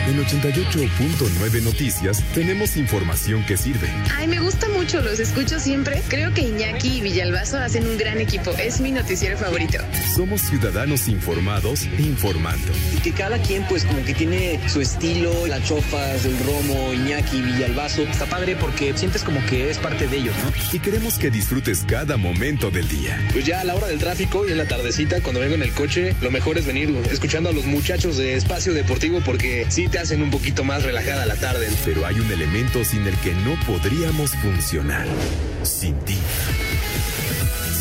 En 0.09 0.17
88.9 0.25 1.61
Noticias 1.61 2.23
tenemos 2.33 2.77
información 2.77 3.45
que 3.45 3.55
sirve. 3.55 3.87
Ay, 4.17 4.27
me 4.27 4.39
gusta 4.39 4.67
mucho, 4.69 5.03
los 5.03 5.19
escucho 5.19 5.59
siempre. 5.59 6.01
Creo 6.07 6.33
que 6.33 6.41
Iñaki 6.41 6.97
y 6.97 7.01
Villalbazo 7.01 7.59
hacen 7.59 7.87
un 7.87 7.95
gran 7.95 8.19
equipo. 8.19 8.49
Es 8.57 8.81
mi 8.81 8.91
noticiero 8.91 9.37
favorito. 9.37 9.77
Somos 10.15 10.41
ciudadanos 10.41 11.07
informados 11.07 11.83
e 11.83 12.01
informando. 12.01 12.73
Y 12.97 13.01
que 13.01 13.11
cada 13.11 13.37
quien, 13.37 13.63
pues, 13.67 13.85
como 13.85 14.03
que 14.03 14.15
tiene 14.15 14.59
su 14.67 14.81
estilo, 14.81 15.45
las 15.45 15.63
chofas, 15.63 16.25
el 16.25 16.39
romo, 16.39 16.91
Iñaki, 16.91 17.43
Villalbazo. 17.43 18.01
Está 18.01 18.25
padre 18.25 18.55
porque 18.59 18.97
sientes 18.97 19.21
como 19.21 19.45
que 19.45 19.69
es 19.69 19.77
parte 19.77 20.07
de 20.07 20.17
ellos, 20.17 20.33
¿no? 20.43 20.51
Y 20.73 20.79
queremos 20.79 21.19
que 21.19 21.29
disfrutes 21.29 21.83
cada 21.87 22.17
momento 22.17 22.71
del 22.71 22.87
día. 22.87 23.23
Pues 23.31 23.45
ya 23.45 23.61
a 23.61 23.63
la 23.63 23.75
hora 23.75 23.85
del 23.85 23.99
tráfico 23.99 24.47
y 24.47 24.51
en 24.51 24.57
la 24.57 24.67
tardecita, 24.67 25.21
cuando 25.21 25.39
vengo 25.39 25.53
en 25.53 25.61
el 25.61 25.71
coche, 25.71 26.15
lo 26.19 26.31
mejor 26.31 26.57
es 26.57 26.65
venir 26.65 26.97
escuchando 27.11 27.49
a 27.49 27.53
los 27.53 27.65
muchachos 27.65 28.17
de 28.17 28.33
Espacio 28.33 28.73
Deportivo 28.73 29.21
porque 29.23 29.67
sí 29.69 29.87
te 29.87 29.98
hacen 29.99 30.21
un 30.21 30.31
poquito 30.31 30.63
más 30.63 30.83
relajada 30.83 31.25
la 31.25 31.35
tarde. 31.35 31.67
Pero 31.85 32.05
hay 32.05 32.19
un 32.19 32.31
elemento 32.31 32.83
sin 32.83 33.05
el 33.05 33.15
que 33.17 33.33
no 33.33 33.55
podríamos 33.65 34.31
funcionar. 34.37 35.07
Sin 35.63 35.99
ti. 35.99 36.17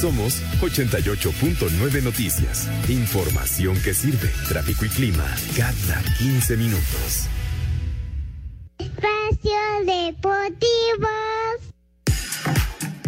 Somos 0.01 0.43
88.9 0.61 2.03
Noticias. 2.03 2.69
Información 2.89 3.81
que 3.83 3.95
sirve. 3.95 4.31
Tráfico 4.49 4.85
y 4.85 4.89
clima 4.89 5.25
cada 5.57 6.03
15 6.19 6.57
minutos. 6.57 7.29
Espacio 8.79 9.59
Deportivo. 9.85 11.38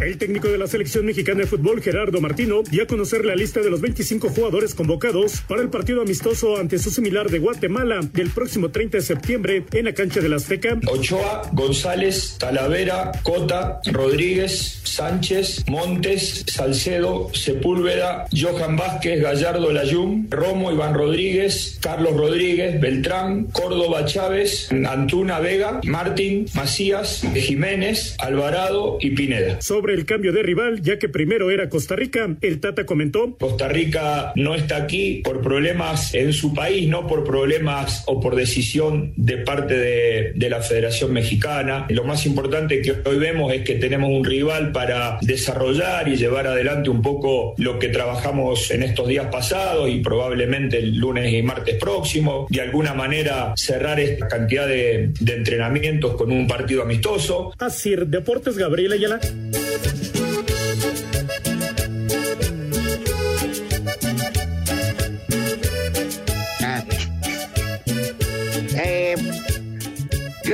El 0.00 0.16
técnico 0.16 0.48
de 0.48 0.56
la 0.56 0.66
selección 0.66 1.04
mexicana 1.04 1.40
de 1.40 1.46
fútbol, 1.46 1.82
Gerardo 1.82 2.22
Martino, 2.22 2.62
dio 2.70 2.84
a 2.84 2.86
conocer 2.86 3.22
la 3.26 3.36
lista 3.36 3.60
de 3.60 3.68
los 3.68 3.82
25 3.82 4.30
jugadores 4.30 4.74
convocados 4.74 5.42
para 5.42 5.60
el 5.60 5.68
partido 5.68 6.00
amistoso 6.00 6.56
ante 6.56 6.78
su 6.78 6.90
similar 6.90 7.28
de 7.28 7.38
Guatemala 7.38 8.00
del 8.14 8.30
próximo 8.30 8.70
30 8.70 8.96
de 8.96 9.02
septiembre 9.02 9.64
en 9.72 9.84
la 9.84 9.92
cancha 9.92 10.20
del 10.20 10.32
Azteca. 10.32 10.80
Ochoa, 10.86 11.42
González, 11.52 12.36
Talavera, 12.38 13.12
Cota, 13.22 13.82
Rodríguez, 13.92 14.80
Sánchez, 14.84 15.64
Montes, 15.68 16.44
Salcedo, 16.46 17.28
Sepúlveda, 17.34 18.26
Johan 18.34 18.76
Vázquez, 18.76 19.20
Gallardo 19.20 19.70
Layún, 19.70 20.28
Romo, 20.30 20.72
Iván 20.72 20.94
Rodríguez, 20.94 21.78
Carlos 21.82 22.16
Rodríguez, 22.16 22.80
Beltrán, 22.80 23.44
Córdoba 23.52 24.06
Chávez, 24.06 24.70
Antuna 24.72 25.40
Vega, 25.40 25.80
Martín, 25.84 26.46
Macías, 26.54 27.22
Jiménez, 27.34 28.16
Alvarado 28.18 28.96
y 28.98 29.10
Pineda. 29.10 29.60
Sobre 29.60 29.89
el 29.90 30.06
cambio 30.06 30.32
de 30.32 30.42
rival, 30.42 30.82
ya 30.82 30.98
que 30.98 31.08
primero 31.08 31.50
era 31.50 31.68
Costa 31.68 31.96
Rica, 31.96 32.36
el 32.40 32.60
Tata 32.60 32.86
comentó. 32.86 33.36
Costa 33.38 33.68
Rica 33.68 34.32
no 34.36 34.54
está 34.54 34.76
aquí 34.76 35.20
por 35.24 35.40
problemas 35.40 36.14
en 36.14 36.32
su 36.32 36.54
país, 36.54 36.88
no 36.88 37.06
por 37.06 37.24
problemas 37.24 38.04
o 38.06 38.20
por 38.20 38.36
decisión 38.36 39.12
de 39.16 39.38
parte 39.38 39.74
de, 39.74 40.32
de 40.34 40.50
la 40.50 40.60
Federación 40.60 41.12
Mexicana. 41.12 41.86
Lo 41.88 42.04
más 42.04 42.26
importante 42.26 42.82
que 42.82 42.92
hoy 43.04 43.18
vemos 43.18 43.52
es 43.52 43.62
que 43.62 43.74
tenemos 43.74 44.10
un 44.10 44.24
rival 44.24 44.72
para 44.72 45.18
desarrollar 45.22 46.08
y 46.08 46.16
llevar 46.16 46.46
adelante 46.46 46.90
un 46.90 47.02
poco 47.02 47.54
lo 47.58 47.78
que 47.78 47.88
trabajamos 47.88 48.70
en 48.70 48.82
estos 48.82 49.08
días 49.08 49.26
pasados 49.30 49.90
y 49.90 50.00
probablemente 50.00 50.78
el 50.78 50.96
lunes 50.96 51.32
y 51.32 51.42
martes 51.42 51.76
próximo. 51.76 52.46
De 52.50 52.60
alguna 52.60 52.94
manera 52.94 53.52
cerrar 53.56 54.00
esta 54.00 54.28
cantidad 54.28 54.66
de, 54.66 55.12
de 55.20 55.34
entrenamientos 55.34 56.14
con 56.16 56.32
un 56.32 56.46
partido 56.46 56.82
amistoso. 56.82 57.52
Así, 57.58 57.94
Deportes 57.96 58.56
Gabriela 58.56 58.94
Ayala. 58.94 59.20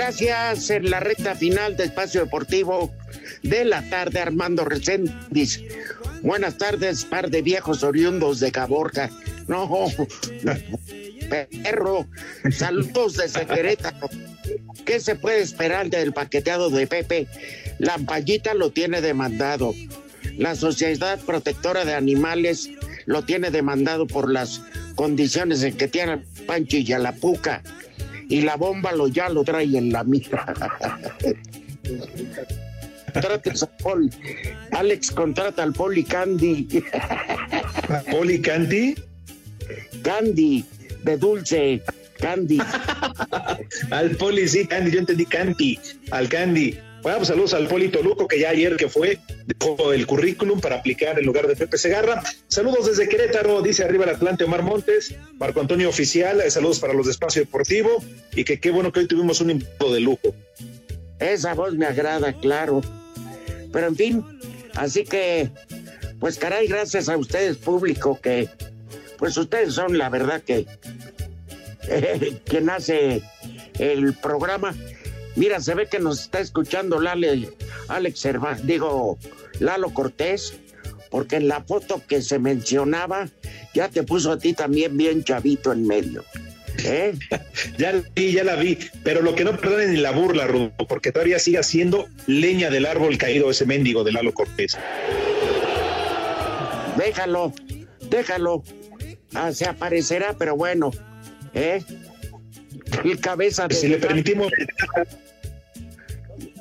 Gracias 0.07 0.71
en 0.71 0.89
la 0.89 1.01
recta 1.01 1.35
final 1.35 1.77
de 1.77 1.83
Espacio 1.83 2.21
Deportivo 2.21 2.95
de 3.43 3.65
la 3.65 3.83
tarde, 3.91 4.21
Armando 4.21 4.65
Reséndiz. 4.65 5.61
Buenas 6.23 6.59
tardes, 6.59 7.05
par 7.05 7.29
de 7.29 7.43
viejos 7.43 7.83
oriundos 7.83 8.39
de 8.39 8.53
Caborca. 8.53 9.11
No, 9.49 9.69
perro, 11.29 12.07
saludos 12.53 13.15
desde 13.15 13.47
Querétaro. 13.47 14.09
¿Qué 14.85 15.01
se 15.01 15.17
puede 15.17 15.41
esperar 15.41 15.91
del 15.91 16.13
paqueteado 16.13 16.71
de 16.71 16.87
Pepe? 16.87 17.27
La 17.81 17.95
ampallita 17.95 18.55
lo 18.55 18.71
tiene 18.71 19.01
demandado. 19.01 19.75
La 20.39 20.55
Sociedad 20.55 21.19
Protectora 21.19 21.85
de 21.85 21.95
Animales 21.95 22.71
lo 23.07 23.25
tiene 23.25 23.51
demandado 23.51 24.07
por 24.07 24.31
las 24.31 24.63
condiciones 24.95 25.65
en 25.65 25.77
que 25.77 25.89
tiene 25.89 26.23
Pancho 26.47 26.77
y 26.77 26.85
la 26.85 27.11
puca. 27.11 27.65
Y 28.29 28.43
la 28.43 28.57
bomba 28.57 28.93
lo 28.93 29.09
ya 29.09 29.29
lo 29.29 29.45
trae 29.45 29.77
en 29.77 29.93
la 29.93 30.05
mira. 30.05 30.55
Trates 33.13 33.63
a 33.63 33.67
Paul. 33.79 34.11
Alex 34.73 35.11
contrata 35.11 35.63
al 35.63 35.73
Poli 35.73 36.05
Candy. 36.05 36.83
¿Poli 38.11 38.41
Candy? 38.41 38.95
Candy, 40.03 40.65
de 41.05 41.17
dulce. 41.17 41.83
Candy. 42.19 42.59
al 43.91 44.11
Poli, 44.17 44.49
sí, 44.49 44.67
Candy, 44.67 44.91
yo 44.91 45.01
entendí 45.01 45.27
Candy, 45.27 45.79
al 46.11 46.29
Candy. 46.29 46.79
Bueno, 47.07 47.19
pues 47.19 47.29
saludos 47.29 47.55
al 47.55 47.69
Poli 47.69 47.89
Toluco, 47.89 48.27
que 48.27 48.41
ya 48.41 48.51
ayer 48.51 48.75
que 48.75 48.89
fue, 48.89 49.21
dejó 49.45 49.93
el 49.93 50.09
currículum 50.09 50.61
para 50.61 50.75
aplicar 50.75 51.17
en 51.17 51.25
lugar 51.25 51.47
de 51.47 51.55
Pepe 51.55 51.79
Segarra. 51.79 52.21
Saludos 52.49 52.87
desde 52.87 53.09
Querétaro, 53.09 53.63
dice 53.63 53.85
arriba 53.85 54.03
el 54.07 54.11
Atlante 54.11 54.43
Omar 54.43 54.65
Montes, 54.65 55.15
Marco 55.39 55.61
Antonio 55.61 55.89
Oficial, 55.89 56.41
eh, 56.41 56.51
saludos 56.51 56.81
para 56.81 56.95
los 56.95 57.07
de 57.07 57.13
Espacio 57.13 57.43
Deportivo, 57.43 58.03
y 58.35 58.43
que 58.43 58.59
qué 58.59 58.73
bueno 58.73 58.91
que 58.91 58.99
hoy 58.99 59.07
tuvimos 59.07 59.41
un 59.41 59.51
invitado 59.51 59.95
de 59.95 60.01
lujo. 60.01 60.35
Esa 61.21 61.55
voz 61.55 61.75
me 61.75 61.87
agrada, 61.87 62.33
claro. 62.33 62.81
Pero 63.73 63.87
en 63.87 63.95
fin, 63.95 64.25
así 64.75 65.05
que, 65.05 65.51
Pues 66.19 66.39
caray, 66.39 66.67
gracias 66.67 67.09
a 67.09 67.17
ustedes, 67.17 67.57
público, 67.57 68.19
que 68.21 68.49
pues 69.17 69.37
ustedes 69.37 69.75
son 69.75 69.97
la 69.97 70.09
verdad 70.09 70.43
que 70.43 70.67
quien 72.47 72.69
hace 72.69 73.23
el 73.79 74.13
programa. 74.15 74.75
Mira, 75.37 75.61
se 75.61 75.75
ve 75.75 75.87
que 75.87 75.99
nos 75.99 76.23
está 76.23 76.41
escuchando 76.41 77.01
Lale, 77.01 77.51
Alex 77.89 78.29
digo, 78.63 79.19
Lalo 79.61 79.91
Cortés, 79.93 80.55
porque 81.11 81.37
en 81.37 81.49
la 81.49 81.63
foto 81.63 82.03
que 82.09 82.23
se 82.23 82.39
mencionaba 82.39 83.29
ya 83.75 83.89
te 83.89 84.03
puso 84.03 84.33
a 84.33 84.39
ti 84.39 84.55
también 84.55 84.97
bien 84.97 85.23
chavito 85.25 85.73
en 85.73 85.87
medio. 85.87 86.25
¿Eh? 86.85 87.15
ya 87.79 87.93
la 87.93 88.03
vi, 88.15 88.33
ya 88.33 88.45
la 88.45 88.57
vi, 88.57 88.79
pero 89.03 89.23
lo 89.23 89.35
que 89.35 89.45
no 89.45 89.57
perdonen 89.57 89.93
ni 89.93 90.01
la 90.01 90.11
burla, 90.11 90.47
Rudo, 90.47 90.73
porque 90.89 91.13
todavía 91.13 91.39
sigue 91.39 91.63
siendo 91.63 92.07
leña 92.27 92.71
del 92.71 92.87
árbol 92.87 93.19
caído 93.19 93.51
ese 93.51 93.67
mendigo 93.67 94.05
de 94.05 94.13
Lalo 94.13 94.33
Cortés. 94.33 94.77
Déjalo, 96.97 97.53
déjalo. 98.09 98.63
Ah, 99.35 99.53
se 99.53 99.67
aparecerá, 99.67 100.35
pero 100.39 100.57
bueno, 100.57 100.91
¿eh? 101.53 101.83
El 103.11 103.21
cabeza 103.21 103.69
de. 103.69 103.75
Si 103.75 103.89
le 103.89 103.99
permitimos. 103.99 104.51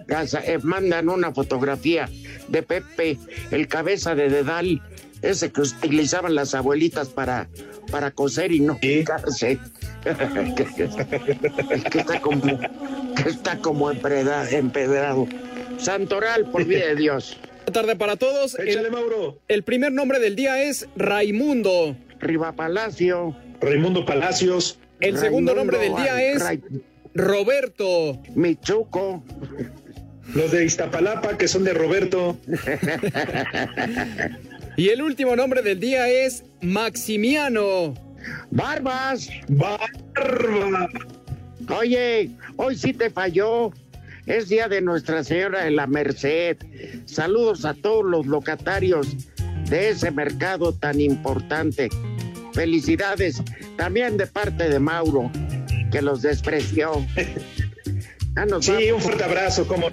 Eh, 0.07 0.59
mandan 0.61 1.09
una 1.09 1.31
fotografía 1.33 2.07
de 2.47 2.61
Pepe, 2.61 3.17
el 3.49 3.67
cabeza 3.67 4.13
de 4.13 4.29
Dedal, 4.29 4.83
ese 5.23 5.51
que 5.51 5.61
utilizaban 5.61 6.35
las 6.35 6.53
abuelitas 6.53 7.09
para, 7.09 7.47
para 7.91 8.11
coser 8.11 8.51
y 8.51 8.59
no 8.59 8.79
picarse. 8.79 9.57
que, 10.05 11.99
está 11.99 12.21
como, 12.21 12.59
que 13.15 13.29
está 13.29 13.57
como 13.57 13.91
empedrado. 13.91 15.27
Santoral, 15.79 16.51
por 16.51 16.65
vida 16.65 16.85
de 16.85 16.95
Dios. 16.95 17.37
Buenas 17.41 17.73
tarde 17.73 17.95
para 17.95 18.15
todos. 18.15 18.59
Échale, 18.59 18.91
Mauro. 18.91 19.39
El 19.47 19.63
primer 19.63 19.91
nombre 19.91 20.19
del 20.19 20.35
día 20.35 20.61
es 20.61 20.87
Raimundo. 20.95 21.97
Riva 22.19 22.51
Palacio. 22.51 23.35
Raimundo 23.59 24.05
Palacios. 24.05 24.77
El 24.99 25.17
segundo 25.17 25.53
nombre 25.53 25.77
del 25.77 25.95
día 25.95 26.21
es 26.21 26.43
Roberto. 27.13 28.21
Michuco. 28.35 29.23
Los 30.33 30.51
de 30.51 30.65
Iztapalapa, 30.65 31.37
que 31.37 31.47
son 31.47 31.63
de 31.63 31.73
Roberto. 31.73 32.37
y 34.77 34.89
el 34.89 35.01
último 35.01 35.35
nombre 35.35 35.61
del 35.61 35.79
día 35.79 36.09
es 36.09 36.43
Maximiano. 36.61 37.93
Barbas. 38.49 39.29
Barba. 39.47 40.89
Oye, 41.69 42.31
hoy 42.57 42.75
sí 42.75 42.93
te 42.93 43.09
falló. 43.09 43.71
Es 44.25 44.49
día 44.49 44.67
de 44.67 44.81
Nuestra 44.81 45.23
Señora 45.23 45.63
de 45.63 45.71
la 45.71 45.85
Merced. 45.85 46.57
Saludos 47.05 47.63
a 47.63 47.75
todos 47.75 48.03
los 48.03 48.25
locatarios 48.25 49.15
de 49.69 49.89
ese 49.89 50.11
mercado 50.11 50.73
tan 50.73 50.99
importante. 50.99 51.89
Felicidades 52.55 53.41
también 53.75 54.15
de 54.15 54.25
parte 54.27 54.69
de 54.69 54.79
Mauro, 54.79 55.29
que 55.91 56.01
los 56.01 56.21
despreció. 56.21 57.05
Ah, 58.37 58.45
sí, 58.59 58.91
un 58.91 59.01
fuerte 59.01 59.23
abrazo, 59.23 59.65
como 59.65 59.87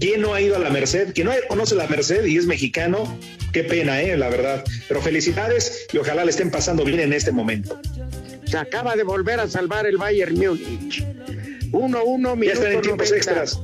¿Quién 0.00 0.20
no 0.20 0.34
ha 0.34 0.40
ido 0.40 0.56
a 0.56 0.58
la 0.58 0.70
Merced? 0.70 1.12
¿Quién 1.14 1.28
no 1.28 1.32
conoce 1.46 1.76
la 1.76 1.86
Merced 1.86 2.24
y 2.24 2.36
es 2.36 2.44
mexicano? 2.44 3.16
Qué 3.52 3.62
pena, 3.62 4.02
eh, 4.02 4.16
la 4.16 4.28
verdad. 4.28 4.64
Pero 4.88 5.00
felicidades 5.00 5.86
y 5.92 5.98
ojalá 5.98 6.24
le 6.24 6.30
estén 6.30 6.50
pasando 6.50 6.84
bien 6.84 6.98
en 6.98 7.12
este 7.12 7.30
momento. 7.30 7.80
Se 8.44 8.58
acaba 8.58 8.96
de 8.96 9.04
volver 9.04 9.38
a 9.38 9.46
salvar 9.46 9.86
el 9.86 9.98
Bayern 9.98 10.36
Múnich. 10.36 11.04
1-1, 11.70 12.44
Ya 12.44 12.52
están 12.54 12.72
en 12.72 12.82
tiempos 12.82 13.12
extras. 13.12 13.60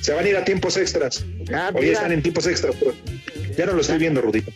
Se 0.00 0.12
van 0.12 0.24
a 0.24 0.28
ir 0.28 0.36
a 0.36 0.44
tiempos 0.44 0.76
extras. 0.76 1.24
Ah, 1.52 1.72
Hoy 1.74 1.88
están 1.88 2.12
en 2.12 2.22
tiempos 2.22 2.46
extras, 2.46 2.76
pero 2.78 2.94
ya 3.56 3.66
no 3.66 3.72
lo 3.72 3.80
estoy 3.80 3.98
viendo, 3.98 4.20
Rudito. 4.20 4.52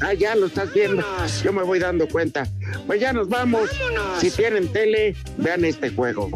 Ah, 0.00 0.12
ya 0.12 0.34
lo 0.34 0.46
estás 0.46 0.72
viendo. 0.72 1.04
Yo 1.42 1.52
me 1.52 1.62
voy 1.62 1.78
dando 1.78 2.08
cuenta. 2.08 2.46
Pues 2.86 3.00
ya 3.00 3.12
nos 3.12 3.28
vamos. 3.28 3.70
Si 4.18 4.30
tienen 4.30 4.68
tele, 4.72 5.14
vean 5.38 5.64
este 5.64 5.90
juego. 5.90 6.30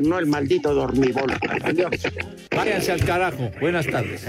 No 0.00 0.18
el 0.18 0.26
maldito 0.26 0.74
dormibol. 0.74 1.32
Adiós. 1.62 1.90
Váyanse 2.54 2.92
al 2.92 3.04
carajo. 3.04 3.50
Buenas 3.60 3.86
tardes. 3.86 4.26